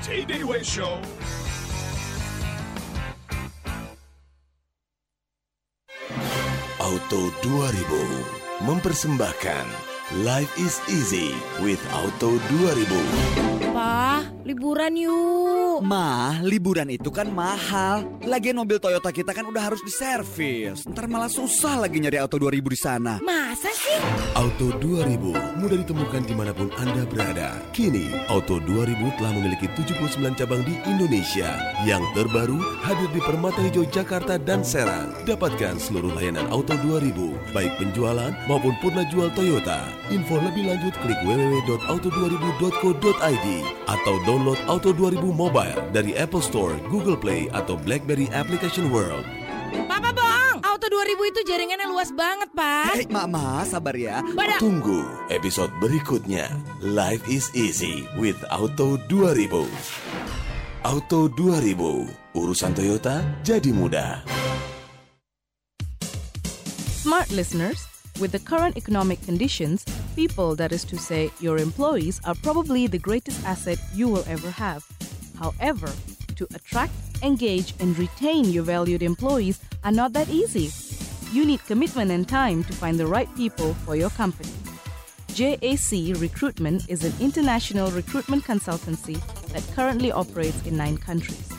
TDW 0.00 0.64
Show. 0.64 0.96
Auto 6.80 7.34
2000 7.42 8.62
mempersembahkan 8.62 9.96
Life 10.22 10.54
is 10.54 10.78
easy 10.86 11.34
with 11.58 11.82
Auto 11.90 12.38
2000. 12.46 13.74
Pa, 13.74 14.05
liburan 14.46 14.94
yuk. 14.94 15.82
Ma, 15.82 16.38
liburan 16.42 16.88
itu 16.88 17.10
kan 17.10 17.28
mahal. 17.28 18.06
Lagian 18.22 18.56
mobil 18.56 18.78
Toyota 18.78 19.10
kita 19.10 19.34
kan 19.34 19.44
udah 19.46 19.62
harus 19.72 19.82
diservis. 19.82 20.86
Ntar 20.86 21.10
malah 21.10 21.28
susah 21.28 21.82
lagi 21.82 21.98
nyari 21.98 22.18
Auto 22.22 22.38
2000 22.38 22.72
di 22.72 22.78
sana. 22.78 23.18
Masa 23.20 23.68
sih? 23.74 23.98
Auto 24.38 24.70
2000 24.78 25.58
mudah 25.60 25.76
ditemukan 25.82 26.22
di 26.26 26.34
mana 26.34 26.52
pun 26.56 26.70
Anda 26.80 27.04
berada. 27.06 27.60
Kini, 27.70 28.10
Auto 28.26 28.58
2000 28.62 29.18
telah 29.20 29.32
memiliki 29.34 29.68
79 29.74 30.38
cabang 30.38 30.62
di 30.66 30.74
Indonesia. 30.86 31.58
Yang 31.84 32.02
terbaru 32.16 32.58
hadir 32.82 33.10
di 33.12 33.20
Permata 33.22 33.62
Hijau 33.62 33.84
Jakarta 33.88 34.38
dan 34.40 34.64
Serang. 34.66 35.12
Dapatkan 35.28 35.78
seluruh 35.78 36.14
layanan 36.14 36.46
Auto 36.48 36.74
2000, 36.80 37.36
baik 37.52 37.76
penjualan 37.76 38.32
maupun 38.46 38.72
purna 38.80 39.02
jual 39.10 39.28
Toyota. 39.34 39.82
Info 40.08 40.38
lebih 40.38 40.70
lanjut 40.70 40.94
klik 41.02 41.18
www.auto2000.co.id 41.26 43.48
atau 43.86 44.15
download 44.24 44.56
Auto 44.70 44.94
2000 44.94 45.20
Mobile 45.34 45.76
dari 45.92 46.16
Apple 46.16 46.40
Store, 46.40 46.78
Google 46.88 47.18
Play, 47.18 47.52
atau 47.52 47.76
BlackBerry 47.76 48.30
Application 48.32 48.88
World. 48.88 49.26
Papa 49.84 50.14
bohong. 50.14 50.64
Auto 50.64 50.86
2000 50.88 51.30
itu 51.32 51.40
jaringannya 51.44 51.88
luas 51.90 52.10
banget, 52.14 52.48
Pak. 52.56 52.96
Hei, 52.96 53.06
Mama, 53.10 53.66
sabar 53.68 53.92
ya. 53.92 54.24
Pada 54.32 54.56
Tunggu 54.56 55.04
episode 55.28 55.72
berikutnya. 55.82 56.48
Life 56.80 57.26
is 57.28 57.50
easy 57.52 58.06
with 58.16 58.38
Auto 58.48 58.96
2000. 59.10 59.66
Auto 60.86 61.26
2000, 61.26 62.38
urusan 62.38 62.72
Toyota 62.72 63.18
jadi 63.42 63.74
mudah. 63.74 64.22
Smart 67.02 67.26
listeners, 67.34 67.86
with 68.18 68.32
the 68.32 68.38
current 68.38 68.76
economic 68.76 69.20
conditions, 69.22 69.84
people, 70.14 70.54
that 70.56 70.72
is 70.72 70.84
to 70.84 70.96
say, 70.96 71.30
your 71.40 71.58
employees, 71.58 72.20
are 72.24 72.34
probably 72.34 72.86
the 72.86 72.98
greatest 72.98 73.44
asset 73.44 73.78
you 73.94 74.08
will 74.08 74.24
ever 74.26 74.50
have. 74.50 74.84
However, 75.38 75.92
to 76.36 76.46
attract, 76.54 76.92
engage, 77.22 77.74
and 77.80 77.98
retain 77.98 78.46
your 78.46 78.64
valued 78.64 79.02
employees 79.02 79.60
are 79.84 79.92
not 79.92 80.12
that 80.14 80.28
easy. 80.28 80.70
You 81.32 81.44
need 81.44 81.64
commitment 81.66 82.10
and 82.10 82.26
time 82.28 82.64
to 82.64 82.72
find 82.72 82.98
the 82.98 83.06
right 83.06 83.28
people 83.36 83.74
for 83.84 83.96
your 83.96 84.10
company. 84.10 84.52
JAC 85.34 86.18
Recruitment 86.18 86.88
is 86.88 87.04
an 87.04 87.12
international 87.20 87.90
recruitment 87.90 88.44
consultancy 88.44 89.20
that 89.52 89.62
currently 89.74 90.10
operates 90.10 90.64
in 90.66 90.76
nine 90.76 90.96
countries. 90.96 91.52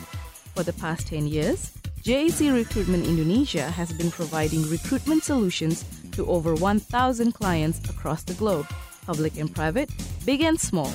For 0.56 0.64
the 0.64 0.72
past 0.72 1.06
10 1.06 1.28
years, 1.28 1.70
JAC 2.02 2.52
Recruitment 2.52 3.06
Indonesia 3.06 3.70
has 3.70 3.92
been 3.92 4.10
providing 4.10 4.68
recruitment 4.68 5.22
solutions 5.22 5.84
to 6.12 6.26
over 6.26 6.54
1,000 6.54 7.32
clients 7.32 7.78
across 7.90 8.22
the 8.22 8.34
globe, 8.34 8.66
public 9.06 9.38
and 9.38 9.54
private, 9.54 9.90
big 10.24 10.40
and 10.40 10.60
small. 10.60 10.92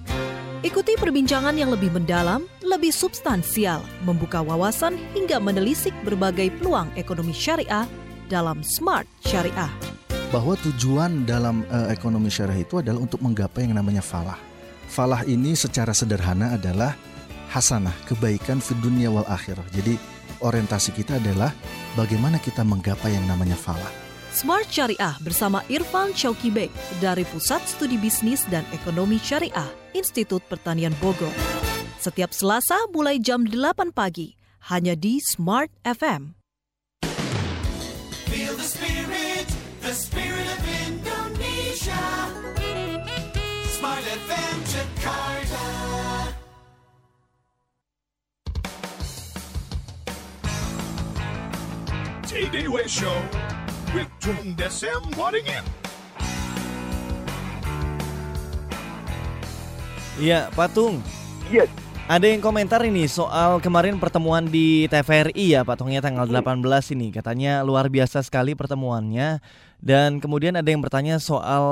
Ikuti 0.60 0.98
perbincangan 1.00 1.56
yang 1.56 1.72
lebih 1.72 1.94
mendalam, 1.94 2.44
lebih 2.66 2.92
substansial, 2.92 3.80
membuka 4.04 4.44
wawasan 4.44 4.98
hingga 5.16 5.40
menelisik 5.40 5.96
berbagai 6.04 6.52
peluang 6.60 6.92
ekonomi 7.00 7.32
syariah 7.32 7.88
dalam 8.28 8.60
Smart 8.66 9.08
Syariah. 9.24 9.72
Bahwa 10.34 10.60
tujuan 10.60 11.24
dalam 11.24 11.64
uh, 11.70 11.88
ekonomi 11.94 12.28
syariah 12.28 12.68
itu 12.68 12.82
adalah 12.82 13.00
untuk 13.00 13.24
menggapai 13.24 13.70
yang 13.70 13.78
namanya 13.78 14.04
falah. 14.04 14.36
Falah 14.90 15.24
ini 15.30 15.54
secara 15.54 15.94
sederhana 15.94 16.58
adalah 16.58 16.98
hasanah, 17.54 17.94
kebaikan 18.10 18.58
di 18.58 18.74
dunia 18.84 19.14
wal 19.14 19.26
akhirah. 19.30 19.64
Jadi 19.70 19.96
orientasi 20.42 20.98
kita 20.98 21.22
adalah 21.22 21.54
bagaimana 21.94 22.42
kita 22.42 22.66
menggapai 22.66 23.16
yang 23.16 23.26
namanya 23.30 23.56
falah. 23.56 24.09
Smart 24.40 24.72
Syariah 24.72 25.20
bersama 25.20 25.68
Irfan 25.68 26.16
Bek 26.56 26.72
dari 27.04 27.28
Pusat 27.28 27.60
Studi 27.68 28.00
Bisnis 28.00 28.48
dan 28.48 28.64
Ekonomi 28.72 29.20
Syariah, 29.20 29.68
Institut 29.92 30.40
Pertanian 30.48 30.96
Bogor. 31.04 31.36
Setiap 32.00 32.32
Selasa 32.32 32.88
mulai 32.96 33.20
jam 33.20 33.44
8 33.44 33.92
pagi, 33.92 34.40
hanya 34.72 34.96
di 34.96 35.20
Smart 35.20 35.68
FM. 35.84 36.40
Feel 38.32 38.56
the 38.56 38.64
spirit, 38.64 39.44
the 39.84 39.92
spirit 39.92 40.48
of 40.48 40.64
Indonesia. 40.88 42.06
Smart 43.76 44.08
FM 44.08 44.56
Jakarta. 44.72 45.68
TDW 52.24 52.88
Show 52.88 53.20
with 53.94 54.10
Tung 54.22 54.54
Desem 54.54 55.02
Waddingin. 55.18 55.66
Iya, 60.20 60.52
Patung. 60.54 61.00
Yes. 61.50 61.72
Ada 62.10 62.26
yang 62.26 62.42
komentar 62.42 62.82
ini 62.82 63.06
soal 63.06 63.62
kemarin 63.62 64.02
pertemuan 64.02 64.42
di 64.50 64.90
TVRI 64.90 65.54
ya 65.54 65.62
Patungnya 65.62 66.02
tanggal 66.02 66.26
18 66.26 66.58
ini 66.98 67.14
Katanya 67.14 67.62
luar 67.62 67.86
biasa 67.86 68.26
sekali 68.26 68.58
pertemuannya 68.58 69.38
Dan 69.80 70.20
kemudian 70.20 70.60
ada 70.60 70.68
yang 70.68 70.84
bertanya 70.84 71.24
soal 71.24 71.64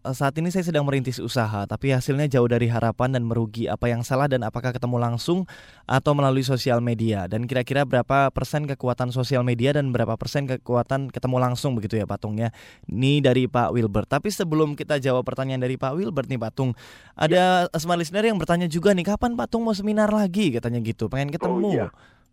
eh, 0.00 0.16
saat 0.16 0.32
ini 0.40 0.48
saya 0.48 0.64
sedang 0.64 0.88
merintis 0.88 1.20
usaha 1.20 1.68
Tapi 1.68 1.92
hasilnya 1.92 2.24
jauh 2.24 2.48
dari 2.48 2.72
harapan 2.72 3.12
dan 3.12 3.28
merugi 3.28 3.68
Apa 3.68 3.92
yang 3.92 4.00
salah 4.00 4.32
dan 4.32 4.40
apakah 4.48 4.72
ketemu 4.72 4.96
langsung 4.96 5.44
atau 5.84 6.16
melalui 6.16 6.40
sosial 6.40 6.80
media 6.80 7.28
Dan 7.28 7.44
kira-kira 7.44 7.84
berapa 7.84 8.32
persen 8.32 8.64
kekuatan 8.64 9.12
sosial 9.12 9.44
media 9.44 9.76
dan 9.76 9.92
berapa 9.92 10.16
persen 10.16 10.48
kekuatan 10.48 11.12
ketemu 11.12 11.36
langsung 11.36 11.76
begitu 11.76 12.00
ya 12.00 12.08
Patungnya 12.08 12.48
Ini 12.88 13.20
dari 13.20 13.44
Pak 13.44 13.76
Wilbert 13.76 14.08
Tapi 14.08 14.32
sebelum 14.32 14.72
kita 14.72 14.96
jawab 14.96 15.28
pertanyaan 15.28 15.60
dari 15.60 15.76
Pak 15.76 16.00
Wilbert 16.00 16.32
nih 16.32 16.40
Patung 16.40 16.72
Ada 17.12 17.68
ya. 17.68 17.76
smart 17.76 18.00
listener 18.00 18.24
yang 18.24 18.40
bertanya 18.40 18.72
juga 18.72 18.96
nih 18.96 19.04
Kapan 19.04 19.36
Patung 19.36 19.68
mau 19.68 19.76
seminar 19.76 20.08
lagi 20.08 20.56
katanya 20.56 20.80
gitu 20.80 21.12
pengen 21.12 21.28
ketemu 21.28 21.60
oh, 21.60 21.72
iya. 21.76 21.88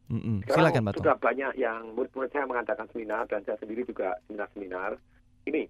Mm-mm. 0.08 0.40
Sekarang 0.48 0.72
Silakan 0.72 0.84
Patung. 0.88 1.04
sudah 1.04 1.18
banyak 1.20 1.52
yang 1.60 1.82
murid-murid 1.92 2.32
saya 2.32 2.48
mengadakan 2.48 2.88
seminar 2.96 3.28
dan 3.28 3.44
saya 3.44 3.60
sendiri 3.60 3.84
juga 3.84 4.16
seminar-seminar. 4.28 4.96
Ini 5.48 5.64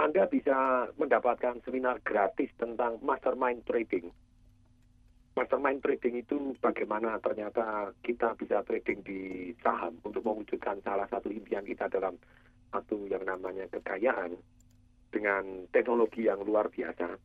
Anda 0.00 0.24
bisa 0.24 0.88
mendapatkan 0.96 1.60
seminar 1.60 2.00
gratis 2.00 2.48
tentang 2.56 2.96
mastermind 3.04 3.68
trading. 3.68 4.08
Mastermind 5.36 5.84
trading 5.84 6.24
itu 6.24 6.56
bagaimana 6.56 7.20
ternyata 7.20 7.92
kita 8.00 8.32
bisa 8.40 8.64
trading 8.64 9.04
di 9.04 9.52
saham 9.60 10.00
untuk 10.00 10.24
mewujudkan 10.24 10.80
salah 10.80 11.04
satu 11.12 11.28
impian 11.28 11.68
kita 11.68 11.92
dalam 11.92 12.16
satu 12.72 13.04
yang 13.12 13.28
namanya 13.28 13.68
kekayaan 13.68 14.40
dengan 15.12 15.68
teknologi 15.68 16.24
yang 16.24 16.40
luar 16.40 16.72
biasa, 16.72 17.18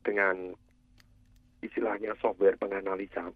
dengan 0.00 0.54
istilahnya 1.60 2.16
software 2.24 2.56
penganalisa. 2.56 3.28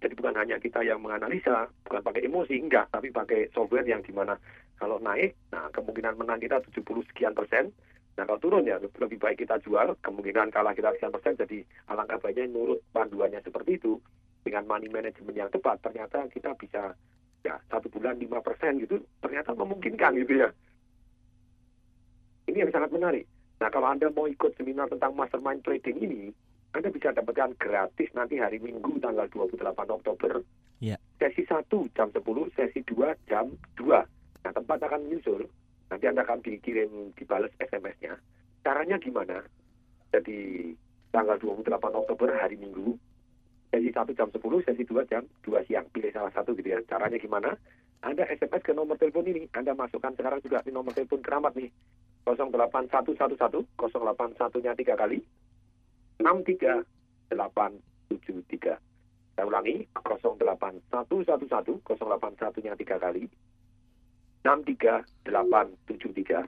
Jadi 0.00 0.16
bukan 0.16 0.32
hanya 0.32 0.56
kita 0.56 0.80
yang 0.80 1.04
menganalisa, 1.04 1.68
bukan 1.84 2.00
pakai 2.00 2.24
emosi, 2.24 2.56
enggak, 2.56 2.88
tapi 2.88 3.12
pakai 3.12 3.52
software 3.52 3.84
yang 3.84 4.00
di 4.00 4.16
mana 4.16 4.32
kalau 4.80 4.96
naik, 4.96 5.36
nah 5.52 5.68
kemungkinan 5.76 6.16
menang 6.16 6.40
kita 6.40 6.56
70 6.72 7.04
sekian 7.12 7.36
persen, 7.36 7.68
nah 8.16 8.24
kalau 8.24 8.40
turun 8.40 8.64
ya 8.64 8.80
lebih 8.80 9.20
baik 9.20 9.44
kita 9.44 9.60
jual, 9.60 9.92
kemungkinan 10.00 10.48
kalah 10.48 10.72
kita 10.72 10.96
sekian 10.96 11.12
persen, 11.12 11.36
jadi 11.36 11.60
alangkah 11.92 12.16
baiknya 12.16 12.48
nurut 12.48 12.80
panduannya 12.96 13.44
seperti 13.44 13.76
itu, 13.76 14.00
dengan 14.40 14.64
money 14.64 14.88
management 14.88 15.36
yang 15.36 15.52
tepat, 15.52 15.84
ternyata 15.84 16.24
kita 16.32 16.56
bisa 16.56 16.96
ya 17.44 17.60
satu 17.68 17.92
bulan 17.92 18.16
5 18.16 18.40
persen 18.40 18.80
gitu, 18.80 19.04
ternyata 19.20 19.52
memungkinkan 19.52 20.16
gitu 20.16 20.48
ya. 20.48 20.48
Ini 22.48 22.64
yang 22.64 22.72
sangat 22.72 22.88
menarik. 22.88 23.28
Nah 23.60 23.68
kalau 23.68 23.92
Anda 23.92 24.08
mau 24.08 24.24
ikut 24.24 24.56
seminar 24.56 24.88
tentang 24.88 25.12
mastermind 25.12 25.60
trading 25.60 26.00
ini, 26.00 26.22
anda 26.70 26.88
bisa 26.94 27.10
dapatkan 27.10 27.58
gratis 27.58 28.14
nanti 28.14 28.38
hari 28.38 28.62
Minggu 28.62 29.02
tanggal 29.02 29.26
28 29.26 29.90
Oktober. 29.90 30.38
Ya. 30.78 30.94
Sesi 31.18 31.42
1 31.42 31.66
jam 31.98 32.08
10, 32.14 32.22
sesi 32.54 32.80
2 32.86 33.10
jam 33.26 33.50
2. 33.74 34.06
Nah, 34.46 34.52
tempat 34.54 34.78
akan 34.86 35.10
menyusul. 35.10 35.50
Nanti 35.90 36.06
Anda 36.06 36.22
akan 36.22 36.40
dikirim, 36.46 37.10
dibalas 37.18 37.50
SMS-nya. 37.58 38.14
Caranya 38.62 38.96
gimana? 39.02 39.42
Jadi, 40.14 40.70
tanggal 41.10 41.36
28 41.42 41.74
Oktober 41.90 42.30
hari 42.38 42.54
Minggu, 42.54 42.94
sesi 43.74 43.90
1 43.90 44.14
jam 44.14 44.30
10, 44.30 44.62
sesi 44.62 44.86
2 44.86 45.10
jam 45.10 45.26
2 45.42 45.66
siang. 45.66 45.90
Pilih 45.90 46.14
salah 46.14 46.30
satu 46.30 46.54
gitu 46.54 46.70
ya. 46.70 46.78
Caranya 46.86 47.18
gimana? 47.18 47.50
Anda 48.00 48.30
SMS 48.30 48.62
ke 48.62 48.70
nomor 48.70 48.94
telepon 48.94 49.26
ini. 49.26 49.50
Anda 49.52 49.74
masukkan 49.74 50.14
sekarang 50.14 50.38
juga 50.40 50.62
di 50.62 50.70
nomor 50.70 50.94
telepon 50.94 51.18
keramat 51.18 51.58
nih. 51.58 51.68
08111 52.24 53.66
081-nya 53.74 54.72
3 54.78 54.94
kali. 54.94 55.18
63873. 56.20 58.76
Saya 59.34 59.46
ulangi, 59.48 59.88
08111 59.96 61.80
081-nya 61.80 62.76
3 62.76 63.00
kali. 63.00 63.24
63873. 64.44 66.44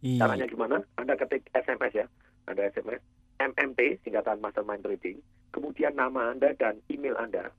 Iya. 0.00 0.24
Caranya 0.24 0.48
gimana? 0.48 0.80
Anda 0.96 1.12
ketik 1.18 1.50
SMS 1.52 1.92
ya. 1.92 2.08
Anda 2.48 2.64
SMS 2.70 3.02
MMT, 3.40 4.04
singkatan 4.04 4.40
Mastermind 4.40 4.82
Trading. 4.84 5.22
Kemudian 5.50 5.96
nama 5.96 6.30
Anda 6.30 6.52
dan 6.54 6.80
email 6.92 7.16
Anda. 7.16 7.50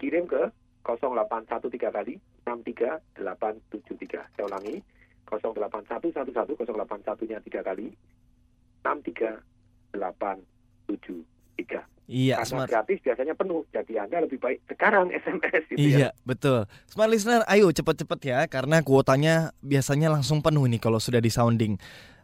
Kirim 0.00 0.26
ke 0.26 0.50
0813 0.82 1.92
kali 1.92 2.16
63873. 2.48 4.24
Saya 4.32 4.48
ulangi, 4.48 4.80
08111 5.28 6.24
081-nya 6.24 7.44
3 7.44 7.62
kali 7.62 7.92
63873. 8.82 10.59
Iya, 12.10 12.42
Karena 12.42 12.66
smart. 12.66 12.68
gratis 12.74 12.98
biasanya 13.06 13.34
penuh. 13.38 13.62
Jadi 13.70 13.94
Anda 13.94 14.26
lebih 14.26 14.42
baik 14.42 14.66
sekarang 14.66 15.12
SMS 15.22 15.62
gitu 15.70 15.78
Iya, 15.78 16.10
ya. 16.10 16.26
betul. 16.26 16.66
Smart 16.90 17.06
listener, 17.06 17.46
ayo 17.46 17.70
cepet-cepet 17.70 18.20
ya, 18.26 18.38
karena 18.50 18.82
kuotanya 18.82 19.54
biasanya 19.62 20.10
langsung 20.10 20.42
penuh 20.42 20.66
nih 20.66 20.82
kalau 20.82 20.98
sudah 20.98 21.22
di 21.22 21.30
sounding. 21.30 21.78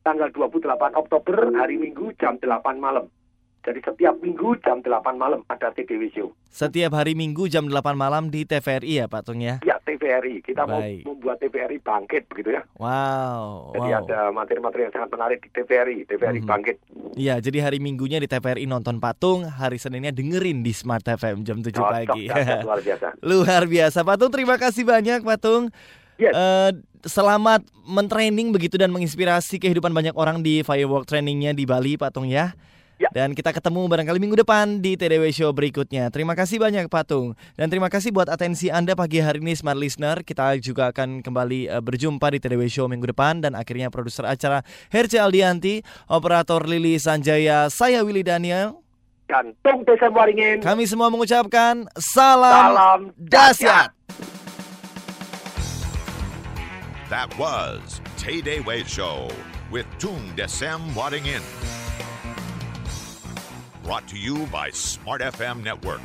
tanggal 0.00 0.28
28 0.28 0.64
Oktober 0.96 1.36
hari 1.54 1.76
Minggu 1.76 2.12
jam 2.16 2.36
8 2.36 2.48
malam 2.76 3.06
jadi 3.60 3.76
setiap 3.84 4.16
minggu 4.16 4.56
jam 4.58 4.80
8 4.80 4.88
malam 5.14 5.44
ada 5.44 5.68
TTW 5.68 6.08
Show 6.08 6.32
Setiap 6.48 6.96
hari 6.96 7.12
Minggu 7.12 7.44
jam 7.44 7.68
8 7.68 7.76
malam 7.92 8.32
di 8.32 8.42
TVRI 8.42 8.96
ya 8.96 9.06
Patung 9.06 9.36
ya? 9.36 9.60
ya 9.60 9.76
TVRI 9.78 10.40
kita 10.40 10.64
mau 10.64 10.80
Baik. 10.80 11.04
membuat 11.04 11.36
TVRI 11.38 11.76
bangkit 11.76 12.24
begitu 12.26 12.56
ya 12.56 12.64
Wow. 12.74 13.76
jadi 13.76 13.88
wow. 13.90 14.00
ada 14.00 14.18
materi-materi 14.32 14.88
yang 14.88 14.94
sangat 14.94 15.12
menarik 15.12 15.38
di 15.44 15.52
TVRI 15.52 15.96
TVRI 16.06 16.40
Mhm. 16.40 16.48
bangkit 16.48 16.76
Iya, 17.10 17.36
jadi 17.36 17.58
hari 17.60 17.82
Minggunya 17.82 18.16
di 18.16 18.24
TVRI 18.24 18.64
nonton 18.64 18.96
Patung, 18.96 19.44
hari 19.44 19.76
Seninnya 19.76 20.08
dengerin 20.08 20.62
di 20.62 20.72
Smart 20.72 21.04
FM 21.04 21.42
jam 21.42 21.60
7 21.60 21.74
Cocok, 21.74 21.90
pagi. 21.92 22.30
dahsyat, 22.30 22.64
luar 22.64 22.80
biasa 22.80 23.06
Luar 23.28 23.62
biasa 23.66 23.98
Patung, 24.00 24.30
terima 24.30 24.56
kasih 24.56 24.88
banyak 24.88 25.20
Patung. 25.20 25.68
Yes. 26.20 26.36
Eh, 26.36 26.70
selamat 27.08 27.64
mentraining 27.88 28.52
begitu 28.52 28.76
dan 28.76 28.92
menginspirasi 28.92 29.56
kehidupan 29.56 29.88
banyak 29.88 30.12
orang 30.12 30.44
di 30.44 30.60
firework 30.60 31.08
trainingnya 31.08 31.56
di 31.56 31.64
Bali 31.64 31.96
Patung 31.96 32.28
ya. 32.28 32.52
Dan 33.16 33.32
kita 33.32 33.56
ketemu 33.56 33.88
barangkali 33.88 34.20
minggu 34.20 34.36
depan 34.44 34.84
di 34.84 34.92
TDW 34.92 35.32
Show 35.32 35.50
berikutnya. 35.56 36.12
Terima 36.12 36.36
kasih 36.36 36.60
banyak 36.60 36.86
Patung. 36.92 37.32
Dan 37.56 37.72
terima 37.72 37.88
kasih 37.88 38.12
buat 38.12 38.28
atensi 38.28 38.68
Anda 38.68 38.92
pagi 38.92 39.24
hari 39.24 39.40
ini 39.40 39.56
Smart 39.56 39.80
Listener. 39.80 40.20
Kita 40.20 40.52
juga 40.60 40.92
akan 40.92 41.24
kembali 41.24 41.72
eh, 41.72 41.80
berjumpa 41.80 42.28
di 42.28 42.38
TDW 42.38 42.68
Show 42.68 42.92
minggu 42.92 43.08
depan. 43.08 43.40
Dan 43.40 43.56
akhirnya 43.56 43.88
produser 43.88 44.28
acara 44.28 44.60
Herce 44.92 45.16
Aldianti, 45.16 45.80
operator 46.12 46.68
Lili 46.68 47.00
Sanjaya, 47.00 47.72
saya 47.72 48.04
Willy 48.04 48.20
Daniel. 48.20 48.84
dan 49.30 49.54
Tung 49.62 49.86
Desa 49.86 50.10
Waringin 50.10 50.58
Kami 50.58 50.90
semua 50.90 51.06
mengucapkan 51.06 51.86
salam, 51.94 52.50
Salam 52.50 53.00
dahsyat. 53.14 53.94
That 57.10 57.36
was 57.36 58.00
Tay 58.16 58.40
Day 58.40 58.60
Way 58.60 58.84
Show 58.84 59.28
with 59.72 59.84
Tung 59.98 60.32
Desem 60.36 60.94
Wadding 60.94 61.26
In. 61.26 61.42
Brought 63.82 64.06
to 64.06 64.16
you 64.16 64.46
by 64.46 64.70
Smart 64.70 65.20
FM 65.20 65.64
Network. 65.64 66.00